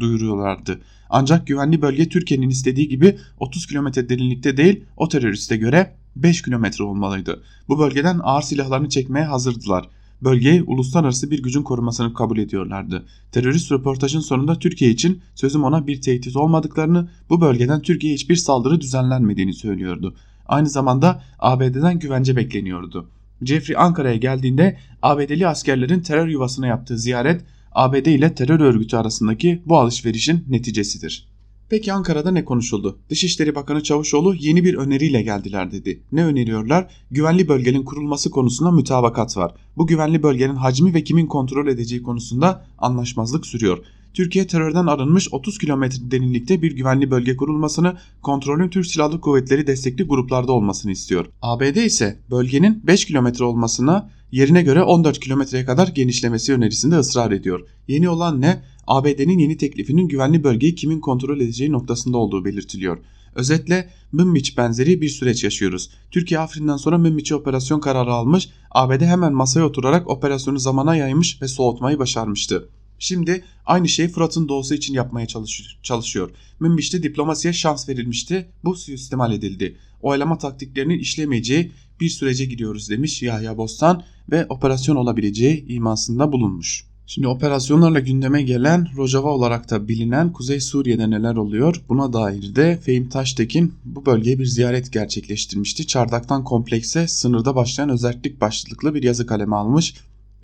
duyuruyorlardı. 0.00 0.80
Ancak 1.10 1.46
güvenli 1.46 1.82
bölge 1.82 2.08
Türkiye'nin 2.08 2.48
istediği 2.48 2.88
gibi 2.88 3.18
30 3.38 3.66
kilometre 3.66 4.08
derinlikte 4.08 4.56
değil 4.56 4.84
o 4.96 5.08
teröriste 5.08 5.56
göre 5.56 5.94
5 6.22 6.42
kilometre 6.42 6.84
olmalıydı. 6.84 7.42
Bu 7.68 7.78
bölgeden 7.78 8.20
ağır 8.22 8.42
silahlarını 8.42 8.88
çekmeye 8.88 9.24
hazırdılar. 9.24 9.88
Bölgeyi 10.22 10.62
uluslararası 10.62 11.30
bir 11.30 11.42
gücün 11.42 11.62
korumasını 11.62 12.14
kabul 12.14 12.38
ediyorlardı. 12.38 13.06
Terörist 13.32 13.72
röportajın 13.72 14.20
sonunda 14.20 14.58
Türkiye 14.58 14.90
için 14.90 15.22
sözüm 15.34 15.64
ona 15.64 15.86
bir 15.86 16.00
tehdit 16.00 16.36
olmadıklarını, 16.36 17.08
bu 17.30 17.40
bölgeden 17.40 17.82
Türkiye'ye 17.82 18.14
hiçbir 18.14 18.36
saldırı 18.36 18.80
düzenlenmediğini 18.80 19.54
söylüyordu. 19.54 20.14
Aynı 20.46 20.68
zamanda 20.68 21.22
ABD'den 21.38 21.98
güvence 21.98 22.36
bekleniyordu. 22.36 23.08
Jeffrey 23.42 23.76
Ankara'ya 23.76 24.16
geldiğinde 24.16 24.78
ABD'li 25.02 25.48
askerlerin 25.48 26.00
terör 26.00 26.28
yuvasına 26.28 26.66
yaptığı 26.66 26.98
ziyaret 26.98 27.44
ABD 27.72 28.06
ile 28.06 28.34
terör 28.34 28.60
örgütü 28.60 28.96
arasındaki 28.96 29.62
bu 29.66 29.78
alışverişin 29.78 30.44
neticesidir. 30.48 31.28
Peki 31.70 31.92
Ankara'da 31.92 32.30
ne 32.30 32.44
konuşuldu? 32.44 32.98
Dışişleri 33.10 33.54
Bakanı 33.54 33.82
Çavuşoğlu 33.82 34.34
yeni 34.34 34.64
bir 34.64 34.74
öneriyle 34.74 35.22
geldiler 35.22 35.72
dedi. 35.72 36.02
Ne 36.12 36.24
öneriyorlar? 36.24 36.90
Güvenli 37.10 37.48
bölgenin 37.48 37.82
kurulması 37.82 38.30
konusunda 38.30 38.70
mütabakat 38.70 39.36
var. 39.36 39.54
Bu 39.76 39.86
güvenli 39.86 40.22
bölgenin 40.22 40.54
hacmi 40.54 40.94
ve 40.94 41.04
kimin 41.04 41.26
kontrol 41.26 41.66
edeceği 41.66 42.02
konusunda 42.02 42.66
anlaşmazlık 42.78 43.46
sürüyor. 43.46 43.78
Türkiye 44.14 44.46
terörden 44.46 44.86
arınmış 44.86 45.28
30 45.32 45.58
kilometre 45.58 46.10
derinlikte 46.10 46.62
bir 46.62 46.76
güvenli 46.76 47.10
bölge 47.10 47.36
kurulmasını, 47.36 47.96
kontrolün 48.22 48.68
Türk 48.68 48.86
Silahlı 48.86 49.20
Kuvvetleri 49.20 49.66
destekli 49.66 50.04
gruplarda 50.04 50.52
olmasını 50.52 50.92
istiyor. 50.92 51.26
ABD 51.42 51.76
ise 51.76 52.18
bölgenin 52.30 52.82
5 52.86 53.04
kilometre 53.04 53.44
olmasına 53.44 54.10
yerine 54.32 54.62
göre 54.62 54.82
14 54.82 55.20
kilometreye 55.20 55.64
kadar 55.64 55.88
genişlemesi 55.88 56.52
önerisinde 56.52 56.96
ısrar 56.96 57.30
ediyor. 57.30 57.60
Yeni 57.88 58.08
olan 58.08 58.40
ne? 58.40 58.62
ABD'nin 58.88 59.38
yeni 59.38 59.56
teklifinin 59.56 60.08
güvenli 60.08 60.44
bölgeyi 60.44 60.74
kimin 60.74 61.00
kontrol 61.00 61.40
edeceği 61.40 61.72
noktasında 61.72 62.18
olduğu 62.18 62.44
belirtiliyor. 62.44 62.98
Özetle 63.34 63.90
Münbiç 64.12 64.58
benzeri 64.58 65.00
bir 65.00 65.08
süreç 65.08 65.44
yaşıyoruz. 65.44 65.90
Türkiye 66.10 66.40
Afrin'den 66.40 66.76
sonra 66.76 66.98
Münbiç'e 66.98 67.34
operasyon 67.34 67.80
kararı 67.80 68.12
almış, 68.12 68.48
ABD 68.70 69.00
hemen 69.00 69.32
masaya 69.32 69.64
oturarak 69.64 70.10
operasyonu 70.10 70.58
zamana 70.58 70.96
yaymış 70.96 71.42
ve 71.42 71.48
soğutmayı 71.48 71.98
başarmıştı. 71.98 72.68
Şimdi 72.98 73.44
aynı 73.66 73.88
şeyi 73.88 74.08
Fırat'ın 74.08 74.48
doğusu 74.48 74.74
için 74.74 74.94
yapmaya 74.94 75.26
çalışıyor. 75.82 76.30
Münbiç'te 76.60 77.02
diplomasiye 77.02 77.52
şans 77.52 77.88
verilmişti. 77.88 78.48
Bu 78.64 78.74
suistimal 78.74 79.32
edildi. 79.32 79.76
Oylama 80.02 80.38
taktiklerinin 80.38 80.98
işlemeyeceği 80.98 81.72
bir 82.00 82.08
sürece 82.08 82.44
gidiyoruz 82.44 82.90
demiş 82.90 83.22
Yahya 83.22 83.56
Bostan 83.56 84.02
ve 84.30 84.46
operasyon 84.48 84.96
olabileceği 84.96 85.66
imasında 85.66 86.32
bulunmuş. 86.32 86.87
Şimdi 87.10 87.28
operasyonlarla 87.28 88.00
gündeme 88.00 88.42
gelen 88.42 88.88
Rojava 88.96 89.28
olarak 89.28 89.70
da 89.70 89.88
bilinen 89.88 90.32
Kuzey 90.32 90.60
Suriye'de 90.60 91.10
neler 91.10 91.36
oluyor? 91.36 91.82
Buna 91.88 92.12
dair 92.12 92.54
de 92.54 92.78
Fehim 92.82 93.08
Taştekin 93.08 93.74
bu 93.84 94.06
bölgeye 94.06 94.38
bir 94.38 94.44
ziyaret 94.44 94.92
gerçekleştirmişti. 94.92 95.86
Çardaktan 95.86 96.44
komplekse 96.44 97.08
sınırda 97.08 97.56
başlayan 97.56 97.88
özellik 97.88 98.40
başlıklı 98.40 98.94
bir 98.94 99.02
yazı 99.02 99.26
kaleme 99.26 99.56
almış 99.56 99.94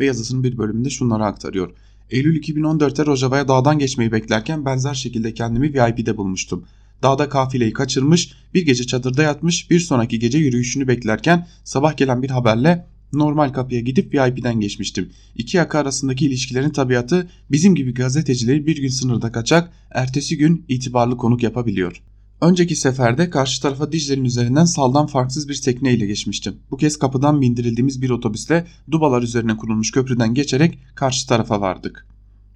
ve 0.00 0.06
yazısının 0.06 0.44
bir 0.44 0.58
bölümünde 0.58 0.90
şunları 0.90 1.24
aktarıyor. 1.24 1.70
Eylül 2.10 2.42
2014'te 2.42 3.06
Rojava'ya 3.06 3.48
dağdan 3.48 3.78
geçmeyi 3.78 4.12
beklerken 4.12 4.64
benzer 4.64 4.94
şekilde 4.94 5.34
kendimi 5.34 5.74
VIP'de 5.74 6.16
bulmuştum. 6.16 6.64
Dağda 7.02 7.28
kafileyi 7.28 7.72
kaçırmış, 7.72 8.32
bir 8.54 8.66
gece 8.66 8.84
çadırda 8.84 9.22
yatmış, 9.22 9.70
bir 9.70 9.80
sonraki 9.80 10.18
gece 10.18 10.38
yürüyüşünü 10.38 10.88
beklerken 10.88 11.46
sabah 11.64 11.96
gelen 11.96 12.22
bir 12.22 12.30
haberle 12.30 12.86
normal 13.12 13.52
kapıya 13.52 13.80
gidip 13.80 14.14
VIP'den 14.14 14.60
geçmiştim. 14.60 15.10
İki 15.34 15.56
yaka 15.56 15.78
arasındaki 15.78 16.26
ilişkilerin 16.26 16.70
tabiatı 16.70 17.28
bizim 17.50 17.74
gibi 17.74 17.94
gazetecileri 17.94 18.66
bir 18.66 18.76
gün 18.76 18.88
sınırda 18.88 19.32
kaçak, 19.32 19.72
ertesi 19.90 20.38
gün 20.38 20.64
itibarlı 20.68 21.16
konuk 21.16 21.42
yapabiliyor. 21.42 22.02
Önceki 22.40 22.76
seferde 22.76 23.30
karşı 23.30 23.62
tarafa 23.62 23.92
Dicle'nin 23.92 24.24
üzerinden 24.24 24.64
saldan 24.64 25.06
farksız 25.06 25.48
bir 25.48 25.62
tekneyle 25.62 26.06
geçmiştim. 26.06 26.56
Bu 26.70 26.76
kez 26.76 26.98
kapıdan 26.98 27.40
bindirildiğimiz 27.40 28.02
bir 28.02 28.10
otobüsle 28.10 28.66
dubalar 28.90 29.22
üzerine 29.22 29.56
kurulmuş 29.56 29.90
köprüden 29.90 30.34
geçerek 30.34 30.78
karşı 30.94 31.28
tarafa 31.28 31.60
vardık. 31.60 32.06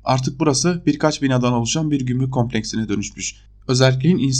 Artık 0.04 0.40
burası 0.40 0.82
birkaç 0.86 1.22
binadan 1.22 1.52
oluşan 1.52 1.90
bir 1.90 2.00
gümrük 2.00 2.32
kompleksine 2.32 2.88
dönüşmüş. 2.88 3.36
Özelliğin 3.68 4.32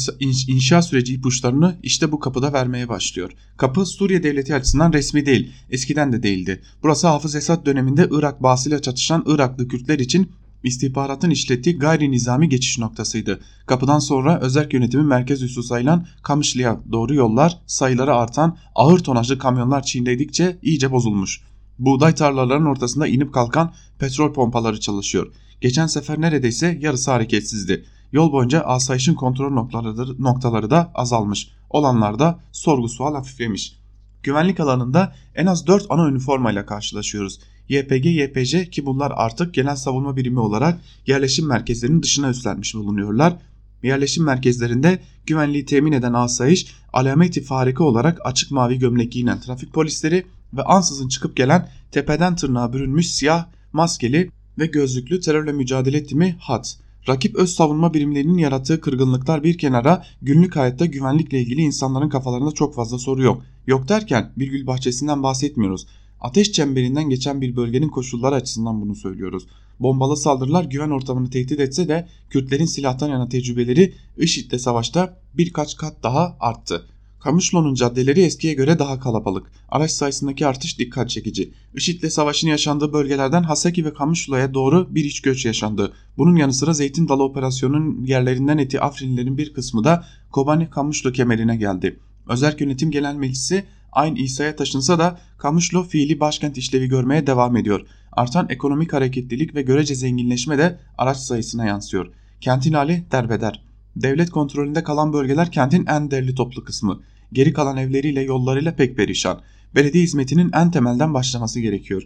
inşa 0.49 0.83
süreci 0.83 1.15
ipuçlarını 1.15 1.77
işte 1.83 2.13
bu 2.13 2.21
kapıda 2.21 2.53
vermeye 2.53 2.89
başlıyor. 2.89 3.31
Kapı 3.57 3.87
Suriye 3.87 4.23
devleti 4.23 4.55
açısından 4.55 4.93
resmi 4.93 5.27
değil, 5.27 5.53
eskiden 5.71 6.13
de 6.13 6.23
değildi. 6.23 6.63
Burası 6.83 7.07
Hafız 7.07 7.35
Esad 7.35 7.67
döneminde 7.67 8.09
Irak 8.11 8.43
bağısıyla 8.43 8.83
çatışan 8.83 9.25
Iraklı 9.27 9.69
Kürtler 9.69 9.99
için 9.99 10.33
istihbaratın 10.65 11.31
işlettiği 11.31 11.79
gayri 11.79 12.11
nizami 12.11 12.49
geçiş 12.49 12.79
noktasıydı. 12.79 13.41
Kapıdan 13.67 13.99
sonra 13.99 14.41
özel 14.41 14.69
yönetimin 14.73 15.07
merkez 15.07 15.43
üssü 15.43 15.63
sayılan 15.63 16.07
Kamışlı'ya 16.23 16.81
doğru 16.93 17.15
yollar 17.15 17.59
sayıları 17.67 18.15
artan 18.15 18.59
ağır 18.75 18.99
tonajlı 18.99 19.39
kamyonlar 19.39 19.83
çiğnedikçe 19.83 20.59
iyice 20.63 20.91
bozulmuş. 20.91 21.41
Buğday 21.79 22.15
tarlalarının 22.15 22.67
ortasında 22.67 23.07
inip 23.07 23.35
kalkan 23.35 23.75
petrol 23.99 24.33
pompaları 24.33 24.81
çalışıyor. 24.81 25.33
Geçen 25.61 25.87
sefer 25.87 26.21
neredeyse 26.21 26.79
yarısı 26.81 27.11
hareketsizdi. 27.11 27.85
Yol 28.13 28.33
boyunca 28.33 28.61
asayişin 28.61 29.15
kontrol 29.15 29.51
noktaları, 29.51 30.23
noktaları 30.23 30.71
da 30.71 30.91
azalmış. 30.95 31.49
Olanlarda 31.71 32.41
sorgu 32.53 32.89
sual 32.89 33.15
hafiflemiş. 33.15 33.79
Güvenlik 34.23 34.61
alanında 34.61 35.15
en 35.35 35.47
az 35.47 35.67
4 35.67 35.87
ana 35.89 36.09
üniformayla 36.09 36.67
karşılaşıyoruz. 36.67 37.41
YPG, 37.69 38.07
YPJ 38.07 38.71
ki 38.71 38.87
bunlar 38.87 39.13
artık 39.17 39.55
genel 39.55 39.77
savunma 39.77 40.17
birimi 40.17 40.41
olarak 40.41 40.81
yerleşim 41.07 41.47
merkezlerinin 41.47 42.03
dışına 42.03 42.31
üstlenmiş 42.31 42.75
bulunuyorlar. 42.75 43.37
Yerleşim 43.83 44.25
merkezlerinde 44.25 45.03
güvenliği 45.27 45.65
temin 45.65 45.93
eden 45.93 46.13
asayiş 46.13 46.75
alameti 46.93 47.43
farika 47.43 47.85
olarak 47.85 48.19
açık 48.25 48.51
mavi 48.51 48.79
gömlek 48.79 49.13
giyinen 49.13 49.41
trafik 49.41 49.73
polisleri 49.73 50.27
ve 50.53 50.63
ansızın 50.63 51.09
çıkıp 51.09 51.37
gelen 51.37 51.69
tepeden 51.91 52.37
tırnağa 52.37 52.73
bürünmüş 52.73 53.09
siyah 53.09 53.47
maskeli 53.73 54.31
ve 54.59 54.67
gözlüklü 54.67 55.21
terörle 55.21 55.53
mücadele 55.53 56.05
timi 56.05 56.37
HAT. 56.39 56.77
Rakip 57.09 57.37
öz 57.37 57.55
savunma 57.55 57.95
birimlerinin 57.95 58.39
yarattığı 58.39 58.81
kırgınlıklar 58.81 59.45
bir 59.45 59.59
kenara 59.59 60.05
günlük 60.23 60.57
hayatta 60.57 60.87
güvenlikle 60.87 61.41
ilgili 61.41 61.61
insanların 61.61 62.09
kafalarında 62.09 62.53
çok 62.53 62.75
fazla 62.75 62.99
soru 62.99 63.23
yok. 63.23 63.43
Yok 63.67 63.89
derken 63.89 64.33
bir 64.37 64.47
gül 64.47 64.67
bahçesinden 64.67 65.23
bahsetmiyoruz. 65.23 65.87
Ateş 66.21 66.53
çemberinden 66.53 67.11
geçen 67.11 67.41
bir 67.41 67.57
bölgenin 67.57 67.89
koşulları 67.89 68.35
açısından 68.35 68.81
bunu 68.81 68.95
söylüyoruz. 68.95 69.47
Bombalı 69.81 70.17
saldırılar 70.17 70.65
güven 70.65 70.91
ortamını 70.91 71.31
tehdit 71.31 71.61
etse 71.61 71.89
de 71.89 72.09
Kürtlerin 72.31 72.65
silahtan 72.65 73.09
yana 73.09 73.29
tecrübeleri 73.29 73.95
IŞİD'le 74.19 74.59
savaşta 74.59 75.17
birkaç 75.35 75.77
kat 75.77 76.03
daha 76.03 76.37
arttı. 76.41 76.87
Kamışlo'nun 77.21 77.75
caddeleri 77.75 78.21
eskiye 78.21 78.55
göre 78.55 78.79
daha 78.79 79.01
kalabalık. 79.01 79.47
Araç 79.69 79.91
sayısındaki 79.91 80.47
artış 80.47 80.79
dikkat 80.79 81.11
çekici. 81.11 81.53
IŞİD'le 81.75 82.11
savaşın 82.11 82.49
yaşandığı 82.49 82.93
bölgelerden 82.93 83.43
Haseki 83.43 83.85
ve 83.85 83.95
Kamışlo'ya 83.95 84.55
doğru 84.55 84.95
bir 84.95 85.05
iç 85.05 85.23
göç 85.23 85.47
yaşandı. 85.47 85.93
Bunun 86.19 86.37
yanı 86.37 86.53
sıra 86.53 86.73
Zeytin 86.73 87.09
Dalı 87.09 87.23
operasyonunun 87.23 88.05
yerlerinden 88.05 88.59
eti 88.59 88.81
Afrinlilerin 88.81 89.39
bir 89.39 89.55
kısmı 89.55 89.85
da 89.85 90.05
Kobani 90.33 90.71
Kamışlo 90.71 91.13
kemerine 91.13 91.57
geldi. 91.57 92.01
Özerk 92.29 92.61
Yönetim 92.61 92.91
Genel 92.91 93.15
Meclisi 93.15 93.65
aynı 93.93 94.19
İsa'ya 94.19 94.57
taşınsa 94.57 94.99
da 94.99 95.21
Kamışlo 95.39 95.83
fiili 95.85 96.21
başkent 96.21 96.59
işlevi 96.59 96.89
görmeye 96.89 97.27
devam 97.27 97.57
ediyor. 97.57 97.87
Artan 98.13 98.47
ekonomik 98.51 98.93
hareketlilik 98.93 99.55
ve 99.55 99.63
görece 99.63 99.95
zenginleşme 99.95 100.59
de 100.59 100.79
araç 100.99 101.17
sayısına 101.17 101.67
yansıyor. 101.67 102.13
Kentin 102.41 102.73
hali 102.73 103.05
derbeder. 103.13 103.68
Devlet 103.97 104.31
kontrolünde 104.31 104.83
kalan 104.83 105.13
bölgeler 105.13 105.53
kentin 105.53 105.87
en 105.87 106.11
derli 106.11 106.35
toplu 106.35 106.65
kısmı. 106.65 107.01
Geri 107.33 107.53
kalan 107.53 107.77
evleriyle 107.77 108.23
yollarıyla 108.23 108.75
pek 108.75 108.97
perişan. 108.97 109.41
Belediye 109.75 110.05
hizmetinin 110.05 110.51
en 110.55 110.71
temelden 110.71 111.15
başlaması 111.15 111.61
gerekiyor. 111.61 112.03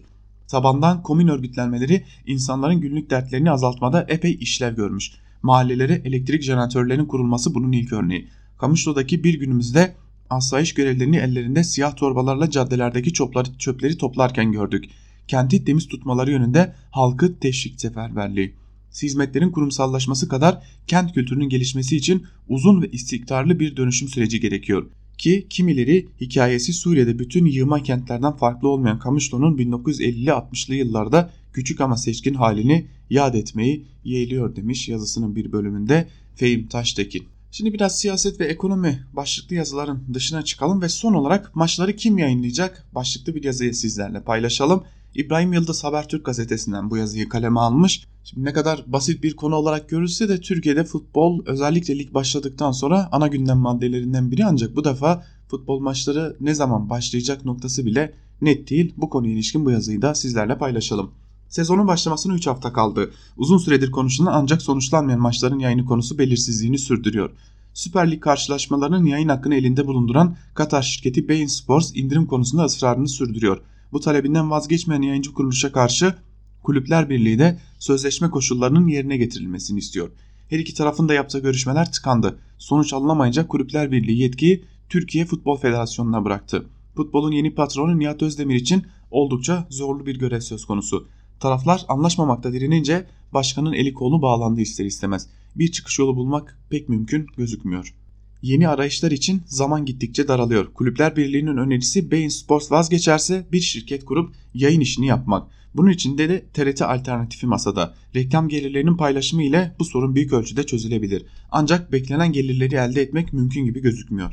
Tabandan 0.48 1.02
komün 1.02 1.28
örgütlenmeleri 1.28 2.04
insanların 2.26 2.80
günlük 2.80 3.10
dertlerini 3.10 3.50
azaltmada 3.50 4.06
epey 4.08 4.38
işlev 4.40 4.76
görmüş. 4.76 5.12
Mahallelere 5.42 6.02
elektrik 6.04 6.42
jeneratörlerinin 6.42 7.06
kurulması 7.06 7.54
bunun 7.54 7.72
ilk 7.72 7.92
örneği. 7.92 8.28
Kamışlo'daki 8.58 9.24
bir 9.24 9.34
günümüzde 9.34 9.94
asayiş 10.30 10.74
görevlerini 10.74 11.16
ellerinde 11.16 11.64
siyah 11.64 11.96
torbalarla 11.96 12.50
caddelerdeki 12.50 13.12
çöpleri 13.58 13.98
toplarken 13.98 14.52
gördük. 14.52 14.84
Kenti 15.28 15.64
temiz 15.64 15.88
tutmaları 15.88 16.30
yönünde 16.30 16.74
halkı 16.90 17.38
teşvik 17.38 17.80
seferberliği 17.80 18.61
hizmetlerin 19.03 19.51
kurumsallaşması 19.51 20.28
kadar 20.28 20.62
kent 20.86 21.14
kültürünün 21.14 21.49
gelişmesi 21.49 21.97
için 21.97 22.26
uzun 22.49 22.82
ve 22.82 22.90
istikrarlı 22.90 23.61
bir 23.61 23.76
dönüşüm 23.76 24.09
süreci 24.09 24.40
gerekiyor. 24.40 24.90
Ki 25.18 25.47
kimileri 25.51 26.09
hikayesi 26.20 26.72
Suriye'de 26.72 27.18
bütün 27.18 27.45
yığma 27.45 27.82
kentlerden 27.82 28.36
farklı 28.36 28.68
olmayan 28.68 28.99
Kamışlo'nun 28.99 29.57
1950'li 29.57 30.30
60'lı 30.30 30.74
yıllarda 30.74 31.30
küçük 31.53 31.80
ama 31.80 31.97
seçkin 31.97 32.34
halini 32.34 32.86
yad 33.11 33.34
etmeyi 33.34 33.84
yeğliyor 34.05 34.57
demiş 34.57 34.88
yazısının 34.88 35.36
bir 35.36 35.53
bölümünde 35.53 36.09
Fehim 36.34 36.68
Taştekin. 36.68 37.24
Şimdi 37.51 37.72
biraz 37.72 37.99
siyaset 37.99 38.40
ve 38.40 38.45
ekonomi 38.45 39.07
başlıklı 39.12 39.57
yazıların 39.57 40.03
dışına 40.14 40.43
çıkalım 40.45 40.82
ve 40.82 40.88
son 40.88 41.14
olarak 41.14 41.57
maçları 41.57 41.97
kim 41.97 42.18
yayınlayacak 42.18 42.86
başlıklı 42.95 43.34
bir 43.34 43.45
yazıyı 43.45 43.74
sizlerle 43.74 44.22
paylaşalım. 44.22 44.84
İbrahim 45.14 45.52
Yıldız 45.52 45.84
Habertürk 45.84 46.24
gazetesinden 46.24 46.90
bu 46.90 46.96
yazıyı 46.96 47.28
kaleme 47.28 47.60
almış. 47.60 48.06
Şimdi 48.24 48.44
ne 48.44 48.52
kadar 48.52 48.84
basit 48.86 49.22
bir 49.22 49.36
konu 49.36 49.54
olarak 49.54 49.88
görülse 49.88 50.28
de 50.28 50.40
Türkiye'de 50.40 50.84
futbol 50.84 51.46
özellikle 51.46 51.98
lig 51.98 52.14
başladıktan 52.14 52.72
sonra 52.72 53.08
ana 53.12 53.26
gündem 53.26 53.58
maddelerinden 53.58 54.30
biri 54.30 54.44
ancak 54.44 54.76
bu 54.76 54.84
defa 54.84 55.24
futbol 55.48 55.80
maçları 55.80 56.36
ne 56.40 56.54
zaman 56.54 56.90
başlayacak 56.90 57.44
noktası 57.44 57.86
bile 57.86 58.14
net 58.40 58.70
değil. 58.70 58.94
Bu 58.96 59.10
konuya 59.10 59.32
ilişkin 59.32 59.64
bu 59.64 59.70
yazıyı 59.70 60.02
da 60.02 60.14
sizlerle 60.14 60.58
paylaşalım. 60.58 61.10
Sezonun 61.48 61.88
başlamasına 61.88 62.34
3 62.34 62.46
hafta 62.46 62.72
kaldı. 62.72 63.10
Uzun 63.36 63.58
süredir 63.58 63.90
konuşulan 63.90 64.32
ancak 64.34 64.62
sonuçlanmayan 64.62 65.20
maçların 65.20 65.58
yayını 65.58 65.84
konusu 65.84 66.18
belirsizliğini 66.18 66.78
sürdürüyor. 66.78 67.30
Süper 67.74 68.10
Lig 68.10 68.20
karşılaşmalarının 68.20 69.06
yayın 69.06 69.28
hakkını 69.28 69.54
elinde 69.54 69.86
bulunduran 69.86 70.36
Katar 70.54 70.82
şirketi 70.82 71.28
Bein 71.28 71.46
Sports 71.46 71.90
indirim 71.94 72.26
konusunda 72.26 72.64
ısrarını 72.64 73.08
sürdürüyor. 73.08 73.60
Bu 73.93 74.01
talebinden 74.01 74.51
vazgeçmeyen 74.51 75.03
yayıncı 75.03 75.32
kuruluşa 75.32 75.72
karşı 75.72 76.14
Kulüpler 76.62 77.11
Birliği 77.11 77.38
de 77.38 77.59
sözleşme 77.78 78.30
koşullarının 78.30 78.86
yerine 78.86 79.16
getirilmesini 79.16 79.78
istiyor. 79.78 80.11
Her 80.49 80.59
iki 80.59 80.74
tarafın 80.74 81.09
da 81.09 81.14
yaptığı 81.14 81.38
görüşmeler 81.38 81.93
tıkandı. 81.93 82.38
Sonuç 82.59 82.93
alınamayınca 82.93 83.47
Kulüpler 83.47 83.93
Birliği 83.93 84.18
yetkiyi 84.18 84.64
Türkiye 84.88 85.24
Futbol 85.24 85.57
Federasyonu'na 85.57 86.24
bıraktı. 86.24 86.66
Futbolun 86.97 87.32
yeni 87.32 87.55
patronu 87.55 87.99
Nihat 87.99 88.22
Özdemir 88.22 88.55
için 88.55 88.86
oldukça 89.11 89.66
zorlu 89.70 90.07
bir 90.07 90.18
görev 90.18 90.40
söz 90.40 90.64
konusu. 90.64 91.09
Taraflar 91.40 91.84
anlaşmamakta 91.88 92.53
direnince 92.53 93.07
başkanın 93.34 93.72
eli 93.72 93.95
kolu 93.95 94.22
bağlandı 94.22 94.61
ister 94.61 94.84
istemez. 94.84 95.28
Bir 95.57 95.72
çıkış 95.72 95.99
yolu 95.99 96.16
bulmak 96.16 96.59
pek 96.70 96.88
mümkün 96.88 97.26
gözükmüyor. 97.36 97.95
Yeni 98.43 98.68
arayışlar 98.68 99.11
için 99.11 99.43
zaman 99.47 99.84
gittikçe 99.84 100.28
daralıyor. 100.28 100.72
Kulüpler 100.74 101.16
Birliği'nin 101.16 101.57
önerisi 101.57 102.11
Bein 102.11 102.28
Sports 102.28 102.72
vazgeçerse 102.72 103.47
bir 103.53 103.61
şirket 103.61 104.05
kurup 104.05 104.34
yayın 104.55 104.80
işini 104.80 105.07
yapmak. 105.07 105.49
Bunun 105.74 105.90
için 105.90 106.18
de, 106.18 106.28
de 106.28 106.43
TRT 106.55 106.82
alternatifi 106.82 107.47
masada. 107.47 107.95
Reklam 108.14 108.49
gelirlerinin 108.49 108.97
paylaşımı 108.97 109.43
ile 109.43 109.74
bu 109.78 109.84
sorun 109.84 110.14
büyük 110.14 110.32
ölçüde 110.32 110.66
çözülebilir. 110.66 111.24
Ancak 111.51 111.93
beklenen 111.93 112.32
gelirleri 112.32 112.74
elde 112.74 113.03
etmek 113.03 113.32
mümkün 113.32 113.64
gibi 113.64 113.80
gözükmüyor. 113.80 114.30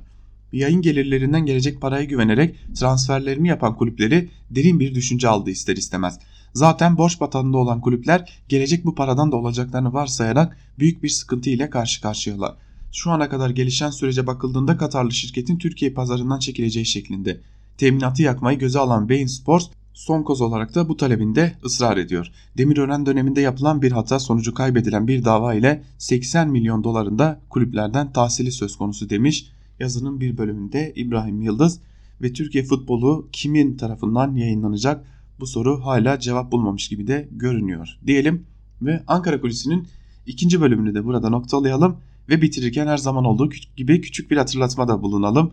Yayın 0.54 0.82
gelirlerinden 0.82 1.46
gelecek 1.46 1.82
paraya 1.82 2.04
güvenerek 2.04 2.56
transferlerini 2.76 3.48
yapan 3.48 3.76
kulüpleri 3.76 4.30
derin 4.52 4.80
bir 4.80 4.96
düşünce 4.96 5.28
aldı 5.28 5.50
ister 5.50 5.78
istemez. 5.78 6.20
Zaten 6.54 6.98
borç 6.98 7.20
batağında 7.20 7.58
olan 7.58 7.82
kulüpler 7.82 8.30
gelecek 8.50 8.86
bu 8.86 8.96
paradan 8.96 9.32
da 9.32 9.36
olacaklarını 9.36 9.94
varsayarak 9.94 10.58
büyük 10.80 11.04
bir 11.04 11.10
sıkıntı 11.10 11.50
ile 11.50 11.70
karşı 11.70 12.02
karşıyalar 12.02 12.56
şu 12.92 13.12
ana 13.12 13.30
kadar 13.30 13.50
gelişen 13.50 13.90
sürece 13.90 14.28
bakıldığında 14.28 14.78
Katarlı 14.78 15.12
şirketin 15.12 15.58
Türkiye 15.58 15.94
pazarından 15.94 16.40
çekileceği 16.40 16.86
şeklinde. 16.86 17.42
Teminatı 17.78 18.22
yakmayı 18.22 18.60
göze 18.60 18.80
alan 18.80 19.10
Bein 19.10 19.28
Sports 19.28 19.68
son 19.94 20.24
koz 20.24 20.42
olarak 20.42 20.76
da 20.76 20.90
bu 20.90 20.98
talebinde 20.98 21.56
ısrar 21.66 21.98
ediyor. 21.98 22.32
Demirören 22.58 23.06
döneminde 23.06 23.42
yapılan 23.42 23.82
bir 23.82 23.92
hata 23.92 24.20
sonucu 24.20 24.54
kaybedilen 24.54 25.08
bir 25.08 25.26
dava 25.26 25.54
ile 25.54 25.84
80 25.98 26.50
milyon 26.50 26.84
dolarında 26.84 27.42
kulüplerden 27.50 28.14
tahsili 28.14 28.52
söz 28.52 28.76
konusu 28.76 29.10
demiş 29.10 29.52
yazının 29.80 30.20
bir 30.20 30.38
bölümünde 30.38 30.94
İbrahim 30.96 31.42
Yıldız 31.42 31.80
ve 32.22 32.34
Türkiye 32.34 32.64
futbolu 32.64 33.30
kimin 33.32 33.78
tarafından 33.78 34.36
yayınlanacak 34.36 35.06
bu 35.40 35.48
soru 35.48 35.86
hala 35.86 36.20
cevap 36.20 36.52
bulmamış 36.52 36.88
gibi 36.88 37.08
de 37.08 37.28
görünüyor 37.32 38.00
diyelim 38.06 38.46
ve 38.82 39.04
Ankara 39.08 39.42
Kulisi'nin 39.42 39.88
ikinci 40.26 40.62
bölümünü 40.62 40.94
de 40.94 41.06
burada 41.06 41.30
noktalayalım. 41.30 41.98
Ve 42.30 42.42
bitirirken 42.42 42.88
her 42.88 42.98
zaman 42.98 43.26
olduğu 43.26 43.50
gibi 43.78 44.02
küçük 44.02 44.32
bir 44.32 44.38
hatırlatma 44.38 44.88
da 44.88 45.02
bulunalım. 45.02 45.52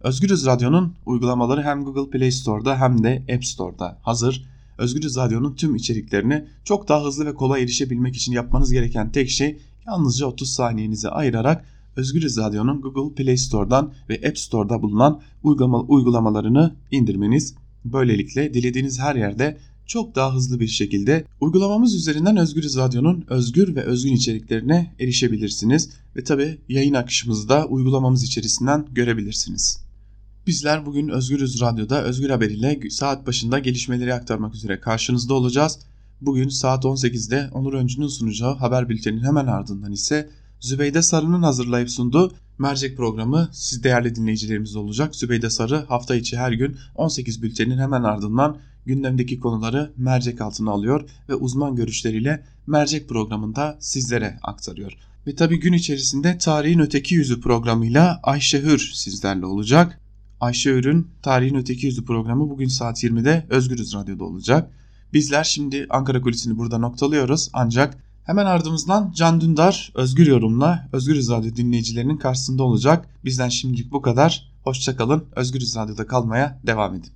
Özgürüz 0.00 0.46
Radyo'nun 0.46 0.94
uygulamaları 1.06 1.62
hem 1.62 1.84
Google 1.84 2.10
Play 2.10 2.30
Store'da 2.30 2.80
hem 2.80 3.04
de 3.04 3.22
App 3.34 3.44
Store'da 3.44 3.98
hazır. 4.02 4.44
Özgürüz 4.78 5.16
Radyo'nun 5.16 5.54
tüm 5.54 5.74
içeriklerini 5.74 6.44
çok 6.64 6.88
daha 6.88 7.04
hızlı 7.04 7.26
ve 7.26 7.34
kolay 7.34 7.62
erişebilmek 7.62 8.16
için 8.16 8.32
yapmanız 8.32 8.72
gereken 8.72 9.12
tek 9.12 9.30
şey 9.30 9.58
yalnızca 9.86 10.26
30 10.26 10.50
saniyenizi 10.50 11.08
ayırarak 11.08 11.64
Özgürüz 11.96 12.38
Radyo'nun 12.38 12.80
Google 12.80 13.14
Play 13.14 13.36
Store'dan 13.36 13.92
ve 14.08 14.20
App 14.28 14.38
Store'da 14.38 14.82
bulunan 14.82 15.20
uygulamalarını 15.88 16.76
indirmeniz. 16.90 17.54
Böylelikle 17.84 18.54
dilediğiniz 18.54 19.00
her 19.00 19.14
yerde 19.14 19.58
çok 19.86 20.14
daha 20.14 20.34
hızlı 20.34 20.60
bir 20.60 20.68
şekilde 20.68 21.24
uygulamamız 21.40 21.94
üzerinden 21.94 22.36
Özgürüz 22.36 22.76
Radyo'nun 22.76 23.24
özgür 23.28 23.76
ve 23.76 23.82
özgün 23.82 24.12
içeriklerine 24.12 24.94
erişebilirsiniz 24.98 25.90
ve 26.16 26.24
tabi 26.24 26.58
yayın 26.68 26.94
akışımızı 26.94 27.48
da 27.48 27.66
uygulamamız 27.66 28.24
içerisinden 28.24 28.86
görebilirsiniz. 28.92 29.86
Bizler 30.46 30.86
bugün 30.86 31.08
Özgürüz 31.08 31.60
Radyo'da 31.60 32.02
Özgür 32.04 32.30
Haber 32.30 32.50
ile 32.50 32.80
saat 32.90 33.26
başında 33.26 33.58
gelişmeleri 33.58 34.14
aktarmak 34.14 34.54
üzere 34.54 34.80
karşınızda 34.80 35.34
olacağız. 35.34 35.78
Bugün 36.20 36.48
saat 36.48 36.84
18'de 36.84 37.50
Onur 37.52 37.74
Öncü'nün 37.74 38.08
sunacağı 38.08 38.54
haber 38.54 38.88
bülteninin 38.88 39.24
hemen 39.24 39.46
ardından 39.46 39.92
ise 39.92 40.30
Zübeyde 40.60 41.02
Sarı'nın 41.02 41.42
hazırlayıp 41.42 41.90
sunduğu 41.90 42.34
mercek 42.58 42.96
programı 42.96 43.48
siz 43.52 43.84
değerli 43.84 44.14
dinleyicilerimiz 44.14 44.76
olacak. 44.76 45.16
Zübeyde 45.16 45.50
Sarı 45.50 45.76
hafta 45.76 46.14
içi 46.14 46.36
her 46.36 46.52
gün 46.52 46.76
18 46.94 47.42
bültenin 47.42 47.78
hemen 47.78 48.02
ardından 48.02 48.58
gündemdeki 48.86 49.40
konuları 49.40 49.92
mercek 49.96 50.40
altına 50.40 50.70
alıyor 50.70 51.08
ve 51.28 51.34
uzman 51.34 51.76
görüşleriyle 51.76 52.44
mercek 52.66 53.08
programında 53.08 53.76
sizlere 53.80 54.38
aktarıyor. 54.42 54.92
Ve 55.26 55.34
tabi 55.34 55.60
gün 55.60 55.72
içerisinde 55.72 56.38
Tarihin 56.38 56.78
Öteki 56.78 57.14
Yüzü 57.14 57.40
programıyla 57.40 58.20
Ayşe 58.22 58.62
Hür 58.62 58.90
sizlerle 58.94 59.46
olacak. 59.46 60.00
Ayşe 60.40 60.70
Hür'ün 60.70 61.10
Tarihin 61.22 61.54
Öteki 61.54 61.86
Yüzü 61.86 62.04
programı 62.04 62.50
bugün 62.50 62.68
saat 62.68 63.04
20'de 63.04 63.46
Özgürüz 63.50 63.94
Radyo'da 63.94 64.24
olacak. 64.24 64.70
Bizler 65.12 65.44
şimdi 65.44 65.86
Ankara 65.90 66.20
Kulisi'ni 66.20 66.58
burada 66.58 66.78
noktalıyoruz 66.78 67.50
ancak 67.52 68.05
hemen 68.26 68.46
ardımızdan 68.46 69.12
Can 69.16 69.40
Dündar 69.40 69.92
Özgür 69.94 70.26
Yorum'la 70.26 70.88
Özgürüz 70.92 71.30
Radyo 71.30 71.56
dinleyicilerinin 71.56 72.16
karşısında 72.16 72.62
olacak. 72.62 73.08
Bizden 73.24 73.48
şimdilik 73.48 73.92
bu 73.92 74.02
kadar. 74.02 74.52
Hoşçakalın. 74.64 75.24
Özgürüz 75.36 75.76
Radyo'da 75.76 76.06
kalmaya 76.06 76.60
devam 76.66 76.94
edin. 76.94 77.10